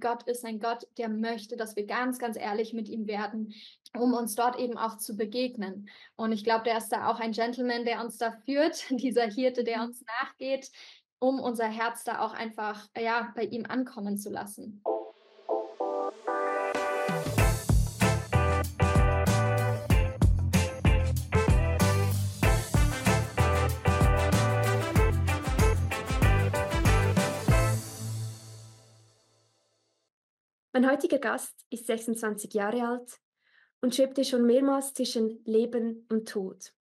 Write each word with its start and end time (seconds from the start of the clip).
Gott 0.00 0.24
ist 0.24 0.44
ein 0.44 0.60
Gott, 0.60 0.86
der 0.98 1.08
möchte, 1.08 1.56
dass 1.56 1.76
wir 1.76 1.86
ganz, 1.86 2.18
ganz 2.18 2.36
ehrlich 2.36 2.72
mit 2.72 2.88
ihm 2.88 3.06
werden, 3.06 3.54
um 3.94 4.12
uns 4.12 4.34
dort 4.34 4.58
eben 4.58 4.76
auch 4.76 4.98
zu 4.98 5.16
begegnen. 5.16 5.88
Und 6.16 6.32
ich 6.32 6.44
glaube, 6.44 6.64
der 6.64 6.78
ist 6.78 6.90
da 6.90 7.08
auch 7.08 7.18
ein 7.18 7.32
Gentleman, 7.32 7.84
der 7.84 8.02
uns 8.02 8.18
da 8.18 8.32
führt, 8.44 8.84
dieser 8.90 9.26
Hirte, 9.26 9.64
der 9.64 9.82
uns 9.82 10.04
nachgeht, 10.20 10.70
um 11.18 11.40
unser 11.40 11.66
Herz 11.66 12.04
da 12.04 12.20
auch 12.20 12.34
einfach 12.34 12.86
ja 12.96 13.32
bei 13.34 13.44
ihm 13.44 13.64
ankommen 13.66 14.18
zu 14.18 14.30
lassen. 14.30 14.82
Mein 30.76 30.90
heutiger 30.90 31.18
Gast 31.18 31.64
ist 31.70 31.86
26 31.86 32.52
Jahre 32.52 32.86
alt 32.86 33.18
und 33.80 33.94
schwebte 33.94 34.26
schon 34.26 34.44
mehrmals 34.44 34.92
zwischen 34.92 35.42
Leben 35.46 36.06
und 36.10 36.28
Tod. 36.28 36.74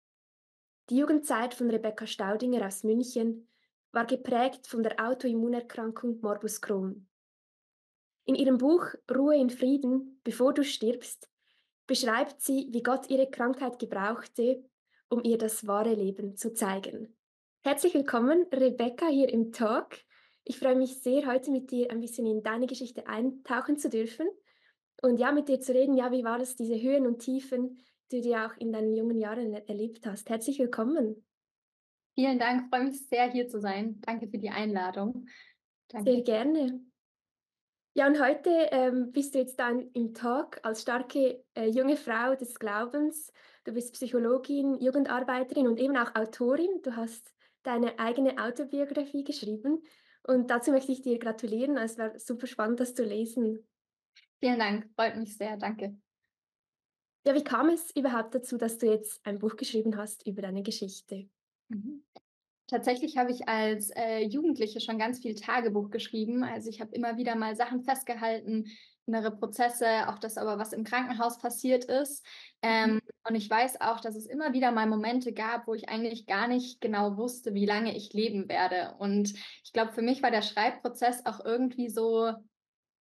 Die 0.90 0.98
Jugendzeit 0.98 1.54
von 1.54 1.70
Rebecca 1.70 2.06
Staudinger 2.06 2.68
aus 2.68 2.84
München 2.84 3.48
war 3.94 4.06
geprägt 4.06 4.68
von 4.68 4.84
der 4.84 5.00
Autoimmunerkrankung 5.00 6.20
Morbus 6.20 6.60
Crohn. 6.60 7.08
In 8.26 8.36
ihrem 8.36 8.58
Buch 8.58 8.86
Ruhe 9.10 9.38
in 9.38 9.50
Frieden, 9.50 10.20
bevor 10.26 10.54
du 10.54 10.66
stirbst, 10.66 11.30
beschreibt 11.88 12.42
sie, 12.42 12.68
wie 12.72 12.84
Gott 12.84 13.10
ihre 13.10 13.32
Krankheit 13.32 13.80
gebrauchte, 13.80 14.62
um 15.08 15.24
ihr 15.24 15.38
das 15.38 15.68
wahre 15.68 15.94
Leben 15.94 16.36
zu 16.36 16.54
zeigen. 16.54 17.16
Herzlich 17.64 17.94
willkommen, 17.94 18.46
Rebecca, 18.52 19.08
hier 19.08 19.30
im 19.30 19.54
Talk. 19.54 19.96
Ich 20.48 20.60
freue 20.60 20.76
mich 20.76 21.02
sehr, 21.02 21.26
heute 21.26 21.50
mit 21.50 21.72
dir 21.72 21.90
ein 21.90 22.02
bisschen 22.02 22.28
in 22.28 22.44
deine 22.44 22.68
Geschichte 22.68 23.08
eintauchen 23.08 23.80
zu 23.80 23.90
dürfen 23.90 24.28
und 25.02 25.18
ja, 25.18 25.32
mit 25.32 25.50
dir 25.50 25.60
zu 25.60 25.74
reden. 25.74 25.98
Ja, 25.98 26.12
wie 26.12 26.24
war 26.24 26.40
es, 26.40 26.56
diese 26.56 26.80
Höhen 26.80 27.08
und 27.08 27.18
Tiefen, 27.18 27.80
die 28.12 28.22
du 28.22 28.30
ja 28.30 28.48
auch 28.48 28.56
in 28.58 28.72
deinen 28.72 28.94
jungen 28.94 29.18
Jahren 29.18 29.56
erlebt 29.56 30.06
hast? 30.06 30.30
Herzlich 30.30 30.60
willkommen. 30.60 31.26
Vielen 32.14 32.38
Dank, 32.38 32.70
freue 32.70 32.86
mich 32.86 33.08
sehr, 33.08 33.32
hier 33.32 33.48
zu 33.48 33.60
sein. 33.60 34.00
Danke 34.02 34.28
für 34.28 34.38
die 34.38 34.52
Einladung. 34.52 35.26
Danke. 35.88 36.12
Sehr 36.12 36.22
gerne. 36.22 36.80
Ja, 37.96 38.06
und 38.06 38.22
heute 38.22 38.52
ähm, 38.72 39.12
bist 39.12 39.34
du 39.34 39.40
jetzt 39.40 39.60
dann 39.60 39.90
im 39.94 40.14
Talk 40.14 40.60
als 40.62 40.84
starke 40.84 41.44
äh, 41.56 41.70
junge 41.70 41.98
Frau 41.98 42.36
des 42.36 42.60
Glaubens. 42.60 43.34
Du 43.64 43.74
bist 43.74 43.94
Psychologin, 43.94 44.80
Jugendarbeiterin 44.80 45.68
und 45.68 45.80
eben 45.80 45.98
auch 45.98 46.14
Autorin. 46.14 46.82
Du 46.84 46.96
hast 46.96 47.34
deine 47.64 47.98
eigene 47.98 48.38
Autobiografie 48.38 49.24
geschrieben. 49.24 49.82
Und 50.28 50.50
dazu 50.50 50.72
möchte 50.72 50.92
ich 50.92 51.02
dir 51.02 51.20
gratulieren. 51.20 51.78
Es 51.78 51.98
war 51.98 52.18
super 52.20 52.48
spannend, 52.48 52.80
das 52.80 52.96
zu 52.96 53.04
lesen. 53.04 53.68
Vielen 54.40 54.60
Dank, 54.60 54.90
freut 54.96 55.18
mich 55.18 55.38
sehr, 55.38 55.58
danke. 55.58 55.96
Ja, 57.26 57.34
wie 57.34 57.44
kam 57.44 57.70
es 57.70 57.96
überhaupt 57.96 58.36
dazu, 58.36 58.58
dass 58.58 58.78
du 58.78 58.88
jetzt 58.88 59.20
ein 59.26 59.40
Buch 59.40 59.56
geschrieben 59.56 59.98
hast 59.98 60.26
über 60.28 60.42
deine 60.42 60.64
Geschichte? 60.64 61.28
Mhm. 61.70 62.04
Tatsächlich 62.68 63.18
habe 63.18 63.32
ich 63.32 63.48
als 63.48 63.92
äh, 63.92 64.22
Jugendliche 64.26 64.80
schon 64.80 64.98
ganz 64.98 65.20
viel 65.20 65.36
Tagebuch 65.36 65.92
geschrieben. 65.92 66.44
Also 66.44 66.70
ich 66.70 66.82
habe 66.82 66.96
immer 66.96 67.18
wieder 67.18 67.36
mal 67.36 67.56
Sachen 67.56 67.84
festgehalten, 67.84 68.66
Prozesse, 69.32 70.08
auch 70.08 70.20
das 70.20 70.38
aber, 70.38 70.58
was 70.58 70.74
im 70.74 70.84
Krankenhaus 70.84 71.38
passiert 71.38 71.86
ist. 71.86 72.26
Ähm, 72.62 72.96
mhm. 72.96 73.02
und 73.28 73.36
ich 73.36 73.50
weiß 73.50 73.82
auch, 73.82 74.00
dass 74.00 74.16
es 74.16 74.26
immer 74.26 74.54
wieder 74.54 74.72
mal 74.72 74.88
Momente 74.88 75.34
gab, 75.34 75.68
wo 75.68 75.74
ich 75.74 75.90
eigentlich 75.90 76.26
gar 76.26 76.48
nicht 76.48 76.82
genau 76.82 77.18
wusste, 77.18 77.54
wie 77.54 77.66
lange 77.66 77.96
ich 77.96 78.14
leben 78.14 78.50
werde. 78.50 78.96
Und 78.98 79.34
ich 79.64 79.74
glaube, 79.74 79.94
für 79.94 80.02
mich 80.02 80.24
war 80.24 80.32
der 80.32 80.42
Schreibprozess 80.42 81.26
auch 81.26 81.44
irgendwie 81.44 81.90
so 81.90 82.34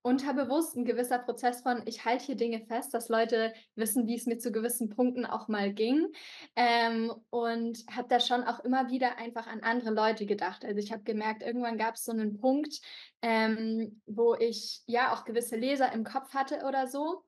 unterbewusst 0.04 0.76
ein 0.76 0.86
gewisser 0.86 1.18
Prozess 1.18 1.62
von, 1.62 1.82
ich 1.86 2.06
halte 2.06 2.26
hier 2.26 2.36
Dinge 2.36 2.60
fest, 2.60 2.94
dass 2.94 3.10
Leute 3.10 3.54
wissen, 3.76 4.06
wie 4.06 4.16
es 4.16 4.26
mir 4.26 4.38
zu 4.38 4.52
gewissen 4.52 4.90
Punkten 4.90 5.26
auch 5.26 5.48
mal 5.48 5.74
ging. 5.74 6.08
Ähm, 6.56 7.12
und 7.30 7.80
habe 7.90 8.10
da 8.10 8.20
schon 8.20 8.44
auch 8.44 8.60
immer 8.60 8.92
wieder 8.92 9.18
einfach 9.18 9.48
an 9.48 9.62
andere 9.62 9.92
Leute 9.92 10.26
gedacht. 10.26 10.66
Also 10.66 10.78
ich 10.78 10.92
habe 10.92 11.04
gemerkt, 11.04 11.42
irgendwann 11.42 11.78
gab 11.78 11.96
es 11.96 12.04
so 12.04 12.12
einen 12.12 12.38
Punkt, 12.38 12.82
ähm, 13.22 14.02
wo 14.06 14.36
ich 14.36 14.82
ja 14.88 15.14
auch 15.14 15.24
gewisse 15.24 15.56
Leser 15.56 15.92
im 15.94 16.04
Kopf 16.04 16.34
hatte 16.34 16.66
oder 16.68 16.88
so. 16.88 17.24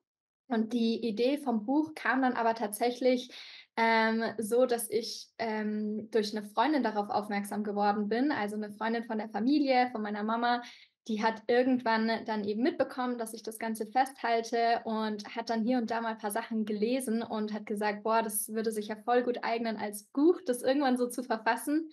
Und 0.48 0.72
die 0.72 1.04
Idee 1.04 1.38
vom 1.38 1.64
Buch 1.64 1.94
kam 1.94 2.22
dann 2.22 2.34
aber 2.34 2.54
tatsächlich 2.54 3.30
ähm, 3.76 4.22
so, 4.38 4.66
dass 4.66 4.88
ich 4.90 5.28
ähm, 5.38 6.08
durch 6.10 6.36
eine 6.36 6.46
Freundin 6.46 6.82
darauf 6.82 7.10
aufmerksam 7.10 7.64
geworden 7.64 8.08
bin, 8.08 8.30
also 8.30 8.54
eine 8.54 8.70
Freundin 8.70 9.04
von 9.04 9.18
der 9.18 9.28
Familie, 9.28 9.88
von 9.90 10.02
meiner 10.02 10.22
Mama, 10.22 10.62
die 11.08 11.22
hat 11.22 11.42
irgendwann 11.46 12.10
dann 12.24 12.44
eben 12.44 12.62
mitbekommen, 12.62 13.16
dass 13.18 13.32
ich 13.32 13.42
das 13.42 13.58
Ganze 13.58 13.86
festhalte 13.86 14.80
und 14.84 15.36
hat 15.36 15.50
dann 15.50 15.62
hier 15.62 15.78
und 15.78 15.90
da 15.90 16.00
mal 16.00 16.10
ein 16.10 16.18
paar 16.18 16.32
Sachen 16.32 16.64
gelesen 16.64 17.22
und 17.22 17.52
hat 17.52 17.66
gesagt, 17.66 18.02
boah, 18.02 18.22
das 18.22 18.48
würde 18.52 18.72
sich 18.72 18.88
ja 18.88 18.96
voll 18.96 19.22
gut 19.22 19.38
eignen 19.42 19.76
als 19.76 20.04
Buch, 20.04 20.40
das 20.44 20.62
irgendwann 20.62 20.96
so 20.96 21.08
zu 21.08 21.22
verfassen. 21.22 21.90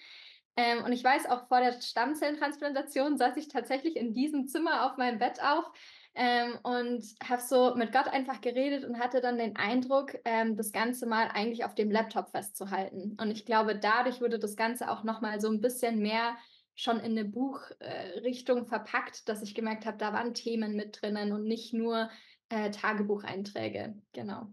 Ähm, 0.56 0.84
und 0.84 0.92
ich 0.92 1.04
weiß 1.04 1.28
auch 1.30 1.48
vor 1.48 1.60
der 1.60 1.82
Stammzellentransplantation 1.82 3.18
saß 3.18 3.38
ich 3.38 3.48
tatsächlich 3.48 3.96
in 3.96 4.14
diesem 4.14 4.48
Zimmer 4.48 4.86
auf 4.86 4.98
meinem 4.98 5.18
Bett 5.20 5.40
auch 5.42 5.72
ähm, 6.16 6.60
und 6.62 7.04
habe 7.28 7.42
so 7.42 7.74
mit 7.76 7.92
Gott 7.92 8.08
einfach 8.08 8.40
geredet 8.42 8.84
und 8.84 9.00
hatte 9.00 9.20
dann 9.20 9.38
den 9.38 9.56
Eindruck, 9.56 10.16
ähm, 10.26 10.56
das 10.56 10.72
Ganze 10.72 11.08
mal 11.08 11.30
eigentlich 11.34 11.66
auf 11.66 11.74
dem 11.74 11.90
Laptop 11.90 12.30
festzuhalten. 12.30 13.18
Und 13.20 13.32
ich 13.32 13.46
glaube, 13.46 13.76
dadurch 13.76 14.22
wurde 14.22 14.38
das 14.38 14.56
Ganze 14.56 14.92
auch 14.92 15.04
nochmal 15.04 15.42
so 15.42 15.50
ein 15.50 15.62
bisschen 15.62 16.00
mehr 16.00 16.36
schon 16.76 17.00
in 17.00 17.18
eine 17.18 17.26
Buchrichtung 17.26 18.64
äh, 18.64 18.66
verpackt, 18.66 19.30
dass 19.30 19.42
ich 19.42 19.56
gemerkt 19.56 19.86
habe, 19.86 19.98
da 19.98 20.14
waren 20.14 20.34
Themen 20.34 20.76
mit 20.76 21.02
drinnen 21.02 21.32
und 21.32 21.44
nicht 21.44 21.74
nur 21.74 22.10
äh, 22.50 22.72
Tagebucheinträge. 22.72 23.96
Genau. 24.14 24.48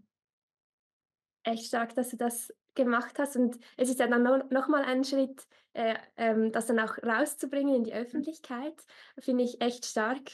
Echt 1.42 1.66
stark, 1.66 1.94
dass 1.94 2.10
du 2.10 2.16
das 2.16 2.52
gemacht 2.74 3.18
hast. 3.18 3.36
Und 3.36 3.58
es 3.76 3.88
ist 3.88 4.00
ja 4.00 4.06
dann 4.06 4.22
no 4.22 4.38
nochmal 4.50 4.84
ein 4.84 5.04
Schritt, 5.04 5.46
äh, 5.72 5.94
ähm, 6.16 6.52
das 6.52 6.66
dann 6.66 6.78
auch 6.78 6.98
rauszubringen 6.98 7.74
in 7.74 7.84
die 7.84 7.92
mhm. 7.92 7.98
Öffentlichkeit. 7.98 8.74
Finde 9.18 9.44
ich 9.44 9.60
echt 9.60 9.86
stark. 9.86 10.30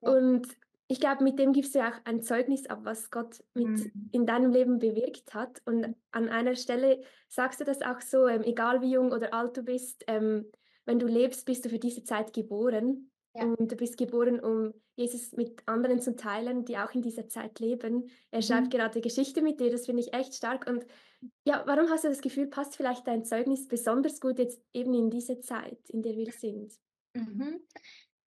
Ja. 0.00 0.10
Und 0.10 0.46
ich 0.88 1.00
glaube, 1.00 1.22
mit 1.22 1.38
dem 1.38 1.52
gibst 1.52 1.74
du 1.74 1.78
ja 1.78 1.90
auch 1.90 2.04
ein 2.04 2.20
Zeugnis 2.20 2.66
ab, 2.66 2.80
was 2.82 3.10
Gott 3.10 3.42
mit 3.54 3.68
mhm. 3.68 4.10
in 4.12 4.26
deinem 4.26 4.50
Leben 4.50 4.78
bewirkt 4.78 5.34
hat. 5.34 5.62
Und 5.64 5.94
an 6.10 6.28
einer 6.28 6.56
Stelle 6.56 7.02
sagst 7.28 7.60
du 7.60 7.64
das 7.64 7.80
auch 7.80 8.00
so, 8.00 8.26
ähm, 8.26 8.42
egal 8.42 8.82
wie 8.82 8.92
jung 8.92 9.12
oder 9.12 9.32
alt 9.32 9.56
du 9.56 9.62
bist, 9.62 10.04
ähm, 10.08 10.46
wenn 10.86 10.98
du 10.98 11.06
lebst, 11.06 11.46
bist 11.46 11.64
du 11.64 11.68
für 11.68 11.78
diese 11.78 12.04
Zeit 12.04 12.32
geboren. 12.32 13.10
Ja. 13.34 13.44
Und 13.44 13.70
du 13.70 13.76
bist 13.76 13.96
geboren, 13.96 14.40
um 14.40 14.74
Jesus 14.96 15.32
mit 15.32 15.62
anderen 15.66 16.00
zu 16.00 16.16
teilen, 16.16 16.64
die 16.64 16.76
auch 16.76 16.92
in 16.92 17.02
dieser 17.02 17.28
Zeit 17.28 17.60
leben. 17.60 18.10
Er 18.30 18.42
schreibt 18.42 18.66
mhm. 18.66 18.70
gerade 18.70 19.00
Geschichte 19.00 19.40
mit 19.40 19.60
dir, 19.60 19.70
das 19.70 19.86
finde 19.86 20.02
ich 20.02 20.12
echt 20.12 20.34
stark. 20.34 20.68
Und 20.68 20.84
ja, 21.44 21.62
warum 21.66 21.88
hast 21.90 22.04
du 22.04 22.08
das 22.08 22.20
Gefühl, 22.20 22.48
passt 22.48 22.76
vielleicht 22.76 23.06
dein 23.06 23.24
Zeugnis 23.24 23.68
besonders 23.68 24.20
gut 24.20 24.38
jetzt 24.38 24.60
eben 24.72 24.92
in 24.94 25.10
diese 25.10 25.40
Zeit, 25.40 25.78
in 25.88 26.02
der 26.02 26.16
wir 26.16 26.32
sind? 26.32 26.74
Mhm. 27.14 27.60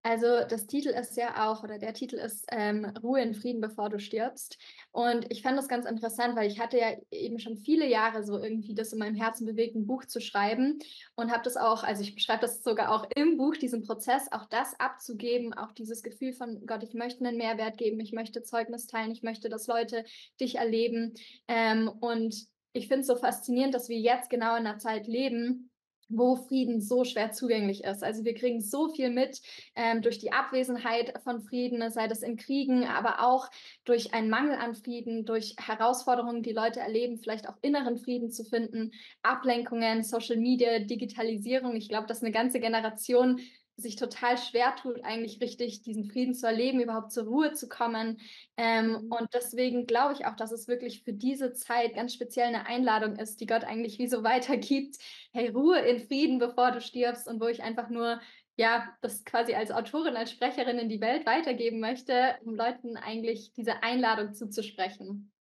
Also 0.05 0.43
das 0.49 0.67
Titel 0.67 0.89
ist 0.89 1.15
ja 1.15 1.49
auch, 1.49 1.63
oder 1.63 1.79
der 1.79 1.93
Titel 1.93 2.17
ist 2.17 2.45
ähm, 2.51 2.85
Ruhe 3.01 3.21
in 3.21 3.33
Frieden, 3.33 3.61
bevor 3.61 3.89
du 3.89 3.99
stirbst. 3.99 4.57
Und 4.91 5.31
ich 5.31 5.41
fand 5.41 5.57
das 5.57 5.69
ganz 5.69 5.85
interessant, 5.85 6.35
weil 6.35 6.51
ich 6.51 6.59
hatte 6.59 6.77
ja 6.77 6.97
eben 7.09 7.39
schon 7.39 7.55
viele 7.55 7.87
Jahre 7.87 8.25
so 8.25 8.37
irgendwie 8.37 8.75
das 8.75 8.91
in 8.91 8.99
meinem 8.99 9.15
Herzen 9.15 9.45
bewegt, 9.45 9.75
ein 9.75 9.87
Buch 9.87 10.03
zu 10.03 10.19
schreiben 10.19 10.77
und 11.15 11.31
habe 11.31 11.43
das 11.43 11.55
auch, 11.55 11.83
also 11.83 12.01
ich 12.01 12.15
beschreibe 12.15 12.41
das 12.41 12.63
sogar 12.63 12.91
auch 12.91 13.07
im 13.15 13.37
Buch, 13.37 13.55
diesen 13.55 13.81
Prozess, 13.81 14.29
auch 14.33 14.45
das 14.49 14.77
abzugeben, 14.77 15.53
auch 15.53 15.71
dieses 15.71 16.03
Gefühl 16.03 16.33
von 16.33 16.65
Gott, 16.65 16.83
ich 16.83 16.93
möchte 16.93 17.25
einen 17.25 17.37
Mehrwert 17.37 17.77
geben, 17.77 18.01
ich 18.01 18.11
möchte 18.11 18.43
Zeugnis 18.43 18.87
teilen, 18.87 19.11
ich 19.11 19.23
möchte, 19.23 19.47
dass 19.47 19.67
Leute 19.67 20.03
dich 20.41 20.55
erleben. 20.55 21.13
Ähm, 21.47 21.87
und 21.87 22.35
ich 22.73 22.89
finde 22.89 23.01
es 23.01 23.07
so 23.07 23.15
faszinierend, 23.15 23.73
dass 23.73 23.87
wir 23.87 23.99
jetzt 23.99 24.29
genau 24.29 24.57
in 24.57 24.67
einer 24.67 24.79
Zeit 24.79 25.07
leben, 25.07 25.69
wo 26.09 26.35
Frieden 26.35 26.81
so 26.81 27.03
schwer 27.03 27.31
zugänglich 27.31 27.83
ist. 27.83 28.03
Also 28.03 28.23
wir 28.23 28.33
kriegen 28.33 28.61
so 28.61 28.89
viel 28.89 29.09
mit 29.09 29.41
ähm, 29.75 30.01
durch 30.01 30.19
die 30.19 30.31
Abwesenheit 30.31 31.13
von 31.23 31.41
Frieden, 31.41 31.89
sei 31.91 32.07
das 32.07 32.21
in 32.21 32.37
Kriegen, 32.37 32.85
aber 32.85 33.23
auch 33.25 33.49
durch 33.85 34.13
einen 34.13 34.29
Mangel 34.29 34.55
an 34.55 34.75
Frieden, 34.75 35.25
durch 35.25 35.55
Herausforderungen, 35.59 36.43
die 36.43 36.53
Leute 36.53 36.79
erleben, 36.79 37.17
vielleicht 37.17 37.47
auch 37.47 37.57
inneren 37.61 37.97
Frieden 37.97 38.31
zu 38.31 38.43
finden, 38.43 38.91
Ablenkungen, 39.21 40.03
Social 40.03 40.37
Media, 40.37 40.79
Digitalisierung. 40.79 41.75
Ich 41.75 41.89
glaube, 41.89 42.07
dass 42.07 42.21
eine 42.21 42.31
ganze 42.31 42.59
Generation 42.59 43.39
sich 43.75 43.95
total 43.95 44.37
schwer 44.37 44.75
tut, 44.75 45.03
eigentlich 45.03 45.41
richtig 45.41 45.81
diesen 45.81 46.05
Frieden 46.05 46.35
zu 46.35 46.45
erleben, 46.45 46.79
überhaupt 46.79 47.11
zur 47.11 47.25
Ruhe 47.25 47.53
zu 47.53 47.67
kommen. 47.67 48.19
Ähm, 48.57 48.91
mhm. 48.91 49.11
und 49.11 49.27
deswegen 49.33 49.87
glaube 49.87 50.13
ich 50.13 50.25
auch, 50.25 50.35
dass 50.35 50.51
es 50.51 50.67
wirklich 50.67 51.03
für 51.03 51.13
diese 51.13 51.53
Zeit 51.53 51.95
ganz 51.95 52.13
speziell 52.13 52.47
eine 52.47 52.67
Einladung 52.67 53.15
ist, 53.15 53.41
die 53.41 53.47
Gott 53.47 53.63
eigentlich 53.63 53.97
wie 53.99 54.07
so 54.07 54.23
weitergibt. 54.23 54.97
Hey, 55.31 55.49
Ruhe 55.49 55.79
in 55.79 55.99
Frieden, 55.99 56.39
bevor 56.39 56.71
du 56.71 56.81
stirbst 56.81 57.27
und 57.27 57.41
wo 57.41 57.47
ich 57.47 57.63
einfach 57.63 57.89
nur 57.89 58.19
ja, 58.55 58.87
das 59.01 59.25
quasi 59.25 59.55
als 59.55 59.71
Autorin, 59.71 60.15
als 60.15 60.31
Sprecherin 60.31 60.77
in 60.77 60.89
die 60.89 61.01
Welt 61.01 61.25
weitergeben 61.25 61.79
möchte, 61.79 62.35
um 62.45 62.55
Leuten 62.55 62.97
eigentlich 62.97 63.51
diese 63.53 63.81
Einladung 63.81 64.33
zuzusprechen. 64.33 65.31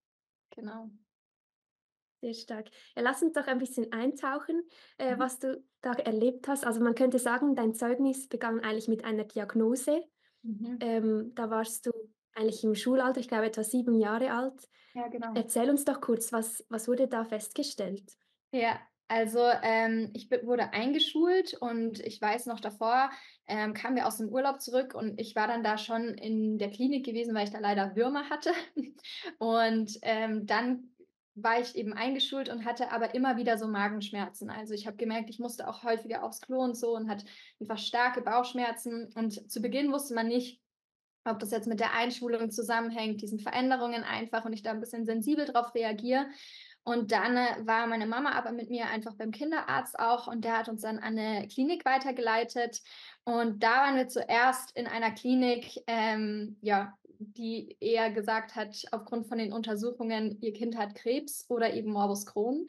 Genau. 0.51 0.91
Sehr 2.23 2.35
stark. 2.35 2.69
Ja, 2.95 3.03
lass 3.03 3.21
uns 3.21 3.33
doch 3.33 3.49
ein 3.49 3.59
bisschen 3.59 3.91
eintauchen, 3.91 4.63
äh, 4.97 5.17
mhm. 5.17 5.19
was 5.19 5.41
du 5.41 5.61
da 5.81 5.93
erlebt 5.93 6.47
hast. 6.47 6.65
Also 6.65 6.81
man 6.81 6.95
könnte 6.95 7.19
sagen, 7.19 7.57
dein 7.57 7.75
Zeugnis 7.75 8.29
begann 8.29 8.61
eigentlich 8.61 8.87
mit 8.87 9.05
einer 9.05 9.25
Diagnose. 9.25 10.05
Mhm. 10.43 10.79
Ähm, 10.81 11.33
da 11.35 11.51
warst 11.51 11.87
du 11.87 11.91
eigentlich 12.37 12.63
im 12.63 12.77
Schulalter, 12.77 13.19
ich 13.19 13.27
glaube 13.27 13.47
etwa 13.47 13.65
7 13.65 13.99
Jahre 13.99 14.33
alt. 14.33 14.69
Ja, 14.95 15.09
genau. 15.09 15.33
Erzähl 15.35 15.69
uns 15.69 15.85
doch 15.85 16.01
kurz, 16.01 16.33
was 16.33 16.65
was 16.69 16.87
wurde 16.87 17.09
da 17.09 17.25
festgestellt? 17.25 18.05
Ja, 18.53 18.79
also, 19.15 19.41
ähm, 19.63 20.09
ich 20.15 20.31
wurde 20.31 20.73
eingeschult 20.73 21.53
und 21.61 22.01
ich 22.01 22.19
weiß 22.19 22.47
noch 22.47 22.61
davor, 22.61 23.11
ähm, 23.47 23.75
kamen 23.75 23.97
wir 23.97 24.07
aus 24.07 24.17
dem 24.17 24.31
Urlaub 24.31 24.63
zurück 24.63 24.95
und 24.95 25.21
ich 25.21 25.37
war 25.37 25.47
dann 25.47 25.63
da 25.63 25.77
schon 25.77 26.15
in 26.15 26.57
der 26.57 26.71
Klinik 26.71 27.05
gewesen, 27.05 27.35
weil 27.35 27.45
ich 27.45 27.53
da 27.53 27.59
leider 27.59 27.95
Würmer 27.95 28.31
hatte. 28.31 28.53
Und, 29.39 29.99
ähm, 30.01 30.47
dann 30.47 30.92
war 31.35 31.61
ich 31.61 31.77
eben 31.77 31.93
eingeschult 31.95 32.49
und 32.49 32.65
hatte 32.65 32.93
aber 32.93 33.15
immer 33.15 33.37
wieder 33.37 33.59
so 33.59 33.69
Magenschmerzen. 33.69 34.51
Also, 34.51 34.75
ich 34.75 34.87
habe 34.87 34.97
gemerkt, 34.97 35.31
ich 35.31 35.39
musste 35.39 35.69
auch 35.69 35.83
häufiger 35.83 36.23
aufs 36.25 36.41
Klo 36.41 36.61
und 36.61 36.77
so 36.77 36.95
und 36.95 37.09
hatte 37.09 37.27
einfach 37.61 37.79
starke 37.79 38.23
Bauchschmerzen. 38.23 39.11
Und 39.15 39.51
zu 39.51 39.61
Beginn 39.63 39.93
wusste 39.93 40.15
man 40.15 40.29
nicht, 40.29 40.61
ob 41.25 41.39
das 41.39 41.53
jetzt 41.53 41.69
mit 41.69 41.81
der 41.81 41.95
Einschulung 41.95 42.51
zusammenhängt, 42.51 43.23
diesen 43.23 43.39
Veränderungen 43.39 44.03
einfach 44.05 44.45
und 44.45 44.53
ich 44.53 44.63
da 44.63 44.71
ein 44.73 44.81
bisschen 44.81 45.07
sensibel 45.07 45.47
drauf 45.47 45.75
reagiere. 45.75 46.27
Und 46.85 47.13
dann, 47.13 47.37
äh, 47.37 47.65
war 47.65 47.87
meine 47.87 48.07
Mama 48.07 48.33
aber 48.33 48.51
mit 48.51 48.69
mir 48.69 48.87
einfach 48.89 49.15
beim 49.15 49.31
Kinderarzt 49.31 49.99
auch 50.01 50.27
und 50.27 50.45
der 50.45 50.59
hat 50.59 50.69
uns 50.69 50.83
dann 50.83 50.99
an 50.99 51.15
'ne 51.15 51.47
Klinik 51.49 51.85
weitergeleitet. 51.85 52.81
Und 53.25 53.63
da 53.63 53.83
waren 53.83 53.97
wir 53.97 54.09
zuerst 54.09 54.77
in 54.77 54.89
einer 54.89 55.13
Klinik, 55.13 55.79
ähm, 55.87 56.59
ja, 56.61 56.99
die 57.27 57.77
eher 57.81 58.11
gesagt 58.11 58.55
hat, 58.57 58.85
aufgrund 58.93 59.27
von 59.27 59.39
den 59.39 59.53
Untersuchungen, 59.53 60.41
ihr 60.41 60.53
Kind 60.53 60.77
hat 60.77 60.95
Krebs 60.95 61.47
oder 61.49 61.73
eben 61.75 61.93
Morbus 61.93 62.27
Crohn. 62.27 62.67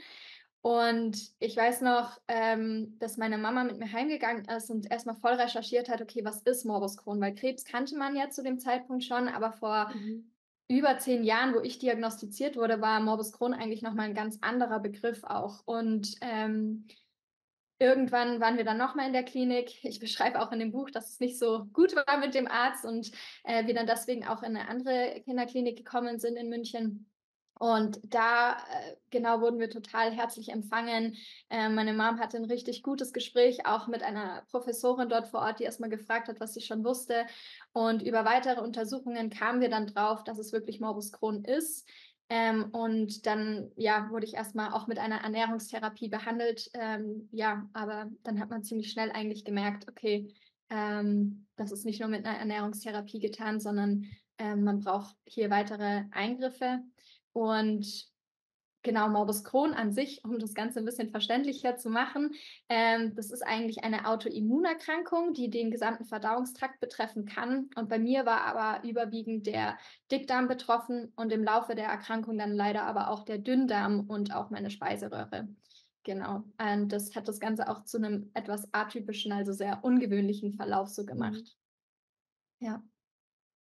Und 0.62 1.32
ich 1.40 1.58
weiß 1.58 1.82
noch, 1.82 2.20
ähm, 2.30 2.98
dass 3.00 3.18
meine 3.18 3.38
Mama 3.38 3.66
mit 3.66 3.80
mir 3.80 3.92
heimgegangen 3.92 4.46
ist 4.46 4.70
und 4.70 4.90
erst 4.92 5.06
mal 5.06 5.14
voll 5.16 5.34
recherchiert 5.34 5.90
hat: 5.90 6.02
„Okay, 6.02 6.24
was 6.24 6.42
ist 6.44 6.66
Morbus 6.66 6.98
Crohn?“ 6.98 7.20
Weil 7.22 7.36
Krebs 7.36 7.66
kannte 7.66 7.98
man 7.98 8.16
ja 8.16 8.30
zu 8.30 8.44
dem 8.44 8.60
Zeitpunkt 8.60 9.04
schon, 9.04 9.28
aber 9.28 9.52
vor 9.52 9.92
Mhm. 9.94 10.34
über 10.70 10.98
10 10.98 11.24
Jahren, 11.24 11.54
wo 11.54 11.60
ich 11.62 11.80
diagnostiziert 11.80 12.56
wurde, 12.56 12.82
war 12.82 13.00
Morbus 13.02 13.34
Crohn 13.34 13.54
eigentlich 13.54 13.82
noch 13.82 13.94
mal 13.94 14.08
'n 14.10 14.16
ganz 14.16 14.40
anderer 14.42 14.80
Begriff 14.80 15.24
auch. 15.24 15.62
Und, 15.66 16.16
ähm, 16.22 16.88
irgendwann 17.80 18.40
waren 18.42 18.58
wir 18.58 18.64
dann 18.66 18.78
noch 18.78 18.96
mal 18.96 19.08
in 19.08 19.14
der 19.14 19.24
Klinik. 19.24 19.84
Ich 19.84 20.00
beschreibe 20.00 20.42
auch 20.42 20.52
in 20.52 20.60
dem 20.60 20.72
Buch, 20.72 20.90
dass 20.92 21.10
es 21.12 21.20
nicht 21.20 21.38
so 21.40 21.66
gut 21.74 21.96
war 21.96 22.18
mit 22.20 22.34
dem 22.36 22.48
Arzt 22.48 22.86
und, 22.86 23.12
äh, 23.44 23.66
wir 23.68 23.74
dann 23.74 23.88
deswegen 23.88 24.26
auch 24.28 24.44
in 24.44 24.54
'ne 24.54 24.68
andere 24.70 25.22
Kinderklinik 25.26 25.78
gekommen 25.78 26.20
sind 26.20 26.36
in 26.38 26.50
München. 26.50 27.10
Und 27.60 28.00
da, 28.04 28.54
äh, 28.58 28.96
genau, 29.12 29.40
wurden 29.42 29.60
wir 29.60 29.70
total 29.70 30.12
herzlich 30.12 30.50
empfangen. 30.50 31.16
Ähm, 31.50 31.76
meine 31.76 31.94
Mom 31.94 32.20
hatte 32.20 32.38
'n 32.38 32.46
richtig 32.46 32.82
gutes 32.84 33.14
Gespräch 33.14 33.66
auch 33.68 33.88
mit 33.88 34.02
einer 34.04 34.44
Professorin 34.50 35.08
dort 35.10 35.28
vor 35.28 35.42
Ort, 35.42 35.60
die 35.60 35.64
erst 35.64 35.80
mal 35.80 35.90
gefragt 35.90 36.28
hat, 36.30 36.40
was 36.40 36.54
sie 36.56 36.62
schon 36.62 36.84
wusste. 36.84 37.26
Und 37.74 38.02
über 38.02 38.26
weitere 38.26 38.60
Untersuchungen 38.62 39.30
kamen 39.30 39.62
wir 39.62 39.70
dann 39.70 39.88
drauf, 39.88 40.24
dass 40.24 40.40
es 40.40 40.52
wirklich 40.52 40.80
Morbus 40.80 41.12
Crohn 41.12 41.44
ist. 41.46 41.88
Ähm, 42.36 42.72
und 42.72 43.28
dann, 43.28 43.70
ja, 43.76 44.10
wurde 44.10 44.26
ich 44.26 44.34
erst 44.34 44.56
mal 44.56 44.72
auch 44.74 44.88
mit 44.88 44.98
einer 44.98 45.18
Ernährungstherapie 45.22 46.10
behandelt. 46.10 46.68
Ähm, 46.74 47.30
ja, 47.32 47.70
aber 47.74 48.10
dann 48.24 48.40
hat 48.40 48.50
man 48.50 48.64
ziemlich 48.64 48.90
schnell 48.92 49.12
eigentlich 49.12 49.46
gemerkt, 49.46 49.88
okay, 49.88 50.34
ähm, 50.72 51.46
das 51.58 51.72
ist 51.72 51.86
nicht 51.86 52.00
nur 52.00 52.10
mit 52.10 52.24
'ner 52.24 52.36
Ernährungstherapie 52.40 53.20
getan, 53.20 53.60
sondern, 53.60 54.06
ähm, 54.40 54.64
man 54.64 54.80
braucht 54.80 55.16
hier 55.28 55.52
weitere 55.52 56.06
Eingriffe. 56.10 56.80
Und 57.34 58.08
genau, 58.84 59.10
Morbus 59.10 59.44
Crohn 59.44 59.74
an 59.74 59.92
sich, 59.92 60.24
um 60.26 60.38
das 60.40 60.54
Ganze 60.54 60.80
'n 60.80 60.86
bisschen 60.86 61.10
verständlicher 61.12 61.78
zu 61.78 61.90
machen, 61.90 62.32
ähm, 62.70 63.16
das 63.16 63.32
ist 63.32 63.42
eigentlich 63.42 63.84
eine 63.84 64.08
Autoimmunerkrankung, 64.08 65.34
die 65.34 65.50
den 65.50 65.72
gesamten 65.72 66.06
Verdauungstrakt 66.06 66.80
betreffen 66.80 67.26
kann. 67.26 67.70
Und 67.76 67.90
bei 67.90 68.00
mir 68.00 68.26
war 68.26 68.42
aber 68.42 68.84
überwiegend 68.88 69.48
der 69.48 69.78
Dickdarm 70.12 70.48
betroffen 70.48 71.14
und 71.16 71.32
im 71.34 71.44
Laufe 71.44 71.76
der 71.76 71.88
Erkrankung 71.88 72.38
dann 72.38 72.54
leider 72.54 72.84
aber 72.84 73.10
auch 73.10 73.24
der 73.24 73.40
Dünndarm 73.40 74.02
und 74.10 74.34
auch 74.36 74.50
meine 74.52 74.70
Speiseröhre. 74.70 75.48
Genau. 76.06 76.44
Und 76.60 76.90
das 76.92 77.16
hat 77.16 77.28
das 77.30 77.40
Ganze 77.40 77.70
auch 77.70 77.86
zu 77.86 77.98
'nem 78.00 78.30
etwas 78.34 78.68
atypischen, 78.74 79.32
also 79.32 79.54
sehr 79.54 79.84
ungewöhnlichen 79.84 80.54
Verlauf 80.54 80.90
so 80.90 81.06
Mhm. 81.12 81.46
gemacht. 81.46 81.56
Ja. 82.62 82.84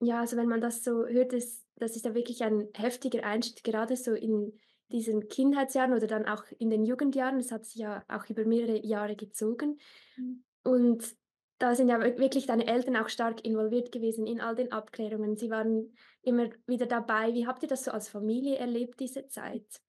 Ja, 0.01 0.19
also 0.21 0.37
wenn 0.37 0.47
man 0.49 0.61
das 0.61 0.83
so 0.83 1.05
hört, 1.07 1.33
das 1.33 1.63
das 1.77 1.95
ist 1.95 2.05
ja 2.05 2.15
wirklich 2.15 2.43
ein 2.43 2.69
heftiger 2.75 3.23
Einschnitt, 3.25 3.63
gerade 3.63 3.97
so 3.97 4.13
in 4.13 4.53
diesen 4.93 5.27
Kindheitsjahren 5.29 5.93
oder 5.93 6.07
dann 6.07 6.27
auch 6.27 6.45
in 6.59 6.69
den 6.69 6.85
Jugendjahren. 6.85 7.39
Das 7.39 7.51
hat 7.51 7.65
sich 7.65 7.75
ja 7.81 8.05
auch 8.09 8.29
über 8.29 8.45
mehrere 8.45 8.77
Jahre 8.85 9.15
gezogen. 9.17 9.79
Mhm. 10.17 10.43
Und 10.63 11.15
da 11.59 11.75
sind 11.75 11.89
ja 11.89 11.99
wir 12.01 12.17
wirklich 12.17 12.45
deine 12.47 12.67
Eltern 12.67 12.97
auch 12.97 13.09
stark 13.09 13.45
involviert 13.45 13.91
gewesen 13.91 14.27
in 14.27 14.41
all 14.41 14.55
den 14.55 14.71
Abklärungen. 14.71 15.37
Sie 15.37 15.49
waren 15.49 15.95
immer 16.21 16.49
wieder 16.67 16.85
dabei. 16.87 17.33
Wie 17.33 17.47
habt 17.47 17.63
ihr 17.63 17.69
das 17.69 17.85
so 17.85 17.91
als 17.91 18.09
Familie 18.09 18.57
erlebt, 18.57 18.99
diese 18.99 19.27
Zeit? 19.27 19.81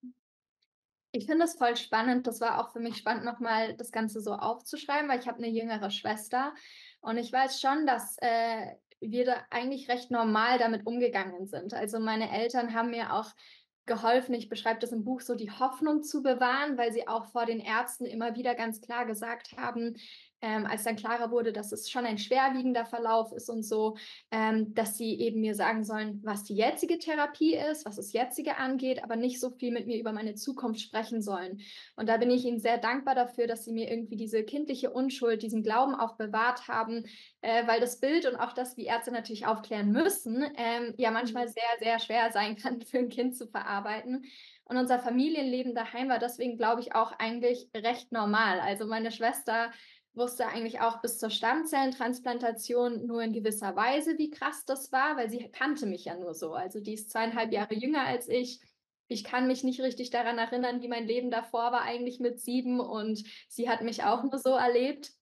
Ich 1.17 1.27
finde 1.27 1.45
das 1.45 1.57
voll 1.57 1.77
spannend. 1.77 2.27
Das 2.27 2.41
war 2.41 2.61
auch 2.61 2.73
für 2.73 2.81
mich 2.81 2.97
spannend, 2.97 3.25
noch 3.25 3.39
mal 3.39 3.77
das 3.77 3.93
Ganze 3.93 4.21
so 4.21 4.33
aufzuschreiben, 4.33 5.09
weil 5.09 5.21
ich 5.21 5.29
habe 5.29 5.41
'ne 5.41 5.49
jüngere 5.49 5.91
Schwester 5.91 6.55
und 7.01 7.19
ich 7.19 7.33
weiß 7.33 7.61
schon, 7.61 7.87
dass, 7.87 8.17
äh, 8.21 8.75
wir 9.01 9.25
da 9.25 9.45
eigentlich 9.51 9.89
recht 9.89 10.11
normal 10.11 10.59
damit 10.59 10.87
umgegangen 10.87 11.47
sind. 11.47 11.73
Also, 11.75 12.01
meine 12.01 12.31
Eltern 12.37 12.75
haben 12.75 12.91
mir 12.91 13.13
auch 13.13 13.31
geholfen, 13.87 14.35
ich 14.35 14.49
beschreibe 14.49 14.81
das 14.81 14.93
im 14.93 15.05
Buch 15.05 15.21
so, 15.21 15.35
die 15.35 15.51
Hoffnung 15.51 16.03
zu 16.03 16.23
bewahren, 16.23 16.79
weil 16.79 16.93
sie 16.93 17.07
auch 17.09 17.27
vor 17.27 17.47
den 17.47 17.61
Ärzten 17.61 18.07
immer 18.07 18.35
wieder 18.35 18.55
ganz 18.55 18.81
klar 18.81 19.07
gesagt 19.07 19.57
haben, 19.57 19.97
ähm, 20.45 20.67
als 20.67 20.85
dann 20.85 20.97
klarer 20.97 21.31
wurde, 21.31 21.53
dass 21.53 21.73
es 21.73 21.91
schon 21.91 22.05
ein 22.05 22.19
schwerwiegender 22.19 22.85
Verlauf 22.85 23.33
ist 23.33 23.49
und 23.49 23.63
so, 23.63 23.97
ähm, 24.31 24.75
dass 24.75 24.97
sie 24.99 25.19
eben 25.19 25.41
mir 25.41 25.55
sagen 25.55 25.85
sollen, 25.85 26.21
was 26.25 26.45
die 26.45 26.55
jetzige 26.55 26.99
Therapie 26.99 27.55
ist, 27.57 27.87
was 27.87 27.97
das 27.97 28.13
Jetzige 28.13 28.59
angeht, 28.59 29.03
aber 29.03 29.17
nicht 29.17 29.41
so 29.41 29.51
viel 29.51 29.73
mit 29.73 29.87
mir 29.87 29.99
über 29.99 30.13
meine 30.13 30.35
Zukunft 30.35 30.81
sprechen 30.81 31.23
sollen. 31.23 31.61
Und 31.97 32.09
da 32.09 32.17
bin 32.19 32.31
ich 32.31 32.45
ihnen 32.45 32.59
sehr 32.61 32.79
dankbar 32.79 33.15
dafür, 33.15 33.47
dass 33.47 33.65
sie 33.65 33.73
mir 33.73 33.91
irgendwie 33.91 34.17
diese 34.17 34.45
kindliche 34.45 34.91
Unschuld, 34.93 35.43
diesen 35.43 35.63
Glauben 35.63 35.95
auch 35.95 36.17
bewahrt 36.17 36.69
haben, 36.69 37.05
äh, 37.41 37.67
weil 37.67 37.81
das 37.81 38.01
Bild 38.01 38.27
und 38.27 38.37
auch 38.37 38.53
das, 38.53 38.77
wie 38.77 38.85
Ärzte 38.87 39.13
natürlich 39.13 39.47
aufklären 39.47 39.91
müssen, 39.93 40.45
ähm, 40.57 40.95
ja 40.99 41.11
Mhm. 41.11 41.11
manchmal 41.11 41.49
sehr, 41.49 41.63
sehr 41.81 41.99
schwer 41.99 42.31
sein 42.33 42.57
kann 42.57 42.83
für 42.83 42.99
'n 42.99 43.09
Kind 43.09 43.37
zu 43.37 43.47
verarbeiten. 43.49 44.25
Und 44.65 44.77
unser 44.79 44.99
Familienleben 44.99 45.75
daheim 45.75 46.09
war 46.09 46.19
deswegen, 46.19 46.57
glaube 46.57 46.81
ich, 46.81 46.95
auch 46.95 47.13
eigentlich 47.19 47.69
recht 47.77 48.13
normal. 48.13 48.61
Also, 48.61 48.87
meine 48.87 49.11
Schwester 49.11 49.71
wusste 50.17 50.47
eigentlich 50.47 50.81
auch 50.81 51.01
bis 51.03 51.19
zur 51.19 51.31
Stammzellentransplantation 51.31 53.07
nur 53.07 53.23
in 53.23 53.33
gewisser 53.33 53.77
Weise, 53.77 54.17
wie 54.19 54.31
krass 54.31 54.65
das 54.65 54.93
war, 54.93 55.17
weil 55.17 55.31
sie 55.31 55.51
kannte 55.51 55.87
mich 55.87 56.05
ja 56.07 56.17
nur 56.17 56.35
so. 56.35 56.55
Also, 56.55 56.81
die 56.81 56.95
ist 56.95 57.11
2 57.11 57.35
1/2 57.35 57.53
Mhm. 57.53 57.53
Jahre 57.53 57.75
jünger 57.75 58.05
als 58.07 58.29
ich. 58.29 58.61
Ich 59.09 59.25
kann 59.25 59.47
mich 59.47 59.65
nicht 59.65 59.81
richtig 59.81 60.11
daran 60.11 60.39
erinnern, 60.39 60.81
wie 60.83 60.89
mein 60.89 61.07
Leben 61.07 61.31
davor 61.31 61.73
war 61.73 61.83
eigentlich 61.83 62.21
mit 62.21 62.41
7 62.41 62.81
und 62.81 63.23
sie 63.49 63.69
hat 63.69 63.83
mich 63.83 64.05
auch 64.05 64.23
nur 64.25 64.39
so 64.39 64.51
erlebt. 64.51 65.13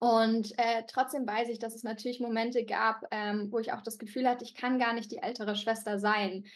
Und, 0.00 0.52
äh, 0.58 0.84
trotzdem 0.88 1.26
weiß 1.26 1.48
ich, 1.50 1.58
dass 1.58 1.74
es 1.74 1.82
natürlich 1.84 2.20
Momente 2.20 2.64
gab, 2.64 3.02
ähm, 3.12 3.48
wo 3.52 3.58
ich 3.58 3.72
auch 3.72 3.82
das 3.82 3.98
Gefühl 3.98 4.28
hatte, 4.28 4.44
ich 4.44 4.54
kann 4.54 4.78
gar 4.78 4.94
nicht 4.94 5.10
die 5.12 5.18
ältere 5.18 5.56
Schwester 5.56 5.98
sein. 5.98 6.46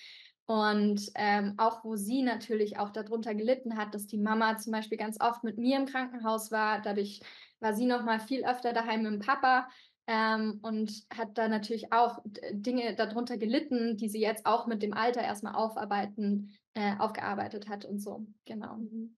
Und, 0.47 1.11
ähm, 1.15 1.55
auch 1.57 1.85
wo 1.85 1.97
sie 1.97 2.23
natürlich 2.23 2.79
auch 2.79 2.91
da 2.91 3.03
drunter 3.03 3.35
gelitten 3.35 3.79
hat, 3.79 3.95
dass 3.95 4.07
die 4.07 4.19
Mama 4.19 4.59
zum 4.59 4.73
Beispiel 4.73 4.99
ganz 4.99 5.19
oft 5.21 5.43
mit 5.43 5.57
mir 5.57 5.79
im 5.79 5.87
Krankenhaus 5.87 6.53
war. 6.53 6.83
Dadurch 6.83 7.21
war 7.61 7.73
sie 7.73 7.87
noch 7.87 8.05
mal 8.05 8.21
viel 8.21 8.45
öfter 8.45 8.75
daheim 8.75 9.07
mit'm 9.07 9.25
Papa, 9.25 9.69
ähm, 10.07 10.61
und 10.63 11.07
hat 11.15 11.39
da 11.39 11.49
natürlich 11.49 11.93
auch 11.93 12.19
Dinge 12.53 12.95
da 12.95 13.07
drunter 13.07 13.39
gelitten, 13.39 13.97
die 13.97 14.09
sie 14.09 14.21
jetzt 14.21 14.45
auch 14.45 14.67
mit 14.67 14.83
dem 14.83 14.93
Alter 14.93 15.23
erst 15.23 15.43
mal 15.43 15.55
aufarbeiten 15.55 16.53
äh, 16.75 16.95
aufgearbeitet 16.99 17.69
hat 17.69 17.85
und 17.85 18.01
so, 18.01 18.27
genau. 18.45 18.77
Mhm. 18.77 19.17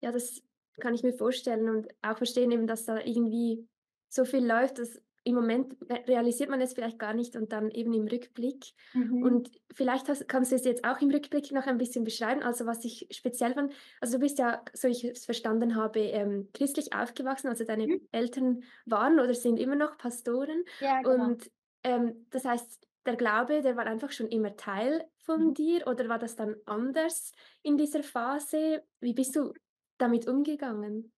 Ja, 0.00 0.12
das 0.12 0.40
kann 0.78 0.94
ich 0.94 1.02
mir 1.02 1.12
vorstellen 1.12 1.68
und 1.68 1.88
auch 2.02 2.16
verstehen 2.16 2.52
eben, 2.52 2.68
dass 2.68 2.84
da 2.84 2.98
irgendwie 2.98 3.66
so 4.08 4.24
viel 4.24 4.46
läuft, 4.46 4.78
dass 4.78 5.00
im 5.28 5.34
Moment 5.36 5.76
re 5.90 6.02
realisiert 6.08 6.50
man 6.50 6.60
es 6.60 6.74
vielleicht 6.74 6.98
gar 6.98 7.14
nicht 7.14 7.36
und 7.36 7.52
dann 7.52 7.70
eben 7.70 7.92
im 7.92 8.06
Rückblick. 8.08 8.72
Mhm. 8.94 9.20
Und 9.20 9.50
vielleicht 9.74 10.08
hast 10.08 10.28
kannst 10.28 10.52
du 10.52 10.56
es 10.56 10.64
jetzt 10.64 10.84
auch 10.84 11.00
im 11.00 11.10
Rückblick 11.10 11.50
noch 11.52 11.66
ein 11.66 11.78
bisschen 11.78 12.04
beschreiben, 12.04 12.42
also, 12.42 12.66
was 12.66 12.84
ich 12.84 13.08
speziell 13.10 13.54
fand 13.54 13.72
also, 14.00 14.14
du 14.18 14.20
bist 14.20 14.38
ja, 14.38 14.64
so 14.74 14.88
ich 14.88 15.04
es 15.04 15.24
verstanden 15.24 15.74
habe, 15.76 16.00
ähm, 16.00 16.48
christlich 16.54 16.92
aufgewachsen, 16.94 17.48
also, 17.48 17.64
deine 17.64 17.88
Mhm. 17.88 18.08
Eltern 18.12 18.62
waren 18.86 19.20
oder 19.20 19.34
sind 19.34 19.58
immer 19.58 19.76
noch 19.76 19.98
Pastoren 19.98 20.64
Ja, 20.80 21.02
genau. 21.02 21.30
und, 21.30 21.50
ähm, 21.84 22.26
das 22.30 22.44
heißt, 22.44 22.86
der 23.06 23.16
Glaube, 23.16 23.62
der 23.62 23.76
war 23.76 23.86
einfach 23.86 24.12
schon 24.12 24.28
immer 24.28 24.56
Teil 24.56 25.08
von 25.16 25.52
Mhm. 25.52 25.54
dir 25.54 25.86
oder 25.86 26.08
war 26.08 26.18
das 26.18 26.36
dann 26.36 26.56
anders 26.66 27.32
in 27.62 27.76
dieser 27.78 28.02
Phase? 28.02 28.84
Wie 29.00 29.14
bist 29.14 29.34
du 29.36 29.52
damit 29.98 30.26
umgegangen? 30.28 31.12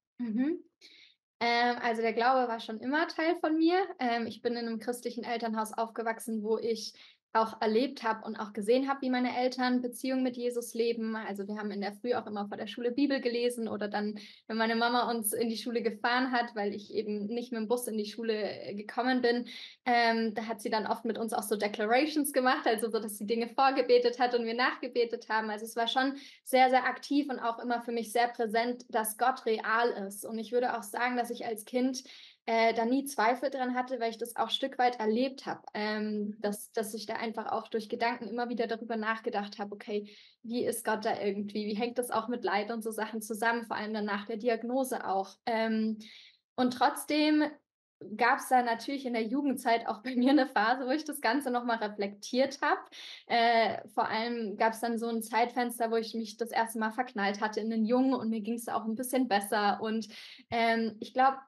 Ähm, 1.42 1.78
also, 1.80 2.02
der 2.02 2.12
Glaube 2.12 2.48
war 2.48 2.60
schon 2.60 2.80
immer 2.80 3.08
Teil 3.08 3.34
von 3.40 3.56
mir. 3.56 3.78
Ähm, 3.98 4.26
ich 4.26 4.42
bin 4.42 4.56
in 4.56 4.66
'nem 4.66 4.78
christlichen 4.78 5.24
Elternhaus 5.24 5.72
aufgewachsen, 5.72 6.42
wo 6.42 6.58
ich 6.58 6.92
auch 7.32 7.60
erlebt 7.60 8.02
habe 8.02 8.26
und 8.26 8.36
auch 8.36 8.52
gesehen 8.52 8.88
habe, 8.88 9.02
wie 9.02 9.10
meine 9.10 9.36
Eltern 9.36 9.82
Beziehungen 9.82 10.24
mit 10.24 10.36
Jesus 10.36 10.74
leben. 10.74 11.14
Also 11.14 11.46
wir 11.46 11.56
haben 11.56 11.70
in 11.70 11.80
der 11.80 11.92
Früh 11.92 12.14
auch 12.14 12.26
immer 12.26 12.48
vor 12.48 12.56
der 12.56 12.66
Schule 12.66 12.90
Bibel 12.90 13.20
gelesen 13.20 13.68
oder 13.68 13.86
dann, 13.86 14.18
wenn 14.48 14.56
meine 14.56 14.74
Mama 14.74 15.08
uns 15.08 15.32
in 15.32 15.48
die 15.48 15.56
Schule 15.56 15.80
gefahren 15.80 16.32
hat, 16.32 16.56
weil 16.56 16.74
ich 16.74 16.92
eben 16.92 17.26
nicht 17.26 17.52
mit 17.52 17.60
dem 17.60 17.68
Bus 17.68 17.86
in 17.86 17.96
die 17.96 18.06
Schule 18.06 18.34
äh, 18.34 18.74
gekommen 18.74 19.22
bin, 19.22 19.46
ähm, 19.86 20.34
da 20.34 20.46
hat 20.46 20.60
sie 20.60 20.70
dann 20.70 20.86
oft 20.86 21.04
mit 21.04 21.18
uns 21.18 21.32
auch 21.32 21.44
so 21.44 21.54
Declarations 21.54 22.32
gemacht, 22.32 22.66
also 22.66 22.90
so, 22.90 22.98
dass 22.98 23.16
sie 23.16 23.26
Dinge 23.26 23.48
vorgebetet 23.48 24.18
hat 24.18 24.34
und 24.34 24.44
wir 24.44 24.54
nachgebetet 24.54 25.28
haben. 25.28 25.50
Also 25.50 25.66
es 25.66 25.76
war 25.76 25.86
schon 25.86 26.16
sehr, 26.42 26.68
sehr 26.70 26.84
aktiv 26.84 27.28
und 27.30 27.38
auch 27.38 27.60
immer 27.60 27.80
für 27.82 27.92
mich 27.92 28.10
sehr 28.10 28.28
präsent, 28.28 28.84
dass 28.88 29.18
Gott 29.18 29.46
real 29.46 29.90
ist. 30.06 30.24
Und 30.24 30.38
ich 30.38 30.50
würde 30.50 30.76
auch 30.76 30.82
sagen, 30.82 31.16
dass 31.16 31.30
ich 31.30 31.46
als 31.46 31.64
Kind 31.64 32.02
äh, 32.50 32.74
da 32.74 32.84
nie 32.84 33.04
Zweifel 33.04 33.48
dran 33.48 33.76
hatte, 33.76 34.00
weil 34.00 34.10
ich 34.10 34.18
das 34.18 34.34
auch 34.34 34.50
Stück 34.50 34.76
weit 34.76 34.98
erlebt 34.98 35.46
habe, 35.46 35.62
ähm, 35.72 36.34
dass, 36.40 36.72
dass 36.72 36.94
ich 36.94 37.06
da 37.06 37.14
einfach 37.14 37.52
auch 37.52 37.68
durch 37.68 37.88
Gedanken 37.88 38.26
immer 38.26 38.48
wieder 38.48 38.66
darüber 38.66 38.96
nachgedacht 38.96 39.60
habe, 39.60 39.72
okay, 39.72 40.10
wie 40.42 40.64
ist 40.64 40.84
Gott 40.84 41.04
da 41.04 41.16
irgendwie, 41.20 41.66
wie 41.68 41.76
hängt 41.76 41.96
das 41.96 42.10
auch 42.10 42.26
mit 42.26 42.42
Leid 42.42 42.72
und 42.72 42.82
so 42.82 42.90
Sachen 42.90 43.22
zusammen, 43.22 43.66
vor 43.66 43.76
allem 43.76 43.94
dann 43.94 44.04
nach 44.04 44.26
der 44.26 44.36
Diagnose 44.36 45.06
auch. 45.06 45.36
Ähm, 45.46 45.98
und 46.56 46.72
trotzdem 46.72 47.44
gab 48.16 48.40
es 48.40 48.48
da 48.48 48.62
natürlich 48.62 49.06
in 49.06 49.12
der 49.12 49.22
Jugendzeit 49.28 49.86
auch 49.86 50.02
bei 50.02 50.14
mir 50.16 50.30
eine 50.30 50.48
Phase, 50.48 50.86
wo 50.86 50.90
ich 50.90 51.04
das 51.04 51.20
Ganze 51.20 51.52
nochmal 51.52 51.76
reflektiert 51.76 52.58
habe. 52.62 52.80
Äh, 53.26 53.86
vor 53.94 54.08
allem 54.08 54.56
gab 54.56 54.72
es 54.72 54.80
dann 54.80 54.98
so 54.98 55.06
ein 55.06 55.22
Zeitfenster, 55.22 55.92
wo 55.92 55.96
ich 55.96 56.14
mich 56.14 56.36
das 56.36 56.50
erste 56.50 56.80
Mal 56.80 56.90
verknallt 56.90 57.40
hatte 57.40 57.60
in 57.60 57.72
einen 57.72 57.84
Jungen 57.84 58.14
und 58.14 58.28
mir 58.28 58.40
ging 58.40 58.54
es 58.54 58.66
auch 58.66 58.86
ein 58.86 58.96
bisschen 58.96 59.28
besser. 59.28 59.80
Und 59.80 60.08
ähm, 60.50 60.96
ich 60.98 61.14
glaube, 61.14 61.38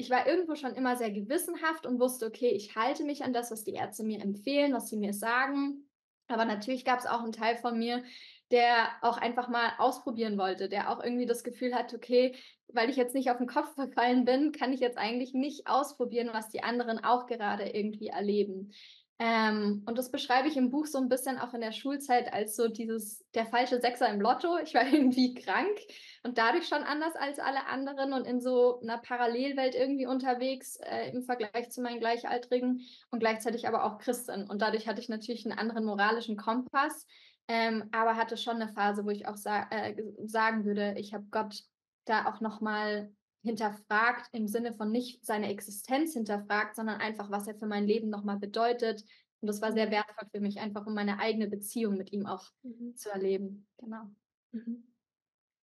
ich 0.00 0.10
war 0.10 0.26
irgendwo 0.26 0.54
schon 0.54 0.74
immer 0.74 0.96
sehr 0.96 1.10
gewissenhaft 1.10 1.86
und 1.86 2.00
wusste, 2.00 2.26
okay, 2.26 2.48
ich 2.48 2.74
halte 2.74 3.04
mich 3.04 3.22
an 3.22 3.32
das, 3.32 3.50
was 3.50 3.64
die 3.64 3.74
Ärzte 3.74 4.02
mir 4.02 4.20
empfehlen, 4.20 4.72
was 4.72 4.88
sie 4.88 4.96
mir 4.96 5.12
sagen. 5.12 5.84
Aber 6.26 6.44
natürlich 6.44 6.84
gab 6.84 6.98
es 6.98 7.06
auch 7.06 7.22
einen 7.22 7.32
Teil 7.32 7.56
von 7.56 7.78
mir, 7.78 8.02
der 8.50 8.88
auch 9.02 9.18
einfach 9.18 9.48
mal 9.48 9.72
ausprobieren 9.78 10.38
wollte, 10.38 10.68
der 10.68 10.90
auch 10.90 11.02
irgendwie 11.02 11.26
das 11.26 11.44
Gefühl 11.44 11.74
hat, 11.74 11.92
okay, 11.94 12.34
weil 12.72 12.88
ich 12.88 12.96
jetzt 12.96 13.14
nicht 13.14 13.30
auf 13.30 13.38
den 13.38 13.46
Kopf 13.46 13.74
verfallen 13.74 14.24
bin, 14.24 14.52
kann 14.52 14.72
ich 14.72 14.80
jetzt 14.80 14.98
eigentlich 14.98 15.34
nicht 15.34 15.66
ausprobieren, 15.66 16.30
was 16.32 16.48
die 16.48 16.62
anderen 16.62 17.02
auch 17.04 17.26
gerade 17.26 17.68
irgendwie 17.68 18.08
erleben. 18.08 18.72
Ähm, 19.22 19.82
und 19.84 19.98
das 19.98 20.10
beschreibe 20.10 20.48
ich 20.48 20.56
im 20.56 20.70
Buch 20.70 20.86
so 20.86 20.96
ein 20.96 21.10
bisschen 21.10 21.38
auch 21.38 21.52
in 21.52 21.60
der 21.60 21.72
Schulzeit 21.72 22.32
als 22.32 22.56
so 22.56 22.68
dieses, 22.68 23.22
der 23.34 23.44
falsche 23.44 23.78
Sechser 23.78 24.08
im 24.08 24.20
Lotto. 24.20 24.56
Ich 24.64 24.72
war 24.72 24.86
irgendwie 24.86 25.34
krank 25.34 25.78
und 26.22 26.38
dadurch 26.38 26.66
schon 26.66 26.82
anders 26.82 27.14
als 27.16 27.38
alle 27.38 27.66
anderen 27.66 28.14
und 28.14 28.26
in 28.26 28.40
so 28.40 28.80
einer 28.80 28.96
Parallelwelt 28.96 29.74
irgendwie 29.74 30.06
unterwegs 30.06 30.76
äh, 30.76 31.10
im 31.10 31.22
Vergleich 31.22 31.70
zu 31.70 31.82
meinen 31.82 32.00
Gleichaltrigen 32.00 32.80
und 33.10 33.20
gleichzeitig 33.20 33.68
aber 33.68 33.84
auch 33.84 33.98
Christin. 33.98 34.48
Und 34.48 34.62
dadurch 34.62 34.88
hatte 34.88 35.02
ich 35.02 35.10
natürlich 35.10 35.44
einen 35.44 35.58
anderen 35.58 35.84
moralischen 35.84 36.38
Kompass, 36.38 37.06
ähm, 37.46 37.90
aber 37.92 38.16
hatte 38.16 38.38
schon 38.38 38.56
eine 38.56 38.72
Phase, 38.72 39.04
wo 39.04 39.10
ich 39.10 39.28
auch 39.28 39.36
sa 39.36 39.66
äh, 39.70 40.02
sagen 40.24 40.64
würde, 40.64 40.94
ich 40.96 41.12
habe 41.12 41.26
Gott 41.30 41.64
da 42.06 42.24
auch 42.26 42.40
nochmal 42.40 43.12
hinterfragt 43.42 44.28
im 44.32 44.46
Sinne 44.46 44.74
von 44.74 44.90
nicht 44.90 45.24
seine 45.24 45.48
Existenz 45.48 46.12
hinterfragt, 46.12 46.76
sondern 46.76 47.00
einfach, 47.00 47.30
was 47.30 47.46
er 47.46 47.54
für 47.54 47.66
mein 47.66 47.86
Leben 47.86 48.10
nochmal 48.10 48.38
bedeutet. 48.38 49.04
Und 49.40 49.46
das 49.46 49.62
war 49.62 49.72
sehr 49.72 49.86
mhm. 49.86 49.92
wertvoll 49.92 50.28
für 50.30 50.40
mich, 50.40 50.60
einfach 50.60 50.86
um 50.86 50.94
meine 50.94 51.18
eigene 51.18 51.48
Beziehung 51.48 51.96
mit 51.96 52.12
ihm 52.12 52.26
auch 52.26 52.44
mhm. 52.62 52.96
zu 52.96 53.10
erleben. 53.10 53.66
Genau. 53.78 54.04
Mhm. 54.52 54.84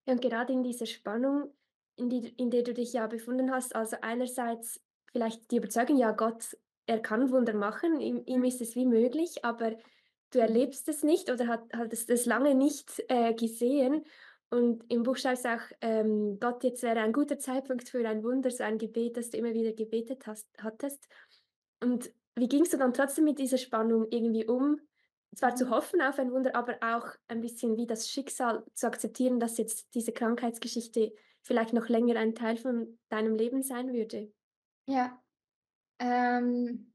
Und 0.07 0.21
gerade 0.21 0.53
in 0.53 0.63
dieser 0.63 0.87
Spannung, 0.87 1.53
in, 1.97 2.11
die, 2.11 2.29
in 2.37 2.51
der 2.51 2.63
du 2.63 2.75
dich 2.75 2.93
ja 2.93 3.07
befunden 3.07 3.51
hast, 3.51 3.75
also 3.75 3.97
einerseits 4.03 4.81
vielleicht 5.11 5.51
die 5.51 5.57
Überzeugung, 5.57 5.97
ja, 5.97 6.13
Gott, 6.13 6.57
er 6.87 7.01
kann 7.01 7.31
Wunder 7.31 7.55
machen, 7.55 8.01
ihm, 8.01 8.23
ihm 8.27 8.41
mhm. 8.41 8.47
ist 8.47 8.61
es 8.61 8.77
wie 8.77 8.87
möglich, 8.87 9.45
aber 9.45 9.77
du 10.31 10.39
erlebst 10.39 10.89
es 10.89 11.03
nicht 11.03 11.31
oder 11.31 11.47
hat, 11.49 11.65
hattest 11.73 12.11
es 12.11 12.27
lange 12.27 12.55
nicht 12.55 13.03
äh, 13.09 13.35
gesehen. 13.35 14.05
Und 14.55 14.85
im 14.89 15.03
Buch 15.03 15.17
schreibst 15.17 15.47
du 15.47 15.49
auch, 15.49 15.63
ähm, 15.81 16.39
Gott, 16.39 16.63
jetzt 16.63 16.85
wäre 16.85 17.01
ein 17.01 17.13
guter 17.13 17.41
Zeitpunkt 17.41 17.89
für 17.89 18.09
ein 18.09 18.23
Wunder, 18.23 18.53
so 18.53 18.63
ein 18.63 18.79
Gebet, 18.79 19.17
das 19.17 19.31
du 19.31 19.39
immer 19.39 19.53
wieder 19.53 19.73
gebetet 19.73 20.29
hast, 20.29 20.47
hattest. 20.59 21.09
Und 21.83 22.13
wie 22.37 22.47
gingst 22.47 22.73
du 22.73 22.77
dann 22.77 22.95
trotzdem 22.95 23.25
mit 23.25 23.41
dieser 23.41 23.59
Spannung 23.59 24.07
irgendwie 24.11 24.47
um? 24.47 24.81
Zwar 25.35 25.57
zu 25.57 25.67
mhm. 25.67 25.71
hoffen 25.71 26.03
auf 26.03 26.21
ein 26.21 26.31
Wunder, 26.31 26.55
aber 26.55 26.77
auch 26.83 27.09
ein 27.27 27.41
bisschen 27.41 27.77
wie 27.77 27.89
das 27.89 28.09
Schicksal 28.09 28.65
zu 28.75 28.87
akzeptieren, 28.87 29.41
dass 29.41 29.59
jetzt 29.59 29.93
diese 29.93 30.13
Krankheitsgeschichte 30.13 31.13
vielleicht 31.43 31.73
noch 31.73 31.89
länger 31.89 32.15
ein 32.15 32.37
Teil 32.37 32.57
von 32.57 32.97
deinem 33.09 33.35
Leben 33.35 33.65
sein 33.65 33.93
würde. 33.93 34.33
Ja. 34.87 35.21
Ähm, 35.99 36.93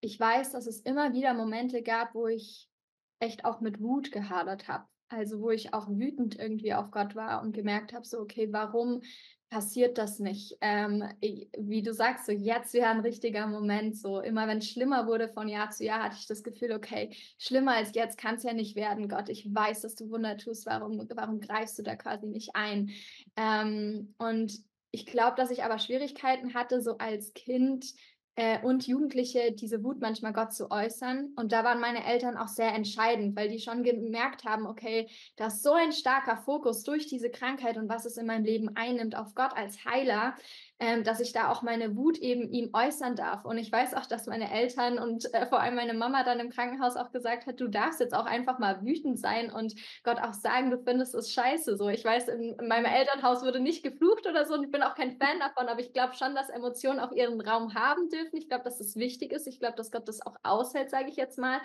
ich 0.00 0.20
weiß, 0.20 0.52
dass 0.52 0.68
es 0.68 0.82
immer 0.82 1.14
wieder 1.14 1.34
Momente 1.34 1.82
gab, 1.82 2.14
wo 2.14 2.28
ich 2.28 2.70
echt 3.18 3.44
auch 3.44 3.60
mit 3.60 3.80
Wut 3.80 4.12
gehadert 4.12 4.68
habe. 4.68 4.86
Also, 5.10 5.40
wo 5.40 5.50
ich 5.50 5.74
auch 5.74 5.88
wütend 5.88 6.38
irgendwie 6.38 6.72
auf 6.72 6.92
Gott 6.92 7.16
war 7.16 7.42
und 7.42 7.52
gemerkt 7.52 7.92
habe, 7.92 8.06
so, 8.06 8.20
okay, 8.20 8.48
warum 8.52 9.02
passiert 9.50 9.98
das 9.98 10.20
nicht? 10.20 10.56
Ähm, 10.60 11.02
wie 11.58 11.82
du 11.82 11.92
sagst, 11.92 12.26
so 12.26 12.32
jetzt 12.32 12.72
wäre 12.72 12.90
ein 12.90 13.00
richtiger 13.00 13.48
Moment. 13.48 13.96
So 13.96 14.20
immer 14.20 14.46
wenn 14.46 14.58
es 14.58 14.70
schlimmer 14.70 15.08
wurde 15.08 15.28
von 15.28 15.48
Jahr 15.48 15.70
zu 15.70 15.84
Jahr, 15.84 16.04
hatte 16.04 16.16
ich 16.18 16.28
das 16.28 16.44
Gefühl, 16.44 16.72
okay, 16.72 17.10
schlimmer 17.38 17.74
als 17.74 17.92
jetzt 17.94 18.16
kann 18.16 18.36
es 18.36 18.44
ja 18.44 18.52
nicht 18.52 18.76
werden, 18.76 19.08
Gott. 19.08 19.28
Ich 19.28 19.52
weiß, 19.52 19.80
dass 19.80 19.96
du 19.96 20.08
Wunder 20.10 20.36
tust. 20.36 20.66
Warum, 20.66 21.04
warum 21.12 21.40
greifst 21.40 21.76
du 21.78 21.82
da 21.82 21.96
quasi 21.96 22.28
nicht 22.28 22.54
ein? 22.54 22.90
Ähm, 23.36 24.14
und 24.18 24.60
ich 24.92 25.06
glaube, 25.06 25.36
dass 25.36 25.50
ich 25.50 25.64
aber 25.64 25.78
Schwierigkeiten 25.80 26.54
hatte, 26.54 26.80
so 26.80 26.98
als 26.98 27.34
Kind 27.34 27.92
äh, 28.36 28.60
und 28.62 28.86
Jugendliche 28.86 29.52
diese 29.52 29.82
Wut 29.84 30.00
manchmal 30.00 30.32
Gott 30.32 30.52
zu 30.52 30.70
äußern. 30.70 31.32
Und 31.36 31.52
da 31.52 31.64
waren 31.64 31.80
meine 31.80 32.04
Eltern 32.04 32.36
auch 32.36 32.48
sehr 32.48 32.74
entscheidend, 32.74 33.36
weil 33.36 33.48
die 33.48 33.58
schon 33.58 33.82
gemerkt 33.82 34.44
haben, 34.44 34.66
okay, 34.66 35.08
da 35.36 35.48
ist 35.48 35.62
so 35.62 35.72
ein 35.72 35.92
starker 35.92 36.36
Fokus 36.36 36.82
durch 36.82 37.06
diese 37.06 37.30
Krankheit 37.30 37.76
und 37.76 37.88
was 37.88 38.04
es 38.04 38.16
in 38.16 38.26
meinem 38.26 38.44
Leben 38.44 38.76
einnimmt 38.76 39.16
auf 39.16 39.34
Gott 39.34 39.56
als 39.56 39.84
Heiler, 39.84 40.34
ähm, 40.80 41.04
dass 41.04 41.20
ich 41.20 41.32
da 41.32 41.50
auch 41.50 41.60
meine 41.60 41.94
Wut 41.94 42.16
eben 42.18 42.50
ihm 42.50 42.70
äußern 42.72 43.14
darf. 43.14 43.44
Und 43.44 43.58
ich 43.58 43.70
weiß 43.70 43.92
auch, 43.92 44.06
dass 44.06 44.26
meine 44.26 44.50
Eltern 44.50 44.98
und 44.98 45.32
äh, 45.34 45.46
vor 45.46 45.60
allem 45.60 45.74
meine 45.74 45.92
Mama 45.92 46.24
dann 46.24 46.40
im 46.40 46.48
Krankenhaus 46.48 46.96
auch 46.96 47.12
gesagt 47.12 47.46
hat, 47.46 47.60
du 47.60 47.68
darfst 47.68 48.00
jetzt 48.00 48.14
auch 48.14 48.24
einfach 48.24 48.58
mal 48.58 48.82
wütend 48.82 49.20
sein 49.20 49.52
und 49.52 49.74
Gott 50.04 50.18
auch 50.18 50.32
sagen, 50.32 50.70
du 50.70 50.78
findest 50.82 51.14
es 51.14 51.32
scheiße. 51.32 51.76
So, 51.76 51.88
ich 51.90 52.02
weiß, 52.02 52.28
in, 52.28 52.56
in 52.58 52.66
meinem 52.66 52.86
Elternhaus 52.86 53.42
wurde 53.42 53.60
nicht 53.60 53.82
geflucht 53.82 54.26
oder 54.26 54.46
so 54.46 54.54
und 54.54 54.64
ich 54.64 54.70
bin 54.70 54.82
auch 54.82 54.94
kein 54.94 55.18
Fan 55.18 55.38
davon, 55.38 55.68
aber 55.68 55.80
ich 55.80 55.92
glaube 55.92 56.14
schon, 56.14 56.34
dass 56.34 56.48
Emotionen 56.48 56.98
auch 56.98 57.12
ihren 57.12 57.42
Raum 57.42 57.74
haben 57.74 58.08
dürfen. 58.08 58.38
Ich 58.38 58.48
glaube, 58.48 58.64
dass 58.64 58.78
das 58.78 58.96
wichtig 58.96 59.32
ist. 59.32 59.46
Ich 59.46 59.60
glaube, 59.60 59.76
dass 59.76 59.90
Gott 59.90 60.08
das 60.08 60.24
auch 60.24 60.36
aushält, 60.42 60.88
sage 60.88 61.10
ich 61.10 61.16
jetzt 61.16 61.38
mal. 61.38 61.60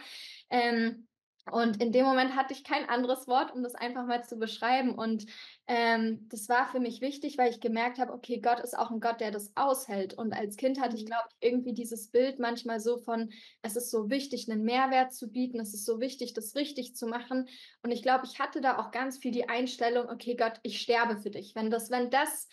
Ähm, 0.49 1.07
und 1.51 1.79
in 1.81 1.91
dem 1.91 2.05
Moment 2.05 2.35
hatte 2.35 2.53
ich 2.53 2.63
kein 2.63 2.89
anderes 2.89 3.27
Wort, 3.27 3.53
um 3.53 3.61
das 3.61 3.75
einfach 3.75 4.05
mal 4.07 4.23
zu 4.23 4.37
beschreiben. 4.37 4.95
Und 4.95 5.27
ähm, 5.67 6.27
das 6.29 6.49
war 6.49 6.67
für 6.71 6.79
mich 6.79 7.01
wichtig, 7.01 7.37
weil 7.37 7.51
ich 7.51 7.59
gemerkt 7.59 7.99
habe, 7.99 8.13
okay, 8.13 8.39
Gott 8.39 8.59
ist 8.59 8.77
auch 8.77 8.89
ein 8.89 8.99
Gott, 8.99 9.21
der 9.21 9.29
das 9.29 9.51
aushält. 9.55 10.15
Und 10.15 10.33
als 10.33 10.57
Kind 10.57 10.81
hatte 10.81 10.95
ich, 10.95 11.03
mhm. 11.03 11.07
glaube 11.07 11.29
ich, 11.29 11.47
irgendwie 11.47 11.73
dieses 11.73 12.09
Bild 12.09 12.39
manchmal 12.39 12.79
so 12.79 12.97
von, 12.97 13.31
es 13.61 13.75
ist 13.75 13.91
so 13.91 14.09
wichtig, 14.09 14.49
einen 14.49 14.63
Mehrwert 14.63 15.13
zu 15.13 15.31
bieten, 15.31 15.59
es 15.59 15.75
ist 15.75 15.85
so 15.85 15.99
wichtig, 15.99 16.33
das 16.33 16.55
richtig 16.55 16.95
zu 16.95 17.05
machen. 17.05 17.47
Und 17.83 17.91
ich 17.91 18.01
glaube, 18.01 18.25
ich 18.25 18.39
hatte 18.39 18.59
da 18.59 18.79
auch 18.79 18.89
ganz 18.89 19.19
viel 19.19 19.31
die 19.31 19.47
Einstellung, 19.47 20.09
okay, 20.09 20.35
Gott, 20.35 20.59
ich 20.63 20.81
sterbe 20.81 21.17
für 21.17 21.29
dich. 21.29 21.53
Wenn 21.53 21.69
das, 21.69 21.91
wenn 21.91 22.09
das 22.09 22.47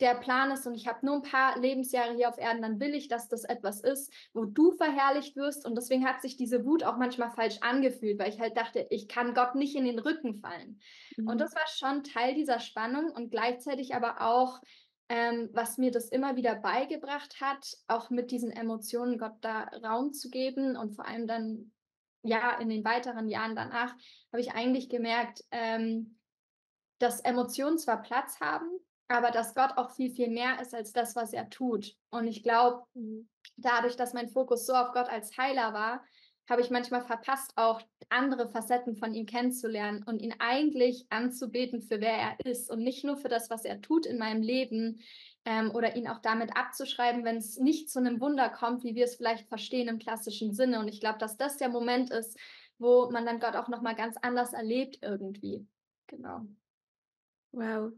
der 0.00 0.14
Plan 0.14 0.50
ist 0.50 0.66
und 0.66 0.74
ich 0.74 0.86
habe 0.86 1.04
nur 1.04 1.16
ein 1.16 1.22
paar 1.22 1.58
Lebensjahre 1.58 2.14
hier 2.14 2.28
auf 2.28 2.38
Erden, 2.38 2.62
dann 2.62 2.80
will 2.80 2.94
ich, 2.94 3.08
dass 3.08 3.28
das 3.28 3.44
etwas 3.44 3.80
ist, 3.80 4.12
wo 4.34 4.44
du 4.44 4.72
verherrlicht 4.72 5.36
wirst. 5.36 5.64
Und 5.64 5.74
deswegen 5.74 6.06
hat 6.06 6.20
sich 6.20 6.36
diese 6.36 6.64
Wut 6.64 6.84
auch 6.84 6.98
manchmal 6.98 7.30
falsch 7.30 7.58
angefühlt, 7.62 8.18
weil 8.18 8.28
ich 8.28 8.40
halt 8.40 8.56
dachte, 8.56 8.86
ich 8.90 9.08
kann 9.08 9.34
Gott 9.34 9.54
nicht 9.54 9.74
in 9.74 9.84
den 9.84 9.98
Rücken 9.98 10.34
fallen. 10.34 10.80
Mhm. 11.16 11.28
Und 11.28 11.40
das 11.40 11.54
war 11.54 11.66
schon 11.66 12.04
Teil 12.04 12.34
dieser 12.34 12.60
Spannung 12.60 13.10
und 13.10 13.30
gleichzeitig 13.30 13.94
aber 13.94 14.20
auch, 14.20 14.60
ähm, 15.08 15.48
was 15.52 15.78
mir 15.78 15.90
das 15.90 16.08
immer 16.08 16.36
wieder 16.36 16.56
beigebracht 16.56 17.40
hat, 17.40 17.66
auch 17.86 18.10
mit 18.10 18.30
diesen 18.30 18.50
Emotionen 18.50 19.18
Gott 19.18 19.36
da 19.40 19.62
Raum 19.82 20.12
zu 20.12 20.28
geben 20.28 20.76
und 20.76 20.94
vor 20.94 21.06
allem 21.06 21.26
dann, 21.26 21.72
ja, 22.22 22.58
in 22.58 22.68
den 22.68 22.84
weiteren 22.84 23.28
Jahren 23.28 23.56
danach, 23.56 23.94
habe 24.32 24.40
ich 24.40 24.52
eigentlich 24.52 24.90
gemerkt, 24.90 25.42
ähm, 25.52 26.18
dass 26.98 27.20
Emotionen 27.20 27.78
zwar 27.78 28.02
Platz 28.02 28.40
haben, 28.40 28.68
aber 29.08 29.30
dass 29.30 29.54
Gott 29.54 29.72
auch 29.76 29.90
viel, 29.90 30.10
viel 30.10 30.28
mehr 30.28 30.60
ist 30.60 30.74
als 30.74 30.92
das, 30.92 31.14
was 31.14 31.32
er 31.32 31.48
tut. 31.48 31.96
Und 32.10 32.26
ich 32.26 32.42
glaube, 32.42 32.84
mhm. 32.94 33.28
dadurch, 33.56 33.96
dass 33.96 34.14
mein 34.14 34.28
Fokus 34.28 34.66
so 34.66 34.74
auf 34.74 34.92
Gott 34.92 35.08
als 35.08 35.36
Heiler 35.36 35.72
war, 35.72 36.02
habe 36.48 36.60
ich 36.60 36.70
manchmal 36.70 37.02
verpasst, 37.02 37.52
auch 37.56 37.82
andere 38.08 38.48
Facetten 38.48 38.94
von 38.94 39.14
ihm 39.14 39.26
kennenzulernen 39.26 40.04
und 40.04 40.22
ihn 40.22 40.34
eigentlich 40.38 41.06
anzubeten 41.10 41.82
für 41.82 42.00
wer 42.00 42.12
er 42.12 42.40
ist 42.46 42.70
und 42.70 42.82
nicht 42.82 43.04
nur 43.04 43.16
für 43.16 43.28
das, 43.28 43.50
was 43.50 43.64
er 43.64 43.80
tut 43.80 44.06
in 44.06 44.18
meinem 44.18 44.42
Leben 44.42 45.00
ähm, 45.44 45.72
oder 45.72 45.96
ihn 45.96 46.06
auch 46.06 46.20
damit 46.20 46.56
abzuschreiben, 46.56 47.24
wenn 47.24 47.36
es 47.36 47.58
nicht 47.58 47.90
zu 47.90 47.98
einem 47.98 48.20
Wunder 48.20 48.48
kommt, 48.48 48.84
wie 48.84 48.94
wir 48.94 49.04
es 49.04 49.16
vielleicht 49.16 49.48
verstehen 49.48 49.88
im 49.88 49.98
klassischen 49.98 50.52
Sinne. 50.52 50.78
Und 50.78 50.88
ich 50.88 51.00
glaube, 51.00 51.18
dass 51.18 51.36
das 51.36 51.56
der 51.56 51.68
Moment 51.68 52.10
ist, 52.10 52.38
wo 52.78 53.10
man 53.10 53.26
dann 53.26 53.40
Gott 53.40 53.56
auch 53.56 53.68
noch 53.68 53.82
mal 53.82 53.94
ganz 53.94 54.16
anders 54.22 54.52
erlebt 54.52 54.98
irgendwie. 55.02 55.66
Genau. 56.06 56.46
Wow, 57.50 57.92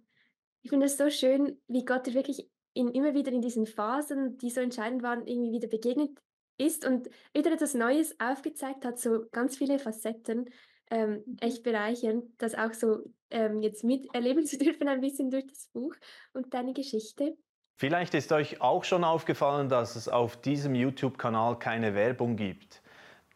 ich 0.69 0.71
finde 0.71 0.85
es 0.85 0.99
so 0.99 1.09
schön, 1.09 1.59
wie 1.67 1.87
Gott 1.87 2.07
dir 2.07 2.13
wirklich 2.13 2.47
in, 2.75 2.89
immer 2.89 3.15
wieder 3.15 3.33
in 3.33 3.41
diesen 3.41 3.65
Phasen, 3.65 4.37
die 4.37 4.51
so 4.51 4.61
entscheidend 4.61 5.03
waren, 5.03 5.27
irgendwie 5.27 5.53
wieder 5.53 5.67
begegnet 5.67 6.11
ist 6.59 6.85
und 6.85 7.09
wieder 7.33 7.53
etwas 7.53 7.73
Neues 7.73 8.21
aufgezeigt 8.21 8.85
hat, 8.85 8.99
so 8.99 9.25
ganz 9.33 9.57
viele 9.57 9.79
Facetten. 9.79 10.51
Ähm, 10.91 11.23
Mhm. 11.25 11.37
echt 11.41 11.63
bereichernd, 11.63 12.25
das 12.37 12.55
auch 12.55 12.75
so 12.75 12.99
ähm, 13.31 13.63
jetzt 13.63 13.83
miterleben 13.83 14.45
zu 14.47 14.59
dürfen, 14.59 14.89
ein 14.89 15.01
bisschen 15.01 15.31
durch 15.31 15.47
das 15.47 15.71
Buch 15.73 15.95
und 16.35 16.53
deine 16.53 16.75
Geschichte. 16.75 17.39
Vielleicht 17.77 18.13
ist 18.13 18.31
euch 18.31 18.61
auch 18.61 18.85
schon 18.85 19.05
aufgefallen, 19.05 19.71
dass 19.71 19.97
es 19.97 20.07
auf 20.07 20.39
diesem 20.39 20.75
YouTube-Kanal 20.75 21.59
keine 21.59 21.95
Werbung 21.95 22.37
gibt. 22.37 22.83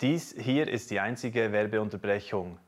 Dies 0.02 0.34
hier 0.38 0.68
ist 0.68 0.90
die 0.90 1.00
einzige 1.00 1.50
Werbeunterbrechung. 1.50 2.58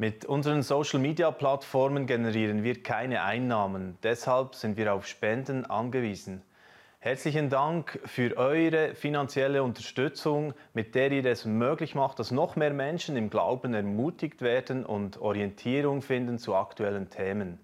Mit 0.00 0.24
unseren 0.24 0.62
Social-Media-Plattformen 0.62 2.06
generieren 2.06 2.62
wir 2.62 2.82
keine 2.82 3.20
Einnahmen, 3.22 3.98
deshalb 4.02 4.54
sind 4.54 4.78
wir 4.78 4.94
auf 4.94 5.06
Spenden 5.06 5.66
angewiesen. 5.66 6.40
Herzlichen 7.00 7.50
Dank 7.50 8.00
für 8.06 8.34
eure 8.38 8.94
finanzielle 8.94 9.62
Unterstützung, 9.62 10.54
mit 10.72 10.94
der 10.94 11.12
ihr 11.12 11.26
es 11.26 11.44
möglich 11.44 11.94
macht, 11.94 12.18
dass 12.18 12.30
noch 12.30 12.56
mehr 12.56 12.72
Menschen 12.72 13.14
im 13.18 13.28
Glauben 13.28 13.74
ermutigt 13.74 14.40
werden 14.40 14.86
und 14.86 15.20
Orientierung 15.20 16.00
finden 16.00 16.38
zu 16.38 16.54
aktuellen 16.54 17.10
Themen. 17.10 17.60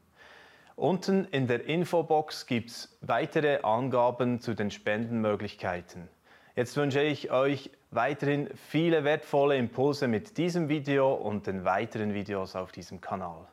Unten 0.74 1.24
in 1.30 1.46
der 1.46 1.64
Infobox 1.64 2.44
gibt 2.44 2.68
es 2.68 2.98
weitere 3.00 3.62
Angaben 3.62 4.42
zu 4.42 4.52
den 4.52 4.70
Spendenmöglichkeiten. 4.70 6.10
Jetzt 6.56 6.76
wünsche 6.78 7.02
ich 7.02 7.30
euch 7.30 7.70
weiterhin 7.90 8.48
viele 8.54 9.04
wertvolle 9.04 9.58
Impulse 9.58 10.08
mit 10.08 10.38
diesem 10.38 10.70
Video 10.70 11.12
und 11.14 11.46
den 11.46 11.66
weiteren 11.66 12.14
Videos 12.14 12.56
auf 12.56 12.72
diesem 12.72 13.02
Kanal. 13.02 13.46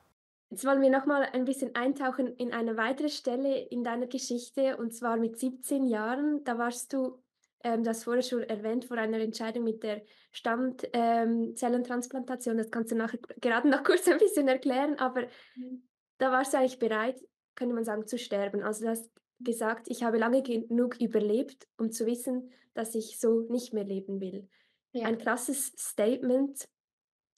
Jetzt 0.49 0.63
wollen 0.65 0.81
wir 0.81 0.89
nochmal 0.89 1.27
ein 1.33 1.43
bisschen 1.43 1.75
eintauchen 1.75 2.33
in 2.37 2.53
eine 2.53 2.77
weitere 2.77 3.09
Stelle 3.09 3.59
in 3.59 3.83
deiner 3.83 4.07
Geschichte 4.07 4.77
und 4.77 4.93
zwar 4.93 5.17
mit 5.17 5.37
17 5.37 5.85
Jahren. 5.85 6.45
Da 6.45 6.57
warst 6.57 6.93
du, 6.93 7.21
ähm, 7.65 7.83
das 7.83 8.05
vorher 8.05 8.23
schon 8.23 8.43
erwähnt, 8.43 8.85
vor 8.85 8.95
einer 8.97 9.19
Entscheidung 9.19 9.65
mit 9.65 9.83
der 9.83 10.03
Stammzellentransplantation. 10.31 12.57
Das 12.57 12.71
kannst 12.71 12.91
du 12.91 12.95
nachher 12.95 13.19
gerade 13.41 13.67
noch 13.67 13.83
kurz 14.01 14.07
ein 14.07 14.17
bisschen 14.17 14.47
erklären, 14.47 14.97
aber 14.97 15.23
Mhm. 15.55 15.83
da 16.19 16.31
warst 16.31 16.53
du 16.53 16.57
eigentlich 16.57 16.79
bereit, 16.79 17.19
könnte 17.55 17.75
man 17.75 17.83
sagen, 17.83 18.07
zu 18.07 18.17
sterben. 18.17 18.63
Also 18.63 18.85
du 18.85 18.91
hast 18.91 19.11
gesagt, 19.41 19.89
ich 19.89 20.05
habe 20.05 20.17
lange 20.17 20.41
genug 20.41 21.01
überlebt, 21.01 21.67
um 21.77 21.91
zu 21.91 22.05
wissen, 22.05 22.49
dass 22.73 22.95
ich 22.95 23.19
so 23.19 23.41
nicht 23.49 23.73
mehr 23.73 23.83
leben 23.85 24.21
will. 24.21 24.49
Ja. 24.93 25.05
Ein 25.05 25.17
krasses 25.17 25.67
Statement. 25.77 26.69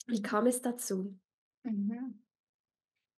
Wie 0.08 0.20
Mhm. 0.20 0.22
kam 0.22 0.46
es 0.46 0.62
dazu? 0.62 1.18
Mhm. 1.64 2.25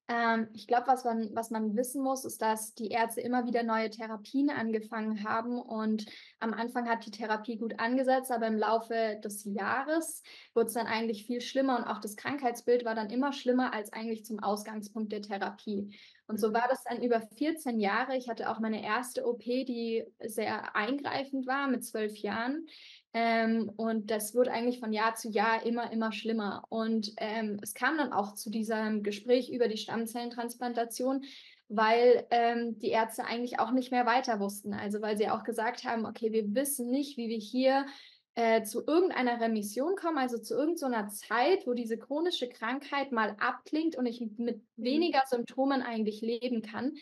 Ähm, 0.08 0.48
ich 0.54 0.66
glaube, 0.66 0.86
was 0.86 1.04
man, 1.04 1.28
was 1.34 1.50
man 1.50 1.76
wissen 1.76 2.02
muss, 2.02 2.24
ist, 2.24 2.40
dass 2.40 2.74
die 2.74 2.88
Ärzte 2.88 3.20
immer 3.20 3.44
wieder 3.46 3.62
neue 3.62 3.90
Therapien 3.90 4.48
angefangen 4.48 5.22
haben. 5.22 5.60
Und 5.60 6.06
am 6.40 6.54
Anfang 6.54 6.88
hat 6.88 7.04
die 7.04 7.10
Therapie 7.10 7.58
gut 7.58 7.78
angesetzt, 7.78 8.32
aber 8.32 8.46
im 8.46 8.56
Laufe 8.56 9.20
des 9.22 9.44
Jahres 9.44 10.22
wurde 10.54 10.68
es 10.68 10.74
dann 10.74 10.86
eigentlich 10.86 11.26
viel 11.26 11.42
schlimmer 11.42 11.76
und 11.78 11.84
auch 11.84 12.00
das 12.00 12.16
Krankheitsbild 12.16 12.84
war 12.86 12.94
dann 12.94 13.10
immer 13.10 13.32
schlimmer 13.32 13.74
als 13.74 13.92
eigentlich 13.92 14.24
zum 14.24 14.38
Ausgangspunkt 14.38 15.12
der 15.12 15.22
Therapie. 15.22 15.94
Und 16.26 16.38
so 16.38 16.52
war 16.52 16.66
das 16.68 16.84
dann 16.84 17.02
über 17.02 17.22
14 17.22 17.80
Jahre. 17.80 18.16
Ich 18.16 18.28
hatte 18.28 18.50
auch 18.50 18.60
meine 18.60 18.84
erste 18.84 19.26
OP, 19.26 19.42
die 19.42 20.04
sehr 20.20 20.76
eingreifend 20.76 21.46
war 21.46 21.68
mit 21.68 21.84
zwölf 21.84 22.16
Jahren. 22.16 22.66
Ähm, 23.14 23.70
und 23.76 24.10
das 24.10 24.34
wurde 24.34 24.52
eigentlich 24.52 24.80
von 24.80 24.92
Jahr 24.92 25.14
zu 25.14 25.30
Jahr 25.30 25.64
immer, 25.64 25.92
immer 25.92 26.12
schlimmer. 26.12 26.64
Und 26.68 27.12
ähm, 27.16 27.58
es 27.62 27.74
kam 27.74 27.96
dann 27.96 28.12
auch 28.12 28.34
zu 28.34 28.50
diesem 28.50 29.02
Gespräch 29.02 29.50
über 29.50 29.68
die 29.68 29.78
Stammzellentransplantation, 29.78 31.24
weil 31.68 32.26
ähm, 32.30 32.78
die 32.78 32.90
Ärzte 32.90 33.24
eigentlich 33.24 33.58
auch 33.58 33.72
nicht 33.72 33.90
mehr 33.90 34.06
weiter 34.06 34.40
wussten. 34.40 34.74
Also 34.74 35.00
weil 35.00 35.16
sie 35.16 35.30
auch 35.30 35.42
gesagt 35.42 35.84
haben, 35.84 36.06
okay, 36.06 36.32
wir 36.32 36.54
wissen 36.54 36.90
nicht, 36.90 37.16
wie 37.16 37.28
wir 37.28 37.38
hier 37.38 37.86
äh, 38.34 38.62
zu 38.62 38.86
irgendeiner 38.86 39.40
Remission 39.40 39.96
kommen, 39.96 40.18
also 40.18 40.38
zu 40.38 40.54
irgendeiner 40.54 41.08
Zeit, 41.08 41.66
wo 41.66 41.74
diese 41.74 41.98
chronische 41.98 42.48
Krankheit 42.48 43.10
mal 43.10 43.36
abklingt 43.40 43.96
und 43.96 44.06
ich 44.06 44.22
mit 44.36 44.62
weniger 44.76 45.22
Symptomen 45.26 45.82
eigentlich 45.82 46.20
leben 46.20 46.62
kann. 46.62 46.92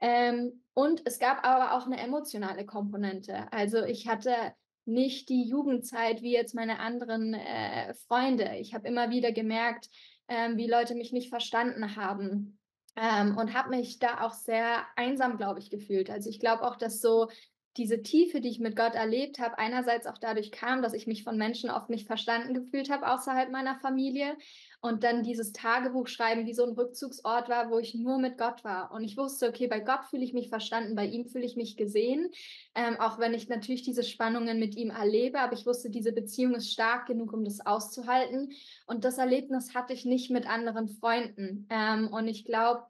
Ähm, 0.00 0.64
und 0.74 1.02
es 1.06 1.18
gab 1.18 1.46
aber 1.46 1.72
auch 1.72 1.86
eine 1.86 1.98
emotionale 1.98 2.66
Komponente. 2.66 3.50
Also 3.52 3.84
ich 3.84 4.08
hatte 4.08 4.34
nicht 4.84 5.28
die 5.28 5.44
Jugendzeit 5.44 6.22
wie 6.22 6.32
jetzt 6.32 6.54
meine 6.54 6.80
anderen 6.80 7.34
äh, 7.34 7.94
Freunde. 8.06 8.56
Ich 8.58 8.74
habe 8.74 8.88
immer 8.88 9.10
wieder 9.10 9.32
gemerkt, 9.32 9.88
ähm, 10.28 10.56
wie 10.56 10.68
Leute 10.68 10.94
mich 10.94 11.12
nicht 11.12 11.28
verstanden 11.28 11.96
haben 11.96 12.58
ähm, 12.96 13.36
und 13.36 13.54
habe 13.54 13.70
mich 13.70 13.98
da 13.98 14.22
auch 14.22 14.32
sehr 14.32 14.84
einsam, 14.96 15.36
glaube 15.36 15.60
ich, 15.60 15.70
gefühlt. 15.70 16.10
Also 16.10 16.28
ich 16.30 16.40
glaube 16.40 16.62
auch, 16.66 16.76
dass 16.76 17.00
so 17.00 17.28
diese 17.76 18.02
Tiefe, 18.02 18.40
die 18.40 18.50
ich 18.50 18.60
mit 18.60 18.76
Gott 18.76 18.94
erlebt 18.94 19.38
habe, 19.38 19.58
einerseits 19.58 20.06
auch 20.06 20.18
dadurch 20.18 20.52
kam, 20.52 20.82
dass 20.82 20.92
ich 20.92 21.06
mich 21.06 21.24
von 21.24 21.38
Menschen 21.38 21.70
oft 21.70 21.88
nicht 21.88 22.06
verstanden 22.06 22.54
gefühlt 22.54 22.90
habe 22.90 23.10
außerhalb 23.10 23.50
meiner 23.50 23.76
Familie 23.76 24.36
und 24.82 25.04
dann 25.04 25.22
dieses 25.22 25.52
Tagebuch 25.52 26.08
schreiben 26.08 26.44
wie 26.44 26.54
so 26.54 26.64
ein 26.64 26.72
Rückzugsort 26.72 27.48
war, 27.48 27.70
wo 27.70 27.78
ich 27.78 27.94
nur 27.94 28.18
mit 28.18 28.36
Gott 28.36 28.64
war. 28.64 28.90
Und 28.90 29.04
ich 29.04 29.16
wusste, 29.16 29.48
okay, 29.48 29.68
bei 29.68 29.78
Gott 29.78 30.04
fühle 30.10 30.24
ich 30.24 30.34
mich 30.34 30.48
verstanden, 30.48 30.96
bei 30.96 31.06
ihm 31.06 31.24
fühle 31.24 31.44
ich 31.44 31.54
mich 31.54 31.76
gesehen, 31.76 32.30
ähm, 32.74 32.98
auch 32.98 33.20
wenn 33.20 33.32
ich 33.32 33.48
natürlich 33.48 33.82
diese 33.82 34.02
Spannungen 34.02 34.58
mit 34.58 34.74
ihm 34.74 34.90
erlebe, 34.90 35.38
aber 35.38 35.52
ich 35.52 35.66
wusste, 35.66 35.88
diese 35.88 36.12
Beziehung 36.12 36.56
ist 36.56 36.72
stark 36.72 37.06
genug, 37.06 37.32
um 37.32 37.44
das 37.44 37.64
auszuhalten. 37.64 38.52
Und 38.86 39.04
das 39.04 39.18
Erlebnis 39.18 39.72
hatte 39.72 39.92
ich 39.92 40.04
nicht 40.04 40.32
mit 40.32 40.50
anderen 40.50 40.88
Freunden. 40.88 41.68
Ähm, 41.70 42.08
und 42.08 42.26
ich 42.26 42.44
glaube, 42.44 42.82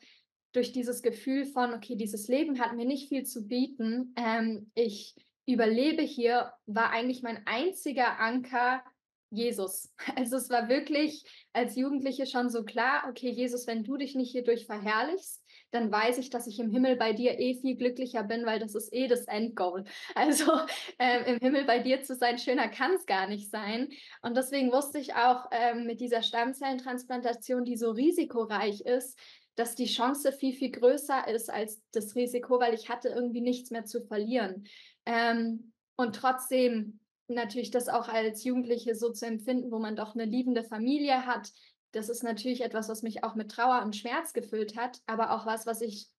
durch 0.53 0.73
dieses 0.73 1.03
Gefühl 1.03 1.45
von, 1.45 1.75
okay, 1.75 1.95
dieses 1.95 2.27
Leben 2.27 2.59
hat 2.59 2.75
mir 2.75 2.87
nicht 2.87 3.11
viel 3.11 3.25
zu 3.25 3.47
bieten, 3.47 4.15
ähm, 4.17 4.71
ich 4.75 5.15
überlebe 5.45 6.03
hier, 6.03 6.55
war 6.65 6.91
eigentlich 6.91 7.23
mein 7.23 7.43
einziger 7.47 8.19
Anker 8.19 8.83
Jesus. 9.33 9.93
Also 10.17 10.37
es 10.37 10.51
war 10.51 10.69
wirklich 10.69 11.25
als 11.53 11.75
Jugendliche 11.75 12.27
schon 12.27 12.51
so 12.51 12.65
klar, 12.65 13.05
okay, 13.09 13.31
Jesus, 13.31 13.67
wenn 13.67 13.83
du 13.83 13.97
dich 13.97 14.15
nicht 14.15 14.31
hierdurch 14.31 14.67
verherrlichst, 14.67 15.43
dann 15.71 15.91
weiß 15.91 16.19
ich, 16.19 16.29
dass 16.29 16.47
ich 16.47 16.59
im 16.59 16.71
Himmel 16.71 16.97
bei 16.97 17.15
dir 17.15 17.39
eh 17.39 17.55
viel 17.55 17.77
glücklicher 17.77 18.23
bin, 18.23 18.45
weil 18.45 18.59
das 18.59 18.75
ist 18.75 18.93
eh 18.93 19.09
das 19.09 19.25
Endgoal. 19.25 19.85
Also 20.15 20.53
ähm, 20.99 21.25
im 21.25 21.39
Himmel 21.39 21.65
bei 21.65 21.79
dir 21.79 22.03
zu 22.03 22.15
sein, 22.15 22.39
schöner 22.39 22.69
kann 22.69 22.93
es 22.93 23.07
gar 23.07 23.27
nicht 23.27 23.51
sein. 23.51 23.89
Und 24.21 24.37
deswegen 24.37 24.71
wusste 24.71 24.99
ich 24.99 25.15
auch 25.15 25.47
ähm, 25.51 25.87
mit 25.87 26.01
dieser 26.01 26.23
Stammzellentransplantation, 26.23 27.65
die 27.65 27.77
so 27.77 27.91
risikoreich 27.91 28.83
ist, 28.83 29.19
dass 29.55 29.75
die 29.75 29.87
Chance 29.87 30.33
viel, 30.33 30.53
viel 30.53 30.71
größer 30.71 31.27
ist 31.29 31.51
als 31.51 31.83
das 31.93 32.15
Risiko, 32.15 32.61
weil 32.61 32.75
ich 32.75 32.89
hatte 32.91 33.09
irgendwie 33.09 33.41
nichts 33.41 33.71
mehr 33.71 33.85
zu 33.85 34.03
verlieren. 34.03 34.65
Ähm, 35.07 35.73
und 35.97 36.17
trotzdem 36.17 37.01
natürlich 37.29 37.71
das 37.71 37.89
auch 37.89 38.09
als 38.09 38.45
Jugendliche 38.45 38.95
so 38.95 39.11
zu 39.13 39.27
empfinden, 39.27 39.71
wo 39.71 39.79
man 39.79 39.97
doch 39.97 40.15
eine 40.15 40.25
liebende 40.25 40.65
Familie 40.65 41.27
hat, 41.27 41.53
das 41.93 42.09
ist 42.09 42.23
natürlich 42.23 42.63
etwas, 42.63 42.89
was 42.89 43.03
mich 43.03 43.23
auch 43.25 43.35
mit 43.35 43.51
Trauer 43.51 43.83
und 43.83 43.97
Schmerz 43.97 44.33
gefüllt 44.33 44.77
hat, 44.77 45.01
aber 45.07 45.33
auch 45.33 45.47
was, 45.47 45.67
was 45.67 45.81
ich 45.83 46.11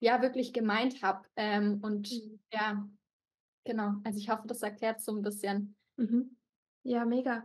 ja 0.00 0.22
wirklich 0.22 0.52
gemeint 0.52 1.02
habe. 1.02 1.28
Ähm, 1.36 1.80
und 1.82 2.10
Mhm. 2.12 2.40
ja, 2.52 2.88
genau. 3.64 3.94
Also 4.04 4.18
ich 4.18 4.30
hoffe, 4.30 4.46
das 4.46 4.62
erklärt 4.62 5.00
so 5.00 5.12
ein 5.12 5.22
bisschen. 5.22 5.76
Mhm. 5.96 6.36
Ja, 6.84 7.04
mega. 7.04 7.44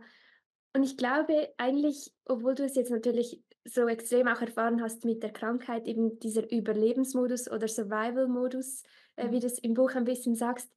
Und 0.74 0.82
ich 0.82 0.96
glaube 0.96 1.54
eigentlich, 1.58 2.12
obwohl 2.24 2.54
du 2.54 2.64
es 2.64 2.74
jetzt 2.76 2.90
natürlich 2.90 3.42
so 3.64 3.88
extrem 3.88 4.28
auch 4.28 4.40
erfahren 4.40 4.82
hast 4.82 5.04
mit 5.04 5.22
der 5.22 5.32
Krankheit, 5.32 5.86
eben 5.86 6.18
dieser 6.18 6.50
Überlebensmodus 6.50 7.50
oder 7.50 7.68
Survival-Modus, 7.68 8.82
äh, 9.16 9.30
wie 9.30 9.36
Mhm. 9.36 9.40
du 9.40 9.46
es 9.46 9.58
im 9.58 9.74
Buch 9.74 9.94
ein 9.94 10.04
bisschen 10.04 10.34
sagst, 10.34 10.70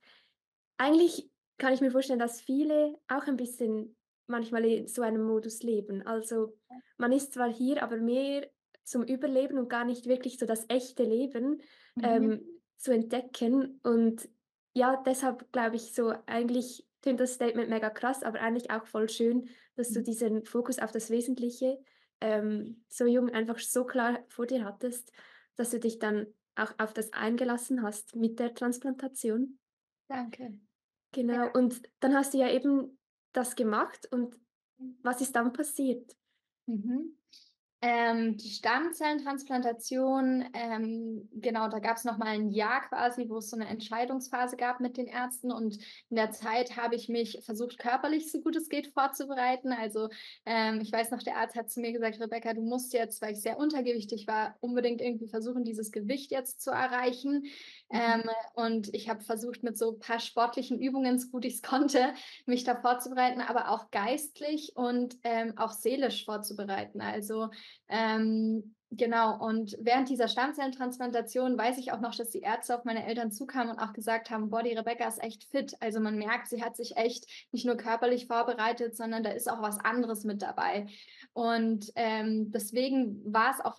eigentlich 0.77 1.29
kann 1.57 1.73
ich 1.73 1.81
mir 1.81 1.91
vorstellen, 1.91 2.19
dass 2.19 2.41
viele 2.41 2.99
auch 3.07 3.27
ein 3.27 3.37
bisschen 3.37 3.95
manchmal 4.27 4.65
in 4.65 4.87
so 4.87 5.01
einem 5.01 5.23
Modus 5.23 5.63
leben. 5.63 6.05
Also 6.05 6.57
man 6.97 7.11
ist 7.11 7.33
zwar 7.33 7.51
hier, 7.51 7.83
aber 7.83 7.97
mehr 7.97 8.49
zum 8.83 9.03
Überleben 9.03 9.57
und 9.57 9.69
gar 9.69 9.85
nicht 9.85 10.05
wirklich 10.07 10.37
so 10.39 10.45
das 10.45 10.65
echte 10.69 11.03
Leben 11.03 11.61
Mhm. 11.95 12.27
ähm, 12.27 12.45
zu 12.77 12.91
entdecken. 12.93 13.79
Und 13.83 14.29
ja, 14.73 15.01
deshalb 15.05 15.51
glaube 15.51 15.75
ich 15.75 15.93
so, 15.93 16.13
eigentlich 16.25 16.87
klingt 17.01 17.19
das 17.19 17.33
Statement 17.33 17.69
mega 17.69 17.89
krass, 17.89 18.23
aber 18.23 18.39
eigentlich 18.41 18.71
auch 18.71 18.85
voll 18.85 19.09
schön, 19.09 19.49
dass 19.75 19.91
du 19.91 20.01
Mhm. 20.01 20.03
diesen 20.03 20.45
Fokus 20.45 20.79
auf 20.79 20.91
das 20.91 21.09
Wesentliche 21.09 21.79
ähm, 22.21 22.83
so 22.89 23.05
jung 23.05 23.29
einfach 23.29 23.59
so 23.59 23.85
klar 23.85 24.23
vor 24.27 24.47
dir 24.47 24.65
hattest, 24.65 25.11
dass 25.55 25.69
du 25.71 25.79
dich 25.79 25.99
dann 25.99 26.33
auch 26.55 26.73
auf 26.79 26.93
das 26.93 27.13
eingelassen 27.13 27.83
hast 27.83 28.15
mit 28.15 28.39
der 28.39 28.53
Transplantation. 28.55 29.59
Danke. 30.09 30.59
Genau. 31.11 31.49
Und 31.53 31.81
dann 31.99 32.15
hast 32.15 32.33
du 32.33 32.37
ja 32.37 32.49
eben 32.49 32.97
das 33.33 33.55
gemacht 33.55 34.07
und 34.11 34.35
was 35.03 35.21
ist 35.21 35.35
dann 35.35 35.53
passiert? 35.53 36.15
Mhm. 36.65 37.17
Ähm, 37.79 38.37
die 38.37 38.49
Stammzellentransplantation, 38.49 40.45
ähm, 40.53 41.29
genau, 41.31 41.67
da 41.69 41.77
gab 41.77 41.97
es 41.97 42.05
noch 42.05 42.17
mal 42.17 42.29
ein 42.29 42.49
Jahr 42.49 42.81
quasi, 42.89 43.29
wo 43.29 43.37
es 43.37 43.51
so 43.51 43.55
eine 43.55 43.67
Entscheidungsphase 43.67 44.57
gab 44.57 44.79
mit 44.79 44.97
den 44.97 45.05
Ärzten 45.05 45.51
und 45.51 45.77
in 46.09 46.15
der 46.15 46.31
Zeit 46.31 46.75
habe 46.75 46.95
ich 46.95 47.07
mich 47.07 47.39
versucht, 47.45 47.77
körperlich 47.77 48.31
so 48.31 48.41
gut 48.41 48.55
es 48.55 48.69
geht 48.69 48.87
vorzubereiten. 48.87 49.71
Also 49.71 50.09
ähm, 50.47 50.81
ich 50.81 50.91
weiß 50.91 51.11
noch, 51.11 51.21
der 51.21 51.37
Arzt 51.37 51.55
hat 51.55 51.69
zu 51.69 51.79
mir 51.79 51.93
gesagt, 51.93 52.19
Rebecca, 52.19 52.55
du 52.55 52.61
musst 52.61 52.93
jetzt, 52.93 53.21
weil 53.21 53.33
ich 53.33 53.41
sehr 53.41 53.59
untergewichtig 53.59 54.25
war, 54.25 54.55
unbedingt 54.59 54.99
irgendwie 54.99 55.27
versuchen, 55.27 55.63
dieses 55.63 55.91
Gewicht 55.91 56.31
jetzt 56.31 56.61
zu 56.61 56.71
erreichen. 56.71 57.45
Mhm. 57.89 57.99
Ähm, 57.99 58.29
und 58.53 58.93
ich 58.93 59.09
habe 59.09 59.21
versucht, 59.21 59.63
mit 59.63 59.77
so 59.77 59.93
ein 59.93 59.99
paar 59.99 60.19
sportlichen 60.19 60.79
Übungen, 60.79 61.19
so 61.19 61.29
gut 61.29 61.45
ich 61.45 61.55
es 61.55 61.61
konnte, 61.61 62.13
mich 62.45 62.63
da 62.63 62.75
vorzubereiten, 62.75 63.41
aber 63.41 63.69
auch 63.69 63.91
geistlich 63.91 64.73
und 64.75 65.17
ähm, 65.23 65.57
auch 65.57 65.71
seelisch 65.71 66.25
vorzubereiten. 66.25 67.01
Also 67.01 67.49
ähm, 67.87 68.75
Genau, 68.91 69.37
und 69.37 69.75
während 69.81 70.07
dieser 70.07 70.29
Stammzellentransplantation 70.29 71.57
weiß 71.57 71.77
ich 71.77 71.91
auch 71.91 71.99
noch, 71.99 72.15
dass 72.15 72.29
die 72.29 72.39
Ärzte 72.39 72.73
auf 72.73 72.85
meine 72.85 73.05
Eltern 73.05 73.33
zukamen 73.33 73.69
und 73.71 73.79
auch 73.79 73.91
gesagt 73.91 74.29
haben, 74.29 74.49
boah, 74.49 74.63
die 74.63 74.73
Rebecca 74.73 75.05
ist 75.05 75.21
echt 75.21 75.43
fit. 75.43 75.75
Also 75.81 75.99
man 75.99 76.17
merkt, 76.17 76.47
sie 76.47 76.63
hat 76.63 76.77
sich 76.77 76.95
echt 76.95 77.25
nicht 77.51 77.65
nur 77.65 77.75
körperlich 77.75 78.27
vorbereitet, 78.27 78.95
sondern 78.95 79.23
da 79.23 79.31
ist 79.31 79.51
auch 79.51 79.61
was 79.61 79.77
anderes 79.79 80.23
mit 80.23 80.41
dabei. 80.41 80.87
Und 81.33 81.91
ähm, 81.95 82.49
deswegen 82.51 83.21
war 83.25 83.51
es 83.51 83.59
auch 83.59 83.77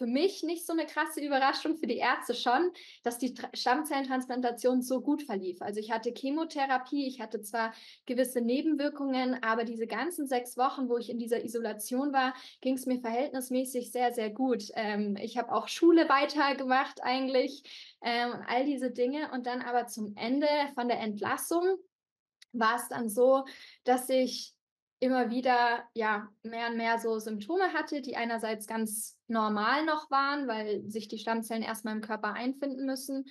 für 0.00 0.06
mich 0.06 0.42
nicht 0.42 0.66
so 0.66 0.72
eine 0.72 0.86
krasse 0.86 1.20
Überraschung, 1.20 1.76
für 1.76 1.86
die 1.86 1.98
Ärzte 1.98 2.32
schon, 2.32 2.70
dass 3.02 3.18
die 3.18 3.34
Stammzellentransplantation 3.52 4.80
so 4.80 5.02
gut 5.02 5.22
verlief. 5.22 5.60
Also 5.60 5.78
ich 5.78 5.90
hatte 5.92 6.14
Chemotherapie, 6.16 7.06
ich 7.06 7.20
hatte 7.20 7.42
zwar 7.42 7.74
gewisse 8.06 8.40
Nebenwirkungen, 8.40 9.42
aber 9.42 9.64
diese 9.64 9.86
ganzen 9.86 10.26
sechs 10.26 10.56
Wochen, 10.56 10.88
wo 10.88 10.96
ich 10.96 11.10
in 11.10 11.18
dieser 11.18 11.44
Isolation 11.44 12.14
war, 12.14 12.32
ging 12.62 12.76
es 12.76 12.86
mir 12.86 12.98
verhältnismäßig 12.98 13.92
sehr, 13.92 14.14
sehr 14.14 14.30
gut. 14.30 14.68
Ähm, 14.72 15.18
ich 15.20 15.36
habe 15.36 15.52
auch 15.52 15.68
Schule 15.68 16.08
weitergemacht 16.08 17.02
eigentlich 17.02 17.98
ähm, 18.00 18.32
all 18.48 18.64
diese 18.64 18.90
Dinge. 18.90 19.30
Und 19.32 19.46
dann 19.46 19.60
aber 19.60 19.86
zum 19.86 20.16
Ende 20.16 20.48
von 20.74 20.88
der 20.88 21.00
Entlassung 21.00 21.76
war 22.52 22.76
es 22.76 22.88
dann 22.88 23.10
so, 23.10 23.44
dass 23.84 24.08
ich 24.08 24.54
immer 25.00 25.30
wieder 25.30 25.82
ja 25.94 26.28
mehr 26.42 26.68
und 26.68 26.76
mehr 26.76 26.98
so 26.98 27.18
Symptome 27.18 27.72
hatte, 27.72 28.02
die 28.02 28.16
einerseits 28.16 28.66
ganz 28.66 29.18
normal 29.26 29.84
noch 29.84 30.10
waren, 30.10 30.46
weil 30.46 30.88
sich 30.88 31.08
die 31.08 31.18
Stammzellen 31.18 31.62
erstmal 31.62 31.96
im 31.96 32.02
Körper 32.02 32.34
einfinden 32.34 32.84
müssen. 32.84 33.24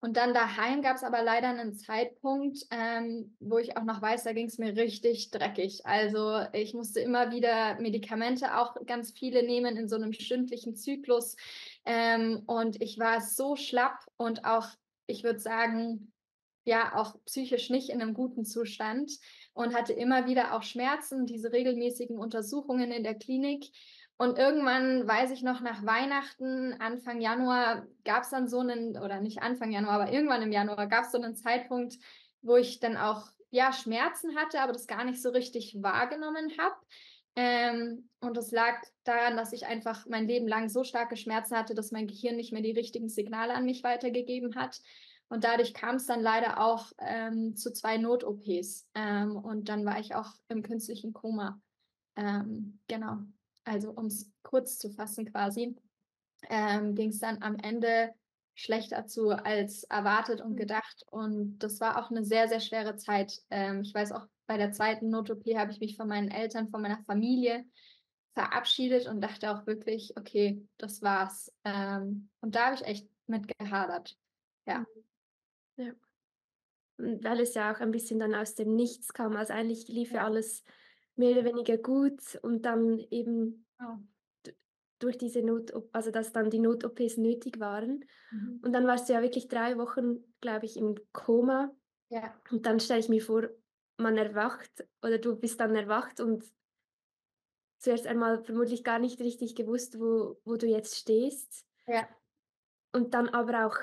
Und 0.00 0.16
dann 0.16 0.34
daheim 0.34 0.82
gab 0.82 0.96
es 0.96 1.04
aber 1.04 1.22
leider 1.22 1.50
einen 1.50 1.74
Zeitpunkt, 1.74 2.58
ähm, 2.72 3.36
wo 3.38 3.58
ich 3.58 3.76
auch 3.76 3.84
noch 3.84 4.02
weiß, 4.02 4.24
da 4.24 4.32
ging 4.32 4.46
es 4.46 4.58
mir 4.58 4.74
richtig 4.74 5.30
dreckig. 5.30 5.86
Also 5.86 6.44
ich 6.52 6.74
musste 6.74 6.98
immer 6.98 7.30
wieder 7.30 7.78
Medikamente 7.78 8.58
auch 8.58 8.74
ganz 8.84 9.12
viele 9.12 9.44
nehmen 9.44 9.76
in 9.76 9.88
so 9.88 9.94
einem 9.94 10.12
stündlichen 10.12 10.74
Zyklus. 10.74 11.36
Ähm, 11.84 12.42
und 12.46 12.82
ich 12.82 12.98
war 12.98 13.20
so 13.20 13.54
schlapp 13.54 14.04
und 14.16 14.44
auch, 14.44 14.66
ich 15.06 15.22
würde 15.22 15.38
sagen, 15.38 16.12
ja, 16.64 16.96
auch 16.96 17.16
psychisch 17.26 17.70
nicht 17.70 17.90
in 17.90 18.02
einem 18.02 18.14
guten 18.14 18.44
Zustand 18.44 19.12
und 19.54 19.74
hatte 19.74 19.92
immer 19.92 20.26
wieder 20.26 20.54
auch 20.54 20.62
Schmerzen, 20.62 21.26
diese 21.26 21.52
regelmäßigen 21.52 22.18
Untersuchungen 22.18 22.90
in 22.90 23.02
der 23.02 23.14
Klinik. 23.14 23.70
Und 24.16 24.38
irgendwann 24.38 25.06
weiß 25.06 25.30
ich 25.32 25.42
noch, 25.42 25.60
nach 25.60 25.84
Weihnachten, 25.84 26.74
Anfang 26.80 27.20
Januar, 27.20 27.86
gab 28.04 28.22
es 28.22 28.30
dann 28.30 28.48
so 28.48 28.60
einen, 28.60 28.96
oder 28.96 29.20
nicht 29.20 29.42
Anfang 29.42 29.72
Januar, 29.72 29.94
aber 29.94 30.12
irgendwann 30.12 30.42
im 30.42 30.52
Januar 30.52 30.86
gab 30.86 31.04
es 31.04 31.12
so 31.12 31.18
einen 31.20 31.34
Zeitpunkt, 31.34 31.98
wo 32.40 32.56
ich 32.56 32.80
dann 32.80 32.96
auch 32.96 33.26
ja 33.50 33.72
Schmerzen 33.72 34.36
hatte, 34.36 34.60
aber 34.60 34.72
das 34.72 34.86
gar 34.86 35.04
nicht 35.04 35.20
so 35.20 35.30
richtig 35.30 35.76
wahrgenommen 35.82 36.52
habe. 36.58 36.76
Ähm, 37.34 38.08
und 38.20 38.36
das 38.36 38.50
lag 38.50 38.80
daran, 39.04 39.36
dass 39.36 39.52
ich 39.52 39.66
einfach 39.66 40.06
mein 40.06 40.28
Leben 40.28 40.46
lang 40.46 40.68
so 40.68 40.84
starke 40.84 41.16
Schmerzen 41.16 41.56
hatte, 41.56 41.74
dass 41.74 41.92
mein 41.92 42.06
Gehirn 42.06 42.36
nicht 42.36 42.52
mehr 42.52 42.62
die 42.62 42.72
richtigen 42.72 43.08
Signale 43.08 43.54
an 43.54 43.64
mich 43.64 43.82
weitergegeben 43.82 44.54
hat. 44.54 44.80
Und 45.32 45.44
dadurch 45.44 45.72
kam 45.72 45.96
es 45.96 46.04
dann 46.04 46.20
leider 46.20 46.62
auch 46.62 46.92
ähm, 46.98 47.56
zu 47.56 47.72
zwei 47.72 47.96
Not-OPs. 47.96 48.86
Ähm, 48.94 49.34
und 49.34 49.70
dann 49.70 49.86
war 49.86 49.98
ich 49.98 50.14
auch 50.14 50.30
im 50.48 50.62
künstlichen 50.62 51.14
Koma. 51.14 51.58
Ähm, 52.16 52.80
genau. 52.86 53.16
Also 53.64 53.92
um 53.92 54.08
es 54.08 54.30
kurz 54.42 54.76
zu 54.78 54.90
fassen 54.90 55.24
quasi, 55.32 55.74
ähm, 56.50 56.94
ging 56.94 57.08
es 57.08 57.18
dann 57.18 57.42
am 57.42 57.56
Ende 57.56 58.12
schlechter 58.54 59.06
zu 59.06 59.30
als 59.30 59.84
erwartet 59.84 60.42
und 60.42 60.52
mhm. 60.52 60.56
gedacht. 60.56 61.02
Und 61.10 61.60
das 61.60 61.80
war 61.80 61.98
auch 61.98 62.10
eine 62.10 62.26
sehr, 62.26 62.46
sehr 62.48 62.60
schwere 62.60 62.96
Zeit. 62.96 63.40
Ähm, 63.48 63.80
ich 63.80 63.94
weiß 63.94 64.12
auch, 64.12 64.26
bei 64.46 64.58
der 64.58 64.72
zweiten 64.72 65.08
Not-OP 65.08 65.46
habe 65.56 65.72
ich 65.72 65.80
mich 65.80 65.96
von 65.96 66.08
meinen 66.08 66.30
Eltern, 66.30 66.68
von 66.68 66.82
meiner 66.82 67.02
Familie 67.04 67.64
verabschiedet 68.34 69.06
und 69.06 69.22
dachte 69.22 69.50
auch 69.50 69.66
wirklich, 69.66 70.14
okay, 70.18 70.62
das 70.76 71.00
war's. 71.00 71.50
Ähm, 71.64 72.28
und 72.42 72.54
da 72.54 72.66
habe 72.66 72.74
ich 72.74 72.84
echt 72.84 73.08
mit 73.26 73.48
gehadert. 73.48 74.18
Ja. 74.66 74.80
Mhm. 74.80 75.11
Ja. 75.76 75.92
Und 76.98 77.24
weil 77.24 77.40
es 77.40 77.54
ja 77.54 77.72
auch 77.72 77.80
ein 77.80 77.90
bisschen 77.90 78.18
dann 78.18 78.34
aus 78.34 78.54
dem 78.54 78.74
Nichts 78.74 79.12
kam. 79.12 79.36
Also 79.36 79.52
eigentlich 79.52 79.88
lief 79.88 80.12
ja 80.12 80.24
alles 80.24 80.62
mehr 81.16 81.32
oder 81.32 81.44
weniger 81.44 81.78
gut 81.78 82.38
und 82.42 82.62
dann 82.62 82.98
eben 83.10 83.66
oh. 83.80 83.98
durch 84.98 85.18
diese 85.18 85.42
Not, 85.42 85.72
also 85.92 86.10
dass 86.10 86.32
dann 86.32 86.50
die 86.50 86.58
Not-OPs 86.58 87.16
nötig 87.16 87.58
waren. 87.60 88.04
Mhm. 88.30 88.60
Und 88.62 88.72
dann 88.72 88.86
warst 88.86 89.08
du 89.08 89.14
ja 89.14 89.22
wirklich 89.22 89.48
drei 89.48 89.76
Wochen, 89.78 90.18
glaube 90.40 90.66
ich, 90.66 90.76
im 90.76 90.94
Koma. 91.12 91.74
Ja. 92.08 92.34
Und 92.50 92.66
dann 92.66 92.78
stelle 92.78 93.00
ich 93.00 93.08
mir 93.08 93.22
vor, 93.22 93.48
man 93.96 94.16
erwacht 94.16 94.86
oder 95.02 95.18
du 95.18 95.36
bist 95.36 95.60
dann 95.60 95.74
erwacht 95.74 96.20
und 96.20 96.44
zuerst 97.78 98.06
einmal 98.06 98.42
vermutlich 98.44 98.84
gar 98.84 98.98
nicht 98.98 99.20
richtig 99.20 99.54
gewusst, 99.54 99.98
wo, 99.98 100.40
wo 100.44 100.56
du 100.56 100.66
jetzt 100.66 100.96
stehst. 100.96 101.66
Ja. 101.86 102.08
Und 102.92 103.14
dann 103.14 103.28
aber 103.28 103.66
auch 103.66 103.76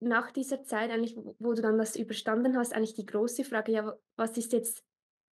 nach 0.00 0.30
dieser 0.30 0.62
Zeit, 0.64 0.90
eigentlich, 0.90 1.16
wo 1.38 1.52
du 1.52 1.62
dann 1.62 1.78
das 1.78 1.96
überstanden 1.96 2.56
hast, 2.56 2.74
eigentlich 2.74 2.94
die 2.94 3.06
große 3.06 3.44
Frage, 3.44 3.72
ja, 3.72 3.96
was 4.16 4.36
ist 4.36 4.52
jetzt 4.52 4.82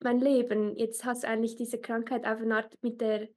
mein 0.00 0.20
Leben? 0.20 0.76
Jetzt 0.76 1.04
hast 1.04 1.24
du 1.24 1.28
eigentlich 1.28 1.56
diese 1.56 1.78
Krankheit 1.78 2.26
auf 2.26 2.40
eine 2.40 2.56
Art 2.56 2.74
mit 2.82 3.00
der, 3.00 3.28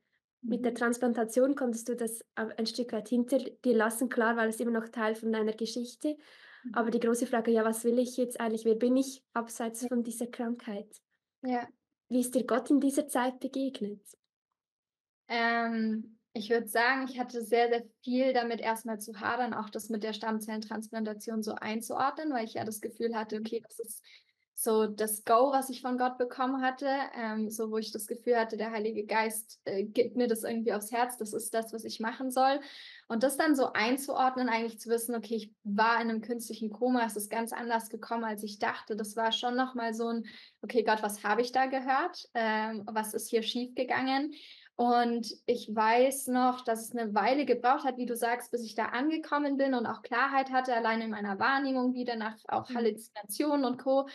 mit 0.41 0.65
der 0.65 0.71
mhm. 0.71 0.75
Transplantation 0.75 1.55
konntest 1.55 1.87
du 1.87 1.95
das 1.95 2.19
ein 2.35 2.65
Stück 2.65 2.91
weit 2.91 3.07
hinter 3.07 3.37
dir 3.39 3.75
lassen, 3.75 4.09
klar, 4.09 4.35
weil 4.35 4.49
es 4.49 4.59
immer 4.59 4.71
noch 4.71 4.89
Teil 4.89 5.15
von 5.15 5.31
deiner 5.31 5.53
Geschichte. 5.53 6.17
Mhm. 6.63 6.73
Aber 6.73 6.91
die 6.91 6.99
große 6.99 7.25
Frage, 7.25 7.51
ja, 7.51 7.63
was 7.63 7.83
will 7.85 7.97
ich 7.97 8.17
jetzt 8.17 8.39
eigentlich? 8.39 8.65
Wer 8.65 8.75
bin 8.75 8.97
ich 8.97 9.23
abseits 9.33 9.87
von 9.87 10.03
dieser 10.03 10.27
Krankheit? 10.27 10.89
Ja. 11.43 11.67
Wie 12.09 12.19
ist 12.19 12.35
dir 12.35 12.45
Gott 12.45 12.69
in 12.69 12.81
dieser 12.81 13.07
Zeit 13.07 13.39
begegnet? 13.39 14.01
Ähm, 15.29 16.19
ich 16.33 16.49
würde 16.49 16.67
sagen, 16.67 17.07
ich 17.09 17.19
hatte 17.19 17.43
sehr, 17.43 17.69
sehr 17.69 17.83
viel 18.03 18.33
damit 18.33 18.61
erstmal 18.61 18.99
zu 18.99 19.19
hadern, 19.19 19.53
auch 19.53 19.69
das 19.69 19.89
mit 19.89 20.03
der 20.03 20.13
Stammzellentransplantation 20.13 21.43
so 21.43 21.55
einzuordnen, 21.55 22.31
weil 22.33 22.45
ich 22.45 22.53
ja 22.53 22.63
das 22.63 22.81
Gefühl 22.81 23.15
hatte, 23.15 23.37
okay, 23.37 23.61
das 23.67 23.79
ist 23.79 24.03
so 24.61 24.85
das 24.85 25.25
Go, 25.25 25.51
was 25.51 25.69
ich 25.71 25.81
von 25.81 25.97
Gott 25.97 26.19
bekommen 26.19 26.61
hatte, 26.61 26.87
ähm, 27.17 27.49
so 27.49 27.71
wo 27.71 27.77
ich 27.77 27.91
das 27.91 28.05
Gefühl 28.05 28.37
hatte, 28.37 28.57
der 28.57 28.71
Heilige 28.71 29.05
Geist 29.05 29.59
äh, 29.65 29.83
gibt 29.83 30.15
mir 30.15 30.27
das 30.27 30.43
irgendwie 30.43 30.73
aufs 30.73 30.91
Herz, 30.91 31.17
das 31.17 31.33
ist 31.33 31.53
das, 31.53 31.73
was 31.73 31.83
ich 31.83 31.99
machen 31.99 32.29
soll. 32.29 32.59
Und 33.07 33.23
das 33.23 33.37
dann 33.37 33.55
so 33.55 33.73
einzuordnen, 33.73 34.49
eigentlich 34.49 34.79
zu 34.79 34.89
wissen, 34.89 35.15
okay, 35.15 35.35
ich 35.35 35.53
war 35.63 35.99
in 35.99 36.09
einem 36.09 36.21
künstlichen 36.21 36.69
Koma, 36.69 37.03
es 37.05 37.15
ist 37.15 37.31
ganz 37.31 37.53
anders 37.53 37.89
gekommen, 37.89 38.23
als 38.23 38.43
ich 38.43 38.59
dachte. 38.59 38.95
Das 38.95 39.15
war 39.15 39.31
schon 39.31 39.55
nochmal 39.55 39.95
so 39.95 40.09
ein, 40.09 40.25
okay, 40.61 40.83
Gott, 40.83 41.01
was 41.01 41.23
habe 41.23 41.41
ich 41.41 41.51
da 41.51 41.65
gehört? 41.65 42.29
Ähm, 42.35 42.83
was 42.85 43.15
ist 43.15 43.29
hier 43.29 43.41
schiefgegangen? 43.41 44.31
Und 44.81 45.31
ich 45.45 45.69
weiß 45.69 46.29
noch, 46.29 46.61
dass 46.61 46.81
es 46.81 46.97
eine 46.97 47.13
Weile 47.13 47.45
gebraucht 47.45 47.83
hat, 47.83 47.97
wie 47.97 48.07
du 48.07 48.15
sagst, 48.15 48.49
bis 48.49 48.63
ich 48.63 48.73
da 48.73 48.85
angekommen 48.85 49.55
bin 49.55 49.75
und 49.75 49.85
auch 49.85 50.01
Klarheit 50.01 50.49
hatte, 50.51 50.73
allein 50.73 51.01
in 51.01 51.11
meiner 51.11 51.37
Wahrnehmung 51.37 51.93
wieder 51.93 52.15
nach 52.15 52.35
auch 52.47 52.67
mhm. 52.67 52.77
Halluzinationen 52.77 53.63
und 53.63 53.77
Co. 53.77 54.07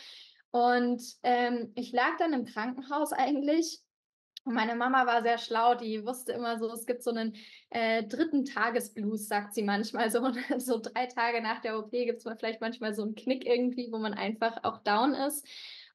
Und 0.51 1.01
ähm, 1.23 1.71
ich 1.75 1.93
lag 1.93 2.17
dann 2.19 2.33
im 2.33 2.43
Krankenhaus 2.43 3.13
eigentlich. 3.13 3.79
Und 4.43 4.55
meine 4.55 4.75
Mama 4.75 5.05
war 5.05 5.23
sehr 5.23 5.37
schlau, 5.37 5.73
die 5.73 6.05
wusste 6.05 6.33
immer 6.33 6.59
so, 6.59 6.69
es 6.73 6.85
gibt 6.85 7.01
so 7.01 7.11
einen 7.11 7.37
äh, 7.69 8.03
dritten 8.03 8.43
Tagesblues, 8.43 9.29
sagt 9.29 9.53
sie 9.53 9.63
manchmal. 9.63 10.11
So, 10.11 10.19
so 10.57 10.81
drei 10.81 11.05
Tage 11.05 11.41
nach 11.41 11.61
der 11.61 11.79
OP 11.79 11.91
gibt 11.91 12.25
es 12.25 12.39
vielleicht 12.39 12.59
manchmal 12.59 12.93
so 12.93 13.03
einen 13.03 13.15
Knick 13.15 13.45
irgendwie, 13.45 13.89
wo 13.89 13.99
man 13.99 14.13
einfach 14.13 14.65
auch 14.65 14.79
down 14.79 15.13
ist. 15.13 15.47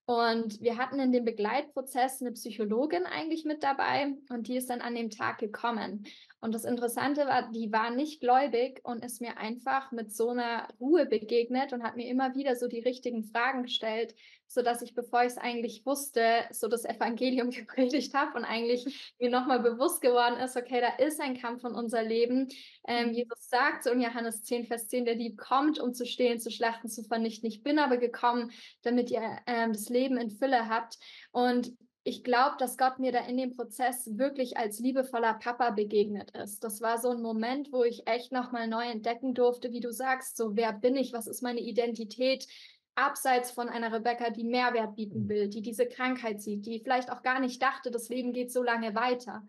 Und 0.05 0.61
wir 0.61 0.79
hatten 0.79 0.99
in 0.99 1.13
dem 1.13 1.25
Begleitprozess 1.25 2.21
eine 2.21 2.33
Psychologin 2.33 3.07
eigentlich 3.07 3.45
mit 3.45 3.63
dabei 3.63 4.15
und 4.31 4.49
die 4.49 4.57
ist 4.57 4.69
dann 4.69 4.81
an 4.81 4.97
dem 4.97 5.11
Tag 5.11 5.39
gekommen. 5.39 6.05
Und 6.41 6.55
das 6.55 6.65
Interessante 6.65 7.27
war, 7.27 7.51
die 7.53 7.71
war 7.71 7.91
nicht 7.91 8.21
gläubig 8.21 8.81
und 8.83 9.05
ist 9.05 9.21
mir 9.21 9.39
einfach 9.39 9.93
mit 9.93 10.13
so 10.13 10.31
einer 10.31 10.67
Ruhe 10.81 11.07
begegnet 11.07 11.73
und 11.73 11.85
hat 11.85 11.97
mir 11.97 12.09
immer 12.09 12.35
wieder 12.35 12.57
so 12.57 12.67
die 12.67 12.81
richtigen 12.81 13.23
Fragen 13.23 13.63
gestellt, 13.63 14.17
so 14.53 14.63
dass 14.63 14.83
ich, 14.83 14.95
bevor 14.95 15.23
ich 15.23 15.29
es 15.29 15.39
eigentlich 15.39 15.85
wusste, 15.87 16.45
so 16.51 16.69
das 16.69 16.85
Evangelium 16.85 17.51
gepredigt 17.51 18.15
habe 18.15 18.39
und 18.39 18.45
eigentlich 18.45 19.15
mir 19.19 19.31
nochmal 19.31 19.61
bewusst 19.61 20.01
geworden 20.01 20.39
ist, 20.39 20.57
okay, 20.57 20.81
da 20.81 21.05
ist 21.05 21.21
ein 21.21 21.39
Kampf 21.39 21.65
in 21.65 21.73
unser 21.73 22.03
Leben. 22.03 22.49
Ähm, 22.87 23.09
mhm. 23.09 23.15
Jesus 23.15 23.49
sagt 23.49 23.85
so 23.85 23.91
in 23.91 24.01
Johannes 24.01 24.43
10, 24.43 24.67
Vers 24.67 24.89
10, 24.89 25.05
der 25.05 25.17
Dieb 25.17 25.39
kommt, 25.39 25.79
um 25.79 25.95
zu 25.95 26.07
stehlen, 26.07 26.41
zu 26.41 26.51
schlachten, 26.51 26.89
zu 26.89 27.03
vernichten. 27.03 27.49
Ich 27.49 27.63
bin 27.63 27.79
aber 27.79 27.97
gekommen, 27.97 28.51
damit 28.83 29.11
ihr 29.11 29.23
ähm, 29.47 29.73
das 29.73 29.89
Leben 29.89 30.17
in 30.17 30.31
Fülle 30.31 30.69
habt. 30.69 30.99
Und 31.31 31.73
ich 32.05 32.25
glaube, 32.25 32.57
dass 32.59 32.77
Gott 32.77 32.99
mir 32.99 33.13
da 33.13 33.21
in 33.21 33.37
dem 33.37 33.55
Prozess 33.55 34.19
wirklich 34.19 34.57
als 34.57 34.81
liebevoller 34.81 35.35
Papa 35.35 35.71
begegnet 35.71 36.33
ist. 36.33 36.65
Das 36.65 36.81
war 36.81 36.99
so 36.99 37.11
ein 37.11 37.23
Moment, 37.23 37.73
wo 37.73 37.85
ich 37.85 38.09
echt 38.09 38.33
nochmal 38.33 38.67
neu 38.67 38.85
entdecken 38.85 39.35
durfte, 39.35 39.73
wie 39.73 39.81
du 39.81 39.93
sagst, 39.93 40.37
so 40.37 40.57
wer 40.57 40.73
bin 40.73 40.97
ich, 40.97 41.13
was 41.13 41.29
ist 41.29 41.43
meine 41.43 41.61
Identität, 41.61 42.49
abseits 42.95 43.51
von 43.51 43.69
einer 43.69 43.93
Rebecca, 43.93 44.31
die 44.31 44.45
Mehrwert 44.45 44.97
bieten 44.97 45.25
mhm. 45.25 45.29
will, 45.29 45.49
die 45.49 45.63
diese 45.63 45.87
Krankheit 45.87 46.43
sieht, 46.43 46.67
die 46.67 46.81
vielleicht 46.81 47.11
auch 47.11 47.23
gar 47.23 47.41
nicht 47.41 47.63
dachte, 47.63 47.91
das 47.91 48.09
Leben 48.09 48.33
geht 48.33 48.53
so 48.53 48.63
lange 48.63 48.95
weiter. 48.95 49.43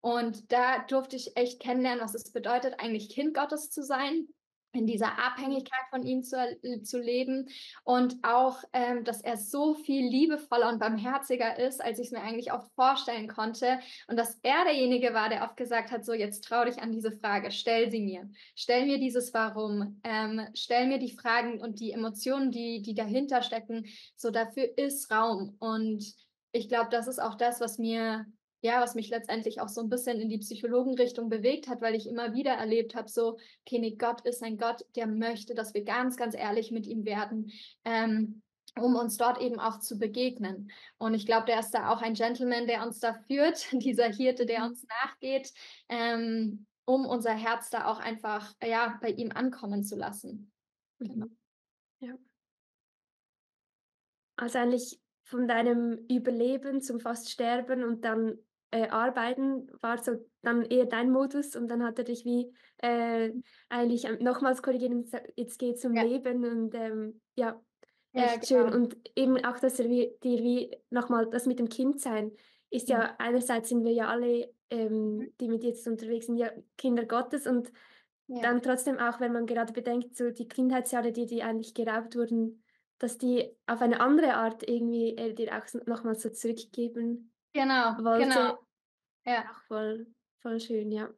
Und 0.00 0.50
da 0.52 0.80
durfte 0.88 1.16
ich 1.16 1.36
echt 1.36 1.60
kennenlernen, 1.60 2.02
was 2.02 2.14
es 2.14 2.32
bedeutet, 2.32 2.74
eigentlich 2.78 3.10
Kind 3.10 3.34
Gottes 3.34 3.70
zu 3.70 3.82
sein, 3.82 4.26
in 4.72 4.86
dieser 4.86 5.18
Abhängigkeit 5.18 5.80
von 5.90 6.02
ihm 6.02 6.22
zu, 6.22 6.36
äh, 6.36 6.82
zu 6.82 6.98
leben 7.00 7.48
und 7.84 8.16
auch, 8.22 8.62
ähm, 8.72 9.04
dass 9.04 9.20
er 9.20 9.36
so 9.36 9.74
viel 9.74 10.08
liebevoller 10.08 10.68
und 10.68 10.78
barmherziger 10.78 11.58
ist, 11.58 11.82
als 11.82 11.98
ich 11.98 12.06
es 12.06 12.12
mir 12.12 12.22
eigentlich 12.22 12.52
oft 12.52 12.70
vorstellen 12.74 13.28
konnte 13.28 13.80
und 14.08 14.16
dass 14.16 14.38
er 14.42 14.64
derjenige 14.64 15.12
war, 15.12 15.28
der 15.28 15.42
oft 15.42 15.56
gesagt 15.56 15.90
hat, 15.90 16.04
so 16.04 16.12
jetzt 16.12 16.44
trau 16.44 16.64
dich 16.64 16.80
an 16.80 16.92
diese 16.92 17.12
Frage, 17.12 17.50
stell 17.50 17.90
sie 17.90 18.00
mir, 18.00 18.30
stell 18.54 18.86
mir 18.86 18.98
dieses 18.98 19.34
Warum, 19.34 20.00
ähm, 20.04 20.46
stell 20.54 20.86
mir 20.86 20.98
die 20.98 21.12
Fragen 21.12 21.60
und 21.60 21.80
die 21.80 21.92
Emotionen, 21.92 22.50
die, 22.50 22.82
die 22.82 22.94
dahinter 22.94 23.42
stecken, 23.42 23.86
so 24.16 24.30
dafür 24.30 24.78
ist 24.78 25.10
Raum 25.10 25.56
und 25.58 26.14
ich 26.52 26.68
glaube, 26.68 26.90
das 26.90 27.06
ist 27.06 27.20
auch 27.20 27.36
das, 27.36 27.60
was 27.60 27.78
mir 27.78 28.26
ja, 28.62 28.80
was 28.80 28.94
mich 28.94 29.08
letztendlich 29.08 29.60
auch 29.60 29.68
so 29.68 29.80
ein 29.80 29.88
bisschen 29.88 30.20
in 30.20 30.28
die 30.28 30.38
Psychologenrichtung 30.38 31.28
bewegt 31.28 31.68
hat, 31.68 31.80
weil 31.80 31.94
ich 31.94 32.06
immer 32.06 32.34
wieder 32.34 32.52
erlebt 32.52 32.94
habe, 32.94 33.08
so, 33.08 33.38
okay, 33.64 33.78
nee, 33.78 33.96
Gott 33.96 34.20
ist 34.22 34.42
ein 34.42 34.58
Gott, 34.58 34.84
der 34.96 35.06
möchte, 35.06 35.54
dass 35.54 35.72
wir 35.72 35.84
ganz, 35.84 36.16
ganz 36.16 36.34
ehrlich 36.34 36.70
mit 36.70 36.86
ihm 36.86 37.04
werden, 37.04 37.52
ähm, 37.84 38.42
um 38.78 38.94
uns 38.96 39.16
dort 39.16 39.40
eben 39.40 39.58
auch 39.58 39.80
zu 39.80 39.98
begegnen. 39.98 40.70
Und 40.98 41.14
ich 41.14 41.26
glaube, 41.26 41.46
der 41.46 41.60
ist 41.60 41.70
da 41.70 41.90
auch 41.90 42.02
ein 42.02 42.14
Gentleman, 42.14 42.66
der 42.66 42.86
uns 42.86 43.00
da 43.00 43.14
führt, 43.26 43.66
dieser 43.72 44.08
Hirte, 44.08 44.44
der 44.44 44.60
mhm. 44.60 44.66
uns 44.66 44.86
nachgeht, 45.02 45.52
ähm, 45.88 46.66
um 46.84 47.06
unser 47.06 47.32
Herz 47.32 47.70
da 47.70 47.86
auch 47.86 47.98
einfach, 47.98 48.54
ja, 48.62 48.98
bei 49.00 49.10
ihm 49.10 49.32
ankommen 49.32 49.84
zu 49.84 49.96
lassen. 49.96 50.52
Genau. 50.98 51.26
Ja. 52.00 52.14
Also 54.36 54.58
eigentlich 54.58 55.00
von 55.22 55.46
deinem 55.46 55.98
Überleben 56.08 56.82
zum 56.82 56.98
fast 56.98 57.30
Sterben 57.30 57.84
und 57.84 58.04
dann 58.04 58.38
äh, 58.70 58.88
arbeiten 58.88 59.68
war 59.80 59.98
so 59.98 60.12
dann 60.42 60.64
eher 60.64 60.86
dein 60.86 61.10
Modus 61.10 61.56
und 61.56 61.68
dann 61.68 61.82
hat 61.82 61.98
er 61.98 62.04
dich 62.04 62.24
wie 62.24 62.52
äh, 62.78 63.32
eigentlich 63.68 64.08
nochmals 64.20 64.62
korrigiert 64.62 64.92
und 64.92 65.04
gesagt, 65.04 65.32
jetzt 65.36 65.58
geht 65.58 65.76
es 65.76 65.84
um 65.84 65.94
ja. 65.94 66.02
Leben 66.02 66.44
und 66.44 66.74
ähm, 66.74 67.20
ja, 67.34 67.60
echt 68.12 68.50
ja, 68.50 68.58
genau. 68.58 68.70
schön. 68.70 68.82
Und 68.82 68.96
eben 69.16 69.44
auch, 69.44 69.58
dass 69.58 69.80
er 69.80 69.88
wie, 69.88 70.12
dir 70.22 70.38
wie 70.38 70.76
nochmal 70.90 71.28
das 71.28 71.46
mit 71.46 71.58
dem 71.58 71.68
Kindsein 71.68 72.32
ist 72.70 72.88
ja, 72.88 73.02
ja 73.02 73.14
einerseits 73.18 73.68
sind 73.68 73.84
wir 73.84 73.92
ja 73.92 74.08
alle, 74.08 74.52
ähm, 74.70 75.16
mhm. 75.16 75.32
die 75.40 75.48
mit 75.48 75.64
jetzt 75.64 75.86
unterwegs 75.88 76.26
sind, 76.26 76.36
ja 76.36 76.50
Kinder 76.78 77.04
Gottes 77.04 77.46
und 77.46 77.72
dann 78.42 78.62
trotzdem 78.62 78.96
auch, 78.98 79.18
wenn 79.18 79.32
man 79.32 79.44
gerade 79.44 79.72
bedenkt, 79.72 80.16
so 80.16 80.30
die 80.30 80.46
Kindheitsjahre, 80.46 81.10
die, 81.10 81.26
die 81.26 81.42
eigentlich 81.42 81.74
geraubt 81.74 82.14
wurden, 82.14 82.62
dass 82.98 83.18
die 83.18 83.50
auf 83.66 83.82
eine 83.82 83.98
andere 83.98 84.34
Art 84.34 84.68
irgendwie 84.68 85.16
äh, 85.16 85.34
dir 85.34 85.50
auch 85.56 85.86
nochmal 85.86 86.14
so 86.14 86.30
zurückgeben 86.30 87.32
Genau, 87.52 87.96
wollte. 88.04 88.28
Genau. 88.28 88.58
Ja. 89.24 89.44
Auch 89.50 89.62
voll, 89.66 90.06
voll 90.40 90.60
schön, 90.60 90.90
ja. 90.92 91.08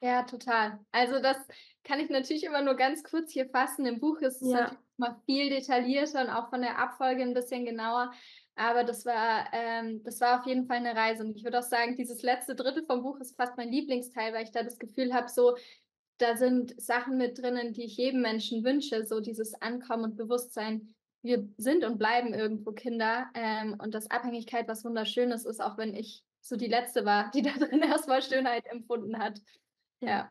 Ja, 0.00 0.24
total. 0.24 0.80
Also 0.90 1.20
das 1.20 1.36
kann 1.84 2.00
ich 2.00 2.10
natürlich 2.10 2.42
immer 2.42 2.62
nur 2.62 2.74
ganz 2.74 3.04
kurz 3.04 3.30
hier 3.30 3.48
fassen. 3.48 3.86
Im 3.86 4.00
Buch 4.00 4.18
ist 4.18 4.42
es 4.42 4.50
ja. 4.50 4.62
natürlich 4.62 4.78
mal 4.96 5.16
viel 5.26 5.48
detaillierter 5.48 6.22
und 6.22 6.30
auch 6.30 6.50
von 6.50 6.60
der 6.60 6.78
Abfolge 6.78 7.22
ein 7.22 7.34
bisschen 7.34 7.64
genauer. 7.64 8.12
Aber 8.56 8.82
das 8.82 9.06
war, 9.06 9.46
ähm, 9.52 10.02
das 10.02 10.20
war 10.20 10.40
auf 10.40 10.46
jeden 10.46 10.66
Fall 10.66 10.78
eine 10.78 10.96
Reise. 10.96 11.24
Und 11.24 11.36
ich 11.36 11.44
würde 11.44 11.60
auch 11.60 11.64
sagen, 11.64 11.96
dieses 11.96 12.22
letzte 12.22 12.56
Drittel 12.56 12.84
vom 12.84 13.02
Buch 13.02 13.20
ist 13.20 13.36
fast 13.36 13.56
mein 13.56 13.70
Lieblingsteil, 13.70 14.32
weil 14.34 14.42
ich 14.44 14.50
da 14.50 14.62
das 14.62 14.78
Gefühl 14.78 15.14
habe, 15.14 15.28
so, 15.28 15.56
da 16.18 16.36
sind 16.36 16.80
Sachen 16.80 17.16
mit 17.16 17.38
drinnen, 17.38 17.72
die 17.72 17.84
ich 17.84 17.96
jedem 17.96 18.22
Menschen 18.22 18.64
wünsche, 18.64 19.06
so 19.06 19.20
dieses 19.20 19.54
Ankommen 19.62 20.04
und 20.04 20.16
Bewusstsein, 20.16 20.94
wir 21.22 21.48
sind 21.56 21.84
und 21.84 21.98
bleiben 21.98 22.34
irgendwo 22.34 22.72
Kinder 22.72 23.30
ähm, 23.34 23.76
und 23.78 23.94
dass 23.94 24.10
Abhängigkeit 24.10 24.68
was 24.68 24.84
Wunderschönes 24.84 25.44
ist, 25.44 25.62
auch 25.62 25.78
wenn 25.78 25.94
ich 25.94 26.24
so 26.40 26.56
die 26.56 26.66
Letzte 26.66 27.04
war, 27.04 27.30
die 27.30 27.42
da 27.42 27.52
drin 27.52 27.82
erstmal 27.82 28.22
Schönheit 28.22 28.66
empfunden 28.66 29.18
hat. 29.18 29.40
Ja. 30.00 30.30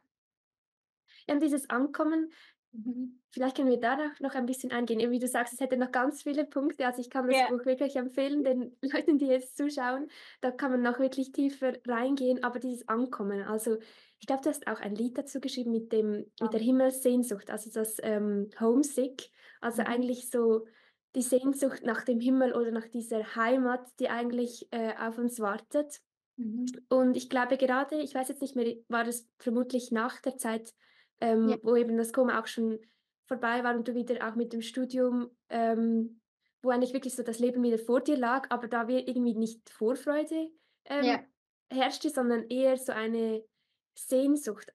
Ja, 1.27 1.36
und 1.36 1.41
dieses 1.41 1.69
Ankommen, 1.69 2.32
mhm. 2.71 3.21
vielleicht 3.30 3.56
können 3.56 3.69
wir 3.69 3.80
da 3.80 3.97
noch 4.19 4.36
ein 4.36 4.45
bisschen 4.45 4.71
eingehen. 4.71 5.12
Wie 5.12 5.19
du 5.19 5.27
sagst, 5.27 5.54
es 5.54 5.60
hätte 5.60 5.77
noch 5.77 5.91
ganz 5.91 6.23
viele 6.23 6.45
Punkte. 6.45 6.86
Also 6.86 6.99
ich 6.99 7.10
kann 7.10 7.27
das 7.27 7.38
yeah. 7.38 7.49
Buch 7.49 7.65
wirklich 7.65 7.95
empfehlen, 7.95 8.43
den 8.43 8.75
Leuten, 8.82 9.17
die 9.17 9.27
jetzt 9.27 9.56
zuschauen. 9.56 10.10
Da 10.41 10.51
kann 10.51 10.71
man 10.71 10.82
noch 10.82 10.99
wirklich 10.99 11.32
tiefer 11.32 11.73
reingehen. 11.88 12.43
Aber 12.43 12.60
dieses 12.60 12.88
Ankommen, 12.88 13.43
also 13.43 13.77
ich 14.19 14.27
glaube, 14.27 14.43
du 14.43 14.49
hast 14.49 14.67
auch 14.67 14.80
ein 14.80 14.95
Lied 14.95 15.17
dazu 15.17 15.39
geschrieben 15.39 15.71
mit, 15.71 15.91
dem, 15.91 16.25
ja. 16.39 16.45
mit 16.45 16.54
der 16.54 16.60
Himmelssehnsucht, 16.60 17.49
also 17.49 17.69
das 17.71 17.97
ähm, 18.01 18.49
Homesick. 18.60 19.30
Also 19.62 19.84
mhm. 19.84 19.88
eigentlich 19.88 20.30
so 20.30 20.65
die 21.15 21.21
Sehnsucht 21.21 21.84
nach 21.84 22.04
dem 22.04 22.19
Himmel 22.19 22.54
oder 22.54 22.71
nach 22.71 22.88
dieser 22.88 23.36
Heimat, 23.36 23.88
die 24.00 24.10
eigentlich 24.10 24.67
äh, 24.71 24.93
auf 24.97 25.17
uns 25.17 25.39
wartet. 25.39 26.02
Mhm. 26.38 26.65
Und 26.89 27.17
ich 27.17 27.30
glaube 27.30 27.58
gerade, 27.58 28.00
ich 28.02 28.15
weiß 28.15 28.30
jetzt 28.30 28.41
nicht 28.41 28.56
mehr, 28.56 28.76
war 28.88 29.06
es 29.08 29.28
vermutlich 29.38 29.91
nach 29.91 30.21
der 30.21 30.38
Zeit, 30.38 30.74
ähm, 31.19 31.50
ja. 31.50 31.58
wo 31.63 31.76
eben 31.76 31.97
das 31.97 32.13
Koma 32.13 32.39
auch 32.39 32.47
schon 32.47 32.80
vorbei 33.28 33.63
war 33.63 33.76
und 33.76 33.88
du 33.88 33.93
wieder 33.93 34.28
auch 34.28 34.36
mit 34.36 34.54
dem 34.54 34.62
Studium, 34.62 35.30
ähm, 35.50 36.21
wo 36.62 36.69
eigentlich 36.69 36.93
wirklich 36.93 37.15
so 37.15 37.24
das 37.24 37.39
Leben 37.39 37.63
wieder 37.63 37.78
vor 37.78 38.02
dir 38.02 38.17
lag, 38.17 38.47
aber 38.50 38.67
da 38.67 38.88
wir 38.88 39.08
irgendwie 39.08 39.36
nicht 39.36 39.69
Vorfreude 39.69 40.52
ähm, 40.86 41.04
ja. 41.04 41.19
herrschte, 41.71 42.10
sondern 42.10 42.47
eher 42.47 42.78
so 42.78 42.91
eine 42.91 43.43
Sehnsucht, 43.97 44.74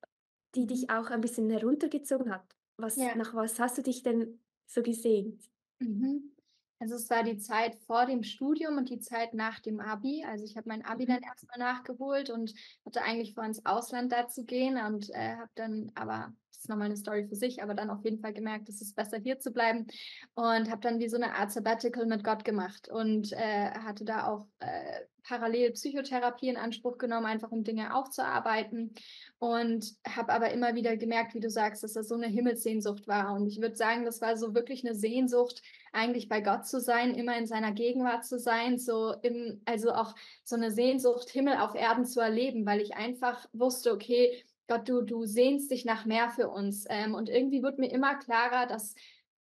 die 0.55 0.63
mhm. 0.63 0.69
dich 0.69 0.91
auch 0.91 1.11
ein 1.11 1.21
bisschen 1.21 1.49
heruntergezogen 1.51 2.33
hat. 2.33 2.45
Was, 2.79 2.97
ja. 2.97 3.15
Nach 3.15 3.35
was 3.35 3.59
hast 3.59 3.79
du 3.79 3.83
dich 3.83 4.03
denn 4.03 4.41
so 4.67 4.83
gesehnt? 4.83 5.43
Mhm. 5.79 6.33
Also 6.79 6.97
es 6.97 7.09
war 7.09 7.23
die 7.23 7.39
Zeit 7.39 7.75
vor 7.87 8.05
dem 8.05 8.23
Studium 8.23 8.77
und 8.77 8.91
die 8.91 9.01
Zeit 9.01 9.33
nach 9.33 9.61
dem 9.61 9.81
Abi. 9.81 10.25
Also 10.25 10.45
ich 10.45 10.57
habe 10.57 10.69
mein 10.69 10.85
Abi 10.85 11.05
mhm. 11.05 11.09
dann 11.09 11.23
erstmal 11.23 11.59
nachgeholt 11.59 12.31
und 12.31 12.53
hatte 12.85 13.03
eigentlich 13.03 13.35
vor, 13.35 13.45
ins 13.45 13.65
Ausland 13.65 14.13
da 14.13 14.29
zu 14.29 14.45
gehen 14.45 14.79
und 14.79 15.11
äh, 15.11 15.37
habe 15.37 15.51
dann 15.55 15.91
aber 15.95 16.35
das 16.57 16.65
ist 16.65 16.69
nochmal 16.71 16.87
eine 16.87 16.97
Story 16.97 17.27
für 17.29 17.37
sich, 17.37 17.63
aber 17.63 17.75
dann 17.75 17.91
auf 17.91 18.03
jeden 18.03 18.19
Fall 18.19 18.33
gemerkt, 18.33 18.71
es 18.71 18.81
ist 18.81 18.97
besser 18.97 19.19
hier 19.19 19.39
zu 19.39 19.51
bleiben 19.51 19.87
und 20.35 20.71
habe 20.71 20.81
dann 20.81 20.99
wie 20.99 21.09
so 21.09 21.17
eine 21.17 21.35
Art 21.35 21.53
Sabbatical 21.53 22.07
mit 22.07 22.25
Gott 22.25 22.45
gemacht 22.45 22.89
und 22.89 23.33
äh, 23.33 23.71
hatte 23.73 24.07
da 24.07 24.27
auch 24.27 24.47
äh, 24.61 25.01
parallel 25.23 25.73
Psychotherapie 25.73 26.49
in 26.49 26.57
Anspruch 26.57 26.97
genommen, 26.97 27.27
einfach 27.27 27.51
um 27.51 27.63
Dinge 27.63 27.95
aufzuarbeiten 27.95 28.95
und 29.39 29.93
habe 30.09 30.33
aber 30.33 30.51
immer 30.51 30.75
wieder 30.75 30.97
gemerkt, 30.97 31.35
wie 31.35 31.41
du 31.41 31.51
sagst, 31.51 31.83
dass 31.83 31.93
das 31.93 32.09
so 32.09 32.15
eine 32.15 32.29
Himmelssehnsucht 32.29 33.07
war 33.07 33.35
und 33.35 33.47
ich 33.47 33.61
würde 33.61 33.77
sagen, 33.77 34.07
das 34.07 34.23
war 34.23 34.39
so 34.39 34.55
wirklich 34.55 34.87
eine 34.87 34.95
Sehnsucht, 34.95 35.61
eigentlich 35.93 36.29
bei 36.29 36.41
Gott 36.41 36.67
zu 36.67 36.81
sein, 36.81 37.15
immer 37.15 37.37
in 37.37 37.47
seiner 37.47 37.73
Gegenwart 37.73 38.25
zu 38.25 38.39
sein, 38.39 38.79
so 38.79 39.15
im, 39.23 39.61
also 39.67 39.93
auch 39.93 40.15
so 40.45 40.57
eine 40.57 40.71
Sehnsucht, 40.71 41.29
Himmel 41.29 41.59
auf 41.59 41.75
Erden 41.75 42.07
zu 42.07 42.21
erleben, 42.21 42.65
weil 42.65 42.81
ich 42.81 42.95
einfach 42.97 43.47
wusste, 43.53 43.93
okay, 43.93 44.43
Gott, 44.69 44.89
du, 44.89 45.03
du 45.03 45.25
sehnst 45.25 45.71
dich 45.71 45.85
nach 45.85 46.07
mehr 46.07 46.31
für 46.31 46.49
uns. 46.49 46.87
Ähm, 46.89 47.15
und 47.15 47.29
irgendwie 47.29 47.63
wird 47.63 47.79
mir 47.79 47.91
immer 47.91 48.17
klarer, 48.17 48.67
dass 48.67 48.95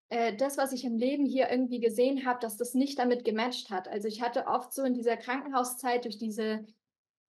äh, 0.09 0.37
das, 0.37 0.57
was 0.57 0.73
ich 0.73 0.85
im 0.85 0.97
Leben 0.97 1.27
hier 1.27 1.51
irgendwie 1.51 1.81
gesehen 1.81 2.27
habe, 2.27 2.39
dass 2.41 2.57
das 2.57 2.75
nicht 2.75 2.99
damit 2.99 3.25
gematcht 3.25 3.71
hat. 3.71 3.89
Also 3.89 4.09
ich 4.09 4.23
hatte 4.23 4.47
oft 4.47 4.73
so 4.73 4.83
in 4.85 4.95
dieser 4.95 5.17
Krankenhauszeit 5.17 6.05
durch 6.05 6.19
diese 6.19 6.65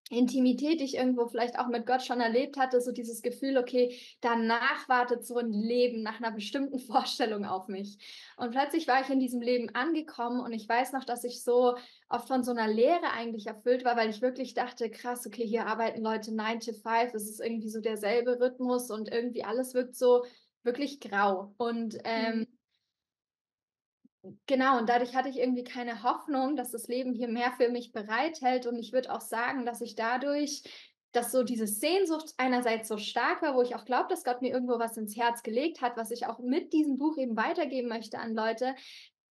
Intimität, 0.09 0.79
die 0.79 0.85
ich 0.85 0.95
irgendwo 0.95 1.27
vielleicht 1.27 1.59
auch 1.59 1.67
mit 1.67 1.85
Gott 1.85 2.01
schon 2.01 2.21
erlebt 2.21 2.57
hatte, 2.57 2.79
so 2.79 2.91
dieses 2.91 3.21
Gefühl, 3.21 3.57
okay, 3.57 3.97
danach 4.21 4.87
wartet 4.87 5.25
so 5.25 5.37
ein 5.37 5.51
Leben 5.51 6.01
nach 6.01 6.19
einer 6.19 6.31
bestimmten 6.31 6.79
Vorstellung 6.87 7.45
auf 7.45 7.67
mich. 7.67 7.97
Und 8.37 8.51
plötzlich 8.51 8.87
war 8.87 9.01
ich 9.01 9.09
in 9.09 9.19
diesem 9.19 9.41
Leben 9.41 9.73
angekommen 9.75 10.39
und 10.39 10.53
ich 10.53 10.67
weiß 10.67 10.93
noch, 10.93 11.03
dass 11.03 11.23
ich 11.23 11.43
so 11.43 11.75
oft 12.09 12.27
von 12.27 12.43
so 12.43 12.51
einer 12.51 12.67
Leere 12.67 13.11
eigentlich 13.13 13.47
erfüllt 13.47 13.83
war, 13.83 13.97
weil 13.97 14.09
ich 14.09 14.21
wirklich 14.21 14.53
dachte, 14.53 14.89
krass, 14.89 15.25
okay, 15.27 15.45
hier 15.45 15.67
arbeiten 15.67 16.01
Leute 16.01 16.33
9 16.33 16.59
to 16.61 16.73
5, 16.73 17.13
es 17.13 17.29
ist 17.29 17.41
irgendwie 17.41 17.69
so 17.69 17.81
derselbe 17.81 18.39
Rhythmus 18.39 18.89
und 18.89 19.11
irgendwie 19.11 19.43
alles 19.43 19.73
wirkt 19.73 19.95
so 19.95 20.23
wirklich 20.63 20.99
grau. 20.99 21.53
Und 21.57 21.97
ähm, 22.03 22.39
mhm 22.39 22.56
Genau, 24.45 24.77
und 24.77 24.89
dadurch 24.89 25.15
hatte 25.15 25.29
ich 25.29 25.37
irgendwie 25.37 25.63
keine 25.63 26.03
Hoffnung, 26.03 26.55
dass 26.55 26.71
das 26.71 26.87
Leben 26.87 27.13
hier 27.13 27.27
mehr 27.27 27.51
für 27.53 27.69
mich 27.69 27.91
bereithält. 27.91 28.65
Und 28.65 28.77
ich 28.77 28.93
würde 28.93 29.13
auch 29.13 29.21
sagen, 29.21 29.65
dass 29.65 29.81
ich 29.81 29.95
dadurch, 29.95 30.63
dass 31.11 31.31
so 31.31 31.43
diese 31.43 31.67
Sehnsucht 31.67 32.33
einerseits 32.37 32.87
so 32.87 32.97
stark 32.97 33.41
war, 33.41 33.55
wo 33.55 33.61
ich 33.61 33.75
auch 33.75 33.85
glaube, 33.85 34.07
dass 34.09 34.23
Gott 34.23 34.41
mir 34.41 34.51
irgendwo 34.51 34.79
was 34.79 34.97
ins 34.97 35.17
Herz 35.17 35.43
gelegt 35.43 35.81
hat, 35.81 35.97
was 35.97 36.11
ich 36.11 36.25
auch 36.25 36.39
mit 36.39 36.73
diesem 36.73 36.97
Buch 36.97 37.17
eben 37.17 37.37
weitergeben 37.37 37.87
möchte 37.87 38.19
an 38.19 38.33
Leute, 38.33 38.75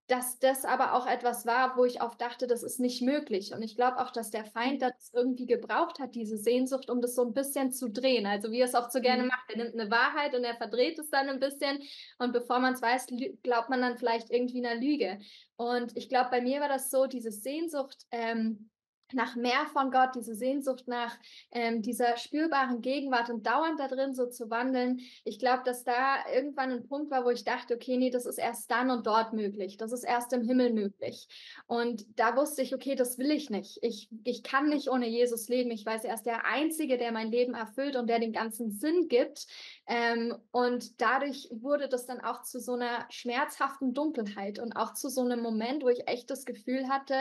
dass 0.06 0.38
das 0.38 0.64
aber 0.64 0.94
auch 0.94 1.06
etwas 1.06 1.46
war, 1.46 1.76
wo 1.76 1.84
ich 1.84 2.00
oft 2.00 2.20
dachte, 2.20 2.46
das 2.46 2.62
ist 2.62 2.78
nicht 2.78 3.02
möglich. 3.02 3.52
Und 3.52 3.62
ich 3.62 3.74
glaube 3.74 3.98
auch, 3.98 4.12
dass 4.12 4.30
der 4.30 4.44
Feind 4.44 4.74
mhm. 4.74 4.86
das 4.86 5.10
irgendwie 5.12 5.46
gebraucht 5.46 5.98
hat, 5.98 6.14
diese 6.14 6.38
Sehnsucht, 6.38 6.90
um 6.90 7.00
das 7.00 7.16
so 7.16 7.22
ein 7.22 7.34
bisschen 7.34 7.72
zu 7.72 7.90
drehen. 7.90 8.24
Also 8.24 8.52
wie 8.52 8.60
er 8.60 8.66
es 8.66 8.74
oft 8.74 8.92
so 8.92 9.00
gerne 9.00 9.22
mhm. 9.22 9.28
macht. 9.28 9.50
Er 9.50 9.56
nimmt 9.64 9.78
eine 9.78 9.90
Wahrheit 9.90 10.34
und 10.34 10.44
er 10.44 10.56
verdreht 10.56 10.98
es 10.98 11.10
dann 11.10 11.28
ein 11.28 11.40
bisschen. 11.40 11.82
Und 12.18 12.32
bevor 12.32 12.60
man 12.60 12.74
es 12.74 12.82
weiß, 12.82 13.06
glaubt 13.42 13.68
man 13.68 13.80
dann 13.80 13.96
vielleicht 13.96 14.30
irgendwie 14.30 14.64
einer 14.64 14.80
Lüge. 14.80 15.18
Und 15.56 15.96
ich 15.96 16.08
glaube, 16.08 16.30
bei 16.30 16.40
mir 16.40 16.60
war 16.60 16.68
das 16.68 16.90
so, 16.90 17.06
diese 17.06 17.32
Sehnsucht, 17.32 18.06
ähm, 18.12 18.70
nach 19.12 19.36
mehr 19.36 19.66
von 19.72 19.90
Gott, 19.90 20.10
diese 20.14 20.34
Sehnsucht 20.34 20.88
nach 20.88 21.16
ähm, 21.50 21.82
dieser 21.82 22.16
spürbaren 22.16 22.80
Gegenwart 22.80 23.30
und 23.30 23.46
dauernd 23.46 23.78
da 23.78 23.88
drin 23.88 24.14
so 24.14 24.26
zu 24.26 24.50
wandeln. 24.50 25.00
Ich 25.24 25.38
glaube, 25.38 25.62
dass 25.64 25.84
da 25.84 26.16
irgendwann 26.32 26.72
ein 26.72 26.86
Punkt 26.86 27.10
war, 27.10 27.24
wo 27.24 27.30
ich 27.30 27.44
dachte, 27.44 27.74
okay, 27.74 27.96
nee, 27.96 28.10
das 28.10 28.26
ist 28.26 28.38
erst 28.38 28.70
dann 28.70 28.90
und 28.90 29.06
dort 29.06 29.32
möglich. 29.32 29.76
Das 29.76 29.92
ist 29.92 30.04
erst 30.04 30.32
im 30.32 30.42
Himmel 30.42 30.72
möglich. 30.72 31.28
Und 31.66 32.06
da 32.18 32.36
wusste 32.36 32.62
ich, 32.62 32.74
okay, 32.74 32.94
das 32.94 33.18
will 33.18 33.30
ich 33.30 33.50
nicht. 33.50 33.78
Ich, 33.82 34.08
ich 34.24 34.42
kann 34.42 34.68
nicht 34.68 34.90
ohne 34.90 35.08
Jesus 35.08 35.48
leben. 35.48 35.70
Ich 35.70 35.86
weiß, 35.86 36.04
er 36.04 36.14
ist 36.14 36.26
der 36.26 36.44
Einzige, 36.46 36.98
der 36.98 37.12
mein 37.12 37.30
Leben 37.30 37.54
erfüllt 37.54 37.96
und 37.96 38.08
der 38.08 38.18
den 38.18 38.32
ganzen 38.32 38.70
Sinn 38.70 39.08
gibt. 39.08 39.46
Ähm, 39.86 40.34
und 40.50 41.00
dadurch 41.00 41.48
wurde 41.50 41.88
das 41.88 42.06
dann 42.06 42.20
auch 42.20 42.42
zu 42.42 42.60
so 42.60 42.74
einer 42.74 43.06
schmerzhaften 43.10 43.94
Dunkelheit 43.94 44.58
und 44.58 44.74
auch 44.74 44.94
zu 44.94 45.08
so 45.08 45.22
einem 45.22 45.40
Moment, 45.40 45.82
wo 45.82 45.88
ich 45.88 46.08
echt 46.08 46.30
das 46.30 46.44
Gefühl 46.44 46.88
hatte, 46.88 47.14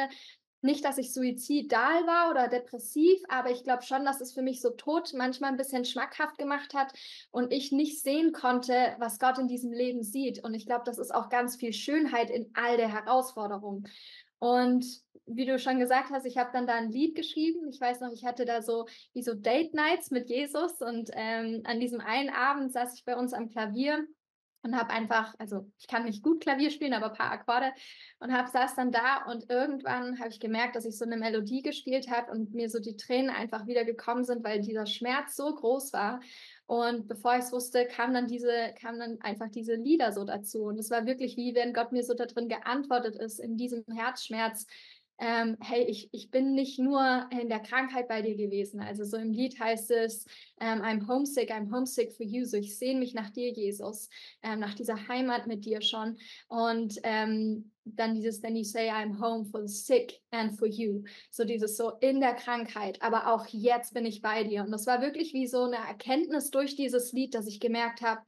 nicht, 0.62 0.84
dass 0.84 0.98
ich 0.98 1.14
suizidal 1.14 2.08
war 2.08 2.32
oder 2.32 2.48
depressiv, 2.48 3.22
aber 3.30 3.52
ich 3.52 3.64
glaube 3.64 3.84
schon, 3.84 4.06
dass 4.06 4.22
es 4.22 4.34
für 4.34 4.42
mich 4.42 4.62
so 4.62 4.72
tot 4.72 5.14
manchmal 5.14 5.52
ein 5.52 5.58
bisschen 5.58 5.86
schmackhaft 5.86 6.38
gemacht 6.38 6.74
hat 6.74 6.92
und 7.32 7.54
ich 7.54 7.72
nicht 7.72 8.02
sehen 8.02 8.32
konnte, 8.32 8.96
was 8.98 9.20
Gott 9.20 9.38
in 9.38 9.48
diesem 9.48 9.72
Leben 9.72 10.04
sieht. 10.04 10.44
Und 10.44 10.54
ich 10.54 10.66
glaube, 10.66 10.84
das 10.86 10.98
ist 10.98 11.14
auch 11.14 11.30
ganz 11.30 11.56
viel 11.56 11.74
Schönheit 11.74 12.30
in 12.30 12.50
all 12.54 12.78
der 12.78 12.92
Herausforderungen. 12.92 13.88
Und 14.40 14.86
wie 15.28 15.46
du 15.46 15.58
schon 15.58 15.80
gesagt 15.80 16.12
hast, 16.12 16.26
ich 16.26 16.38
habe 16.38 16.52
dann 16.54 16.68
da 16.68 16.76
ein 16.76 16.92
Lied 16.92 17.16
geschrieben. 17.16 17.68
Ich 17.70 17.82
weiß 17.82 18.00
noch, 18.00 18.12
ich 18.12 18.26
hatte 18.26 18.46
da 18.46 18.62
so 18.62 18.86
wie 19.14 19.24
so 19.24 19.34
Date 19.34 19.74
Nights 19.74 20.12
mit 20.12 20.30
Jesus 20.30 20.82
und 20.82 21.10
ähm, 21.14 21.62
an 21.66 21.80
diesem 21.80 22.00
einen 22.00 22.30
Abend 22.30 22.72
saß 22.72 22.94
ich 22.96 23.06
bei 23.06 23.16
uns 23.16 23.34
am 23.34 23.50
Klavier 23.50 24.06
und 24.66 24.76
habe 24.76 24.90
einfach, 24.90 25.36
also 25.38 25.72
ich 25.78 25.88
kann 25.88 26.06
nicht 26.06 26.24
gut 26.24 26.42
Klavier 26.42 26.72
spielen, 26.72 26.94
aber 26.94 27.12
ein 27.12 27.18
paar 27.18 27.32
Akkorde 27.32 27.72
und 28.20 28.34
habe 28.34 28.50
saß 28.50 28.76
dann 28.76 28.92
da 28.92 29.24
und 29.26 29.50
irgendwann 29.50 30.20
habe 30.20 30.30
ich 30.30 30.40
gemerkt, 30.40 30.76
dass 30.76 30.86
ich 30.86 30.98
so 30.98 31.06
eine 31.06 31.18
Melodie 31.18 31.62
gespielt 31.62 32.10
habe 32.10 32.32
und 32.32 32.54
mir 32.54 32.68
so 32.70 32.80
die 32.80 32.98
Tränen 32.98 33.30
einfach 33.30 33.68
wieder 33.68 33.86
gekommen 33.86 34.24
sind, 34.24 34.44
weil 34.44 34.62
dieser 34.62 34.88
Schmerz 34.88 35.36
so 35.36 35.54
groß 35.54 35.94
war. 35.94 36.20
Und 36.66 37.08
bevor 37.08 37.36
ich 37.36 37.44
es 37.44 37.52
wusste, 37.52 37.86
kamen 37.86 38.16
dann 38.16 38.26
diese, 38.26 38.74
kamen 38.82 39.00
dann 39.00 39.22
einfach 39.22 39.50
diese 39.50 39.76
Lieder 39.76 40.12
so 40.12 40.24
dazu. 40.24 40.64
Und 40.64 40.80
es 40.80 40.90
war 40.90 41.06
wirklich 41.06 41.38
wie 41.38 41.54
wenn 41.54 41.74
Gott 41.74 41.92
mir 41.92 42.04
so 42.04 42.16
da 42.16 42.26
drin 42.26 42.50
geantwortet 42.50 43.16
ist 43.16 43.40
in 43.40 43.58
diesem 43.58 43.84
Herzschmerz, 43.94 44.66
ähm, 45.18 45.58
hey, 45.62 45.84
ich, 45.84 46.10
ich 46.12 46.30
bin 46.30 46.54
nicht 46.54 46.78
nur 46.78 47.28
in 47.32 47.48
der 47.48 47.62
Krankheit 47.62 48.08
bei 48.08 48.22
dir 48.22 48.36
gewesen. 48.36 48.82
Also 48.82 49.06
so 49.06 49.18
im 49.18 49.32
Lied 49.32 49.60
heißt 49.60 49.92
es, 49.92 50.26
ähm, 50.60 50.82
I'm 50.82 51.08
homesick, 51.08 51.52
I'm 51.52 51.72
homesick 51.72 52.12
for 52.12 52.26
you. 52.26 52.46
So 52.46 52.58
ich 52.58 52.78
sehne 52.78 53.00
mich 53.00 53.14
nach 53.14 53.30
dir, 53.30 53.52
Jesus, 53.52 54.10
ähm, 54.44 54.60
nach 54.60 54.74
dieser 54.74 55.08
Heimat 55.08 55.48
mit 55.48 55.66
dir 55.66 55.82
schon. 55.82 56.18
Und 56.48 57.00
ähm, 57.04 57.72
dann 57.86 58.16
dieses, 58.16 58.42
then 58.42 58.56
you 58.56 58.64
say, 58.64 58.90
I'm 58.90 59.20
home 59.20 59.46
for 59.46 59.66
the 59.66 59.74
sick 59.74 60.20
and 60.32 60.58
for 60.58 60.68
you. 60.68 61.04
So 61.30 61.46
dieses 61.46 61.78
so 61.78 61.92
in 62.02 62.20
der 62.20 62.34
Krankheit, 62.34 63.02
aber 63.02 63.34
auch 63.34 63.48
jetzt 63.48 63.94
bin 63.94 64.06
ich 64.06 64.22
bei 64.22 64.44
dir. 64.44 64.64
Und 64.64 64.72
das 64.72 64.88
war 64.88 65.02
wirklich 65.02 65.34
wie 65.34 65.48
so 65.48 65.64
eine 65.64 65.78
Erkenntnis 65.78 66.52
durch 66.52 66.76
dieses 66.76 67.14
Lied, 67.14 67.36
dass 67.36 67.48
ich 67.48 67.60
gemerkt 67.60 68.02
habe, 68.02 68.22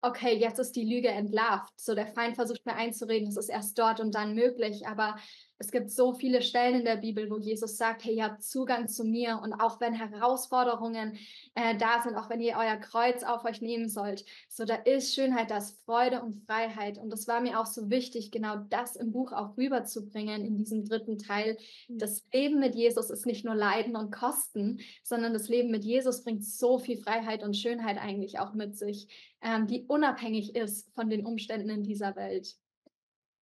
okay, 0.00 0.36
jetzt 0.36 0.58
ist 0.58 0.76
die 0.76 0.84
Lüge 0.84 1.08
entlarvt. 1.08 1.72
So 1.76 1.94
der 1.94 2.06
Feind 2.06 2.36
versucht 2.36 2.64
mir 2.66 2.74
einzureden, 2.74 3.28
es 3.28 3.36
ist 3.36 3.48
erst 3.48 3.78
dort 3.78 3.98
und 3.98 4.14
dann 4.14 4.34
möglich, 4.34 4.86
aber 4.86 5.16
es 5.60 5.72
gibt 5.72 5.90
so 5.90 6.12
viele 6.12 6.40
Stellen 6.40 6.76
in 6.76 6.84
der 6.84 6.96
Bibel, 6.96 7.28
wo 7.30 7.36
Jesus 7.36 7.76
sagt, 7.76 8.04
hey, 8.04 8.14
ihr 8.14 8.24
habt 8.24 8.42
Zugang 8.42 8.86
zu 8.86 9.04
mir 9.04 9.40
und 9.42 9.52
auch 9.52 9.80
wenn 9.80 9.92
Herausforderungen 9.92 11.18
äh, 11.54 11.76
da 11.76 12.00
sind, 12.02 12.14
auch 12.14 12.30
wenn 12.30 12.40
ihr 12.40 12.56
euer 12.56 12.76
Kreuz 12.76 13.24
auf 13.24 13.44
euch 13.44 13.60
nehmen 13.60 13.88
sollt, 13.88 14.24
so 14.48 14.64
da 14.64 14.76
ist 14.76 15.14
Schönheit, 15.14 15.50
da 15.50 15.58
ist 15.58 15.82
Freude 15.84 16.22
und 16.22 16.44
Freiheit 16.46 16.98
und 16.98 17.10
das 17.10 17.26
war 17.26 17.40
mir 17.40 17.58
auch 17.58 17.66
so 17.66 17.90
wichtig, 17.90 18.30
genau 18.30 18.56
das 18.68 18.94
im 18.94 19.10
Buch 19.10 19.32
auch 19.32 19.56
rüberzubringen 19.56 20.44
in 20.44 20.56
diesem 20.56 20.84
dritten 20.84 21.18
Teil. 21.18 21.58
Mhm. 21.88 21.98
Das 21.98 22.24
Leben 22.32 22.60
mit 22.60 22.76
Jesus 22.76 23.10
ist 23.10 23.26
nicht 23.26 23.44
nur 23.44 23.56
Leiden 23.56 23.96
und 23.96 24.12
Kosten, 24.12 24.78
sondern 25.02 25.32
das 25.32 25.48
Leben 25.48 25.70
mit 25.70 25.84
Jesus 25.84 26.22
bringt 26.22 26.44
so 26.44 26.78
viel 26.78 26.98
Freiheit 26.98 27.42
und 27.42 27.56
Schönheit 27.56 27.98
eigentlich 27.98 28.38
auch 28.38 28.54
mit 28.54 28.76
sich, 28.76 29.08
ähm, 29.42 29.66
die 29.66 29.84
unabhängig 29.86 30.54
ist 30.54 30.88
von 30.94 31.10
den 31.10 31.26
Umständen 31.26 31.68
in 31.68 31.82
dieser 31.82 32.14
Welt. 32.14 32.54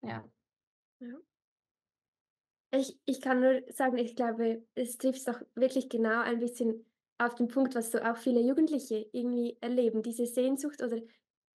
Ja. 0.03 0.25
ja. 1.01 1.17
Ich, 2.73 2.99
ich 3.05 3.21
kann 3.21 3.41
nur 3.41 3.63
sagen, 3.73 3.97
ich 3.99 4.17
glaube, 4.17 4.63
es 4.75 4.99
trifft 4.99 5.27
doch 5.29 5.41
wirklich 5.55 5.89
genau 5.89 6.21
ein 6.21 6.41
bisschen 6.41 6.85
auf 7.19 7.35
den 7.35 7.49
Punkt, 7.49 7.75
was 7.75 7.91
so 7.91 7.99
auch 8.01 8.17
viele 8.17 8.41
Jugendliche 8.41 9.07
irgendwie 9.13 9.57
erleben, 9.61 10.03
diese 10.03 10.27
Sehnsucht 10.27 10.83
oder 10.83 10.97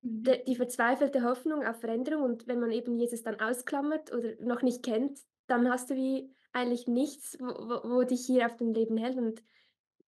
mhm. 0.01 0.23
de, 0.23 0.43
die 0.45 0.55
verzweifelte 0.55 1.23
Hoffnung 1.23 1.65
auf 1.65 1.79
Veränderung. 1.79 2.23
Und 2.23 2.47
wenn 2.47 2.59
man 2.59 2.71
eben 2.71 2.97
Jesus 2.97 3.23
dann 3.23 3.39
ausklammert 3.39 4.11
oder 4.13 4.33
noch 4.39 4.61
nicht 4.61 4.83
kennt, 4.83 5.19
dann 5.47 5.69
hast 5.69 5.89
du 5.89 5.95
wie 5.95 6.33
eigentlich 6.53 6.87
nichts, 6.87 7.37
wo, 7.39 7.45
wo, 7.45 7.97
wo 7.97 8.03
dich 8.03 8.25
hier 8.25 8.45
auf 8.45 8.57
dem 8.57 8.73
Leben 8.73 8.97
hält. 8.97 9.17
Und 9.17 9.43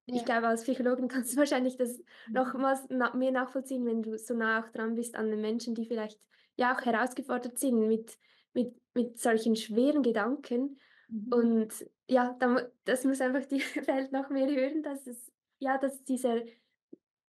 ja. 0.06 0.16
ich 0.16 0.24
glaube, 0.24 0.48
als 0.48 0.64
Psychologin 0.64 1.08
kannst 1.08 1.32
du 1.32 1.36
wahrscheinlich 1.38 1.76
das 1.76 1.98
mhm. 1.98 2.34
nochmals 2.34 2.80
na, 2.88 3.14
mehr 3.14 3.32
nachvollziehen, 3.32 3.86
wenn 3.86 4.02
du 4.02 4.18
so 4.18 4.34
nah 4.34 4.62
auch 4.62 4.70
dran 4.70 4.94
bist 4.94 5.14
an 5.14 5.30
den 5.30 5.40
Menschen, 5.40 5.74
die 5.74 5.86
vielleicht 5.86 6.20
ja 6.56 6.74
auch 6.74 6.84
herausgefordert 6.84 7.58
sind 7.58 7.86
mit, 7.86 8.16
mit, 8.52 8.74
mit 8.94 9.18
solchen 9.18 9.56
schweren 9.56 10.02
Gedanken. 10.02 10.78
Mhm. 11.14 11.32
Und 11.32 11.86
ja, 12.08 12.36
das 12.84 13.04
muss 13.04 13.20
einfach 13.20 13.46
die 13.46 13.60
Welt 13.86 14.12
noch 14.12 14.30
mehr 14.30 14.48
hören, 14.48 14.82
dass 14.82 15.06
es, 15.06 15.32
ja, 15.58 15.78
dass 15.78 16.02
dieser, 16.04 16.42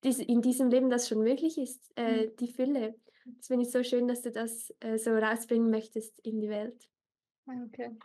dies, 0.04 0.20
in 0.20 0.42
diesem 0.42 0.70
Leben 0.70 0.90
das 0.90 1.08
schon 1.08 1.20
möglich 1.20 1.58
ist, 1.58 1.92
äh, 1.96 2.28
mhm. 2.28 2.36
die 2.38 2.52
Fülle. 2.52 2.96
Das 3.26 3.48
finde 3.48 3.66
ich 3.66 3.72
so 3.72 3.84
schön, 3.84 4.08
dass 4.08 4.22
du 4.22 4.32
das 4.32 4.74
äh, 4.80 4.98
so 4.98 5.12
rausbringen 5.12 5.70
möchtest 5.70 6.20
in 6.20 6.40
die 6.40 6.50
Welt. 6.50 6.88
Okay. 7.48 7.96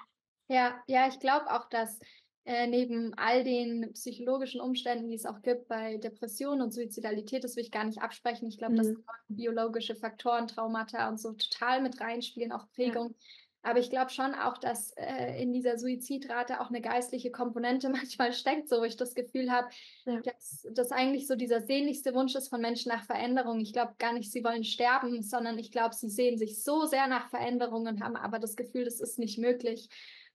Ja, 0.49 0.83
ja, 0.87 1.09
ich 1.09 1.19
glaube 1.19 1.51
auch, 1.51 1.69
dass 1.69 1.99
äh, 2.45 2.67
neben 2.67 3.15
all 3.15 3.45
den 3.45 3.93
psychologischen 3.93 4.61
Umständen, 4.61 5.09
die 5.09 5.15
es 5.15 5.27
auch 5.27 5.43
gibt 5.43 5.69
bei 5.69 5.99
Depressionen 5.99 6.63
und 6.63 6.73
Suizidalität, 6.73 7.45
das 7.45 7.57
will 7.57 7.65
ich 7.65 7.71
gar 7.71 7.85
nicht 7.85 8.03
absprechen. 8.03 8.49
Ich 8.49 8.59
glaube, 8.59 8.75
mhm. 8.75 8.77
dass 8.79 8.95
biologische 9.29 9.95
Faktoren, 9.95 10.49
Traumata 10.49 11.09
und 11.09 11.21
so 11.21 11.33
total 11.33 11.83
mit 11.83 12.01
reinspielen, 12.01 12.53
auch 12.53 12.69
Prägung. 12.73 13.11
Ja. 13.11 13.17
Aber 13.63 13.79
ich 13.79 13.91
glaube 13.91 14.11
schon 14.11 14.35
auch, 14.35 14.57
dass 14.57 14.93
äh, 14.93 15.41
in 15.41 15.53
dieser 15.53 15.79
Suizidrate 15.79 16.61
auch 16.61 16.71
eine 16.71 16.81
geistliche 16.81 17.31
Komponente 17.31 17.89
manchmal 17.91 18.33
steckt, 18.33 18.69
so 18.69 18.81
wo 18.81 18.85
ich 18.85 18.97
das 18.97 19.15
Gefühl 19.15 19.51
habe, 19.51 19.69
ja. 20.07 20.21
dass 20.21 20.67
das 20.73 20.93
eigentlich 20.93 21.27
so 21.27 21.37
dieser 21.37 21.61
sehnlichste 21.61 22.15
Wunsch 22.15 22.35
ist 22.35 22.49
von 22.49 22.61
Menschen 22.61 22.91
nach 22.91 23.05
Veränderung. 23.05 23.61
Ich 23.61 23.73
glaube 23.73 23.95
gar 23.99 24.13
nicht, 24.13 24.33
sie 24.33 24.45
wollen 24.45 24.65
sterben, 24.65 25.23
sondern 25.23 25.59
ich 25.59 25.71
glaube, 25.71 25.95
sie 25.95 26.09
sehen 26.09 26.39
sich 26.39 26.63
so 26.63 26.87
sehr 26.87 27.07
nach 27.07 27.29
Veränderung 27.29 27.87
und 27.87 28.03
haben 28.03 28.17
aber 28.17 28.39
das 28.39 28.57
Gefühl, 28.57 28.85
das 28.85 29.01
ist 29.01 29.19
nicht 29.19 29.39
möglich. 29.39 29.89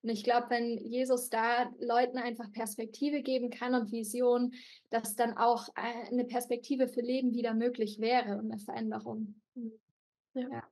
Und 0.04 0.10
ich 0.10 0.24
glaube, 0.24 0.52
wenn 0.52 0.78
Jesus 0.78 1.32
da 1.32 1.68
Leuten 1.80 2.20
einfach 2.20 2.52
Perspektive 2.52 3.24
geben 3.24 3.50
kann 3.50 3.74
und 3.74 3.92
Vision, 3.92 4.54
dass 4.92 5.16
dann 5.16 5.36
auch 5.36 5.68
äh, 5.70 6.12
eine 6.12 6.26
Perspektive 6.26 6.88
für 6.88 7.02
Leben 7.02 7.34
wieder 7.34 7.56
möglich 7.56 8.00
wäre 8.00 8.38
und 8.38 8.52
eine 8.52 8.60
Veränderung. 8.60 9.34
Ja. 10.36 10.48
ja. 10.48 10.64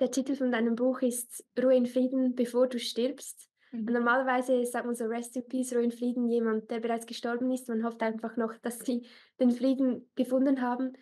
Der 0.00 0.10
Titel 0.10 0.36
von 0.36 0.52
deinem 0.52 0.76
Buch 0.76 1.02
ist 1.02 1.44
Ruhe 1.60 1.74
in 1.74 1.86
Frieden, 1.86 2.34
bevor 2.34 2.68
du 2.68 2.78
stirbst. 2.78 3.50
Mhm. 3.72 3.86
Normalerweise 3.86 4.64
sagt 4.64 4.86
man 4.86 4.94
so 4.94 5.06
Rest 5.06 5.36
in 5.36 5.46
Peace, 5.46 5.72
Ruhe 5.72 5.82
in 5.82 5.92
Frieden, 5.92 6.28
jemand, 6.28 6.70
der 6.70 6.80
bereits 6.80 7.06
gestorben 7.06 7.50
ist. 7.50 7.68
Man 7.68 7.84
hofft 7.84 8.02
einfach 8.02 8.36
noch, 8.36 8.56
dass 8.58 8.78
sie 8.78 9.06
den 9.40 9.50
Frieden 9.50 10.08
gefunden 10.14 10.60
haben. 10.60 10.96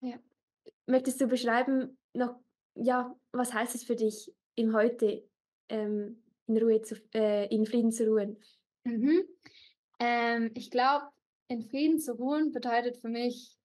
Ja. 0.00 0.16
Möchtest 0.86 1.20
du 1.20 1.28
beschreiben, 1.28 1.96
noch, 2.14 2.34
ja, 2.74 3.14
was 3.30 3.54
heißt 3.54 3.74
es 3.74 3.84
für 3.84 3.96
dich 3.96 4.32
im 4.56 4.74
Heute, 4.74 5.24
ähm, 5.68 6.22
in 6.48 6.58
Ruhe 6.58 6.82
zu, 6.82 6.96
äh, 7.14 7.46
in 7.54 7.64
Frieden 7.64 7.92
zu 7.92 8.10
ruhen? 8.10 8.36
Mhm. 8.84 9.22
Ähm, 10.00 10.50
ich 10.54 10.70
glaube, 10.70 11.06
in 11.46 11.62
Frieden 11.62 12.00
zu 12.00 12.14
ruhen 12.14 12.50
bedeutet 12.50 12.96
für 12.96 13.08
mich, 13.08 13.56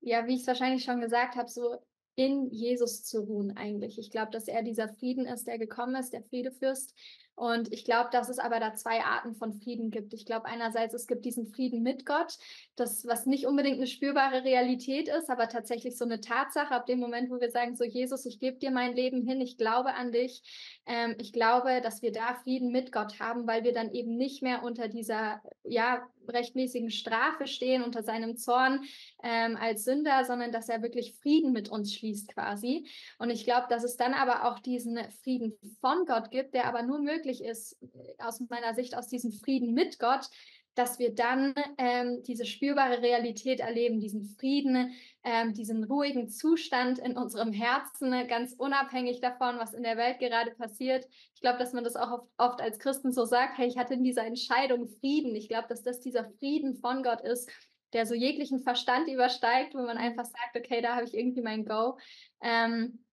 ja, 0.00 0.26
wie 0.26 0.34
ich 0.34 0.40
es 0.40 0.46
wahrscheinlich 0.46 0.84
schon 0.84 1.00
gesagt 1.00 1.36
habe, 1.36 1.48
so 1.48 1.78
in 2.14 2.50
Jesus 2.50 3.04
zu 3.04 3.20
ruhen 3.20 3.56
eigentlich. 3.56 3.98
Ich 3.98 4.10
glaube, 4.10 4.30
dass 4.30 4.48
er 4.48 4.62
dieser 4.62 4.88
Frieden 4.88 5.26
ist, 5.26 5.46
der 5.46 5.58
gekommen 5.58 5.94
ist, 5.94 6.12
der 6.12 6.22
Friedefürst. 6.22 6.94
Und 7.34 7.72
ich 7.72 7.84
glaube, 7.84 8.10
dass 8.12 8.28
es 8.28 8.38
aber 8.38 8.60
da 8.60 8.74
zwei 8.74 9.02
Arten 9.02 9.34
von 9.34 9.54
Frieden 9.54 9.90
gibt. 9.90 10.12
Ich 10.12 10.26
glaube, 10.26 10.46
einerseits, 10.46 10.94
es 10.94 11.06
gibt 11.06 11.24
diesen 11.24 11.46
Frieden 11.46 11.82
mit 11.82 12.04
Gott, 12.04 12.36
das, 12.76 13.06
was 13.06 13.26
nicht 13.26 13.46
unbedingt 13.46 13.78
eine 13.78 13.86
spürbare 13.86 14.44
Realität 14.44 15.08
ist, 15.08 15.30
aber 15.30 15.48
tatsächlich 15.48 15.96
so 15.96 16.04
eine 16.04 16.20
Tatsache 16.20 16.74
ab 16.74 16.86
dem 16.86 17.00
Moment, 17.00 17.30
wo 17.30 17.40
wir 17.40 17.50
sagen, 17.50 17.74
so 17.74 17.84
Jesus, 17.84 18.26
ich 18.26 18.38
gebe 18.38 18.58
dir 18.58 18.70
mein 18.70 18.94
Leben 18.94 19.26
hin, 19.26 19.40
ich 19.40 19.56
glaube 19.56 19.94
an 19.94 20.12
dich. 20.12 20.42
Ähm, 20.86 21.16
ich 21.18 21.32
glaube, 21.32 21.80
dass 21.82 22.02
wir 22.02 22.12
da 22.12 22.34
Frieden 22.34 22.70
mit 22.70 22.92
Gott 22.92 23.18
haben, 23.18 23.46
weil 23.46 23.64
wir 23.64 23.72
dann 23.72 23.92
eben 23.92 24.16
nicht 24.16 24.42
mehr 24.42 24.62
unter 24.62 24.88
dieser, 24.88 25.40
ja, 25.64 26.06
rechtmäßigen 26.28 26.90
Strafe 26.90 27.46
stehen, 27.46 27.82
unter 27.82 28.02
seinem 28.02 28.36
Zorn 28.36 28.84
ähm, 29.22 29.56
als 29.60 29.84
Sünder, 29.84 30.24
sondern 30.24 30.52
dass 30.52 30.68
er 30.68 30.82
wirklich 30.82 31.14
Frieden 31.14 31.52
mit 31.52 31.68
uns 31.68 31.94
schließt 31.94 32.28
quasi. 32.28 32.86
Und 33.18 33.30
ich 33.30 33.44
glaube, 33.44 33.66
dass 33.68 33.84
es 33.84 33.96
dann 33.96 34.14
aber 34.14 34.44
auch 34.48 34.58
diesen 34.60 34.98
Frieden 35.22 35.52
von 35.80 36.04
Gott 36.06 36.30
gibt, 36.30 36.54
der 36.54 36.66
aber 36.66 36.82
nur 36.82 37.00
möglich 37.00 37.21
ist, 37.30 37.80
äh, 37.82 38.22
aus 38.22 38.40
meiner 38.48 38.74
Sicht, 38.74 38.96
aus 38.96 39.08
diesem 39.08 39.32
Frieden 39.32 39.72
mit 39.74 39.98
Gott, 39.98 40.28
dass 40.74 40.98
wir 40.98 41.14
dann 41.14 41.54
ähm, 41.76 42.22
diese 42.22 42.46
spürbare 42.46 43.02
Realität 43.02 43.60
erleben, 43.60 44.00
diesen 44.00 44.24
Frieden, 44.24 44.94
ähm, 45.22 45.52
diesen 45.52 45.84
ruhigen 45.84 46.28
Zustand 46.28 46.98
in 46.98 47.16
unserem 47.16 47.52
Herzen, 47.52 48.08
ne, 48.10 48.26
ganz 48.26 48.54
unabhängig 48.54 49.20
davon, 49.20 49.58
was 49.58 49.74
in 49.74 49.82
der 49.82 49.98
Welt 49.98 50.18
gerade 50.18 50.52
passiert. 50.52 51.06
Ich 51.34 51.40
glaube, 51.42 51.58
dass 51.58 51.74
man 51.74 51.84
das 51.84 51.96
auch 51.96 52.10
oft, 52.10 52.28
oft, 52.38 52.60
als 52.60 52.78
Christen 52.78 53.12
so 53.12 53.24
sagt, 53.24 53.58
hey, 53.58 53.68
ich 53.68 53.76
hatte 53.76 53.94
in 53.94 54.04
dieser 54.04 54.24
Entscheidung 54.24 54.88
Frieden. 54.88 55.34
Ich 55.36 55.48
glaube, 55.48 55.68
dass 55.68 55.82
das 55.82 56.00
dieser 56.00 56.30
Frieden 56.38 56.74
von 56.76 57.02
Gott 57.02 57.20
ist, 57.20 57.50
der 57.92 58.06
so 58.06 58.14
jeglichen 58.14 58.60
Verstand 58.60 59.08
übersteigt, 59.08 59.74
wo 59.74 59.82
man 59.82 59.98
einfach 59.98 60.24
sagt, 60.24 60.56
okay, 60.56 60.80
da 60.80 60.94
habe 60.94 61.04
ich 61.04 61.14
irgendwie 61.14 61.42
mein 61.42 61.66
Go. 61.66 61.98
Ähm, 62.40 63.04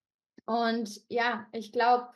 und 0.45 1.01
ja, 1.09 1.45
ich 1.51 1.73
glaube, 1.73 2.07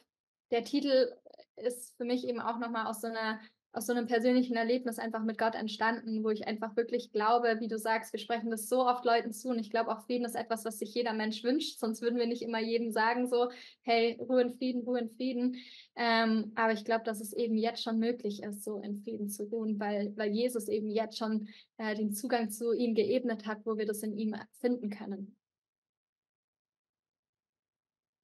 der 0.51 0.63
Titel 0.63 1.13
ist 1.57 1.95
für 1.97 2.05
mich 2.05 2.27
eben 2.27 2.39
auch 2.39 2.59
nochmal 2.59 2.87
aus 2.87 3.01
so 3.01 3.07
einer 3.07 3.39
aus 3.73 3.87
so 3.87 3.93
einem 3.93 4.05
persönlichen 4.05 4.55
Erlebnis 4.55 4.99
einfach 4.99 5.23
mit 5.23 5.39
Gott 5.39 5.55
entstanden, 5.55 6.23
wo 6.23 6.29
ich 6.29 6.47
einfach 6.47 6.75
wirklich 6.77 7.11
glaube, 7.11 7.59
wie 7.59 7.67
du 7.67 7.79
sagst, 7.79 8.13
wir 8.13 8.19
sprechen 8.19 8.51
das 8.51 8.69
so 8.69 8.85
oft 8.85 9.03
Leuten 9.03 9.33
zu 9.33 9.49
und 9.49 9.57
ich 9.57 9.71
glaube 9.71 9.91
auch 9.91 10.05
Frieden 10.05 10.25
ist 10.25 10.35
etwas, 10.35 10.63
was 10.63 10.77
sich 10.77 10.93
jeder 10.93 11.13
Mensch 11.13 11.43
wünscht, 11.43 11.79
sonst 11.79 12.03
würden 12.03 12.19
wir 12.19 12.27
nicht 12.27 12.43
immer 12.43 12.59
jedem 12.59 12.91
sagen 12.91 13.27
so, 13.27 13.49
hey, 13.81 14.15
Ruhe 14.19 14.43
in 14.43 14.53
Frieden, 14.53 14.83
Ruhe 14.83 14.99
in 14.99 15.09
Frieden. 15.09 15.57
Ähm, 15.95 16.51
aber 16.53 16.73
ich 16.73 16.85
glaube, 16.85 17.03
dass 17.03 17.19
es 17.19 17.33
eben 17.33 17.57
jetzt 17.57 17.81
schon 17.81 17.97
möglich 17.97 18.43
ist, 18.43 18.63
so 18.63 18.79
in 18.79 19.01
Frieden 19.01 19.27
zu 19.27 19.45
ruhen, 19.45 19.79
weil, 19.79 20.15
weil 20.17 20.31
Jesus 20.31 20.67
eben 20.67 20.91
jetzt 20.91 21.17
schon 21.17 21.49
äh, 21.77 21.95
den 21.95 22.13
Zugang 22.13 22.51
zu 22.51 22.73
ihm 22.73 22.93
geebnet 22.93 23.47
hat, 23.47 23.65
wo 23.65 23.77
wir 23.77 23.87
das 23.87 24.03
in 24.03 24.15
ihm 24.15 24.35
finden 24.61 24.91
können. 24.91 25.35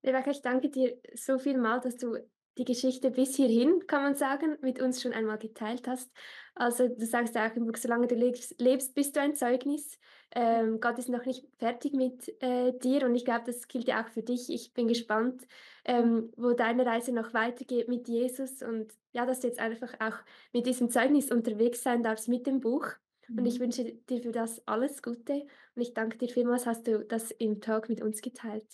Rebecca, 0.04 0.30
ich 0.30 0.42
danke 0.42 0.70
dir 0.70 0.96
so 1.16 1.40
viel 1.40 1.58
mal, 1.58 1.80
dass 1.82 1.98
du 1.98 2.20
die 2.60 2.66
Geschichte 2.66 3.10
bis 3.10 3.38
hierhin, 3.38 3.88
kann 3.88 4.04
man 4.04 4.16
sagen, 4.16 4.58
mit 4.62 4.82
uns 4.82 5.02
schon 5.02 5.14
einmal 5.14 5.38
geteilt 5.38 5.88
hast. 5.88 6.12
Also 6.56 6.90
du 6.90 7.06
sagst 7.06 7.38
auch 7.38 7.56
im 7.56 7.66
Buch, 7.66 7.78
solange 7.78 8.08
du 8.08 8.16
lebst, 8.16 8.94
bist 8.94 9.16
du 9.16 9.22
ein 9.22 9.36
Zeugnis. 9.36 9.98
Ähm, 10.36 10.82
Gott 10.82 11.00
ist 11.00 11.08
noch 11.08 11.26
nicht 11.26 11.48
fertig 11.58 11.94
mit 11.94 12.28
äh, 12.44 12.78
dir 12.78 13.06
und 13.06 13.16
ich 13.16 13.24
glaube, 13.24 13.46
das 13.46 13.68
gilt 13.70 13.88
ja 13.88 14.04
auch 14.04 14.10
für 14.10 14.24
dich. 14.24 14.50
Ich 14.50 14.74
bin 14.74 14.88
gespannt, 14.90 15.48
ähm, 15.86 16.32
wo 16.36 16.52
deine 16.52 16.86
Reise 16.86 17.14
noch 17.14 17.34
weitergeht 17.34 17.88
mit 17.88 18.10
Jesus 18.10 18.62
und 18.62 18.92
ja, 19.14 19.26
dass 19.26 19.40
du 19.40 19.48
jetzt 19.48 19.60
einfach 19.60 19.94
auch 20.02 20.18
mit 20.52 20.68
diesem 20.68 20.90
Zeugnis 20.90 21.32
unterwegs 21.32 21.82
sein 21.82 22.04
darfst 22.04 22.28
mit 22.28 22.46
dem 22.46 22.60
Buch. 22.60 22.88
Und 23.30 23.46
ich 23.46 23.60
mhm. 23.60 23.64
wünsche 23.64 23.86
dir 23.86 24.22
für 24.22 24.32
das 24.32 24.62
alles 24.68 25.02
Gute 25.02 25.46
und 25.76 25.82
ich 25.82 25.94
danke 25.94 26.18
dir 26.18 26.28
vielmals, 26.28 26.66
hast 26.66 26.88
du 26.88 27.06
das 27.06 27.32
im 27.32 27.62
Talk 27.62 27.88
mit 27.88 28.02
uns 28.02 28.22
geteilt. 28.22 28.68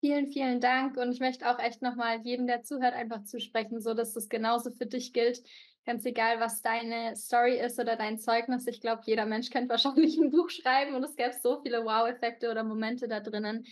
Vielen, 0.00 0.28
vielen 0.28 0.60
Dank. 0.60 0.96
Und 0.96 1.10
ich 1.12 1.18
möchte 1.18 1.50
auch 1.50 1.58
echt 1.58 1.82
nochmal 1.82 2.20
jedem, 2.22 2.46
der 2.46 2.62
zuhört, 2.62 2.94
einfach 2.94 3.24
zusprechen, 3.24 3.80
so 3.80 3.94
dass 3.94 4.12
das 4.12 4.28
genauso 4.28 4.70
für 4.70 4.86
dich 4.86 5.12
gilt. 5.12 5.42
Ganz 5.84 6.04
egal, 6.04 6.38
was 6.38 6.62
deine 6.62 7.16
Story 7.16 7.58
ist 7.58 7.80
oder 7.80 7.96
dein 7.96 8.18
Zeugnis. 8.18 8.66
Ich 8.68 8.80
glaube, 8.80 9.02
jeder 9.06 9.26
Mensch 9.26 9.50
könnte 9.50 9.68
wahrscheinlich 9.70 10.16
ein 10.18 10.30
Buch 10.30 10.50
schreiben 10.50 10.94
und 10.94 11.02
es 11.02 11.16
gäbe 11.16 11.34
so 11.42 11.60
viele 11.62 11.84
Wow-Effekte 11.84 12.50
oder 12.50 12.62
Momente 12.62 13.08
da 13.08 13.20
drinnen. 13.20 13.64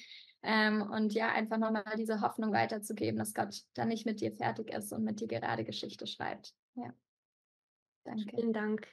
Ähm, 0.43 0.83
und 0.83 1.13
ja, 1.13 1.29
einfach 1.29 1.59
nochmal 1.59 1.85
diese 1.97 2.21
Hoffnung 2.21 2.53
weiterzugeben, 2.53 3.19
dass 3.19 3.35
Gott 3.35 3.63
dann 3.75 3.89
nicht 3.89 4.07
mit 4.07 4.21
dir 4.21 4.33
fertig 4.33 4.73
ist 4.73 4.93
und 4.93 5.05
mit 5.05 5.21
dir 5.21 5.29
gerade 5.29 5.65
Geschichte 5.65 6.07
schreibt. 6.07 6.55
Ja. 6.75 6.93
Danke. 8.05 8.37
Vielen 8.37 8.53
Dank. 8.53 8.87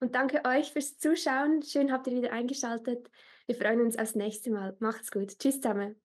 Und 0.00 0.14
danke 0.14 0.44
euch 0.44 0.72
fürs 0.72 0.98
Zuschauen. 0.98 1.62
Schön 1.62 1.92
habt 1.92 2.06
ihr 2.06 2.14
wieder 2.14 2.32
eingeschaltet. 2.32 3.10
Wir 3.46 3.56
freuen 3.56 3.80
uns 3.80 3.96
aufs 3.96 4.14
nächste 4.14 4.50
Mal. 4.50 4.76
Macht's 4.80 5.10
gut. 5.10 5.38
Tschüss 5.38 5.60
zusammen. 5.60 6.00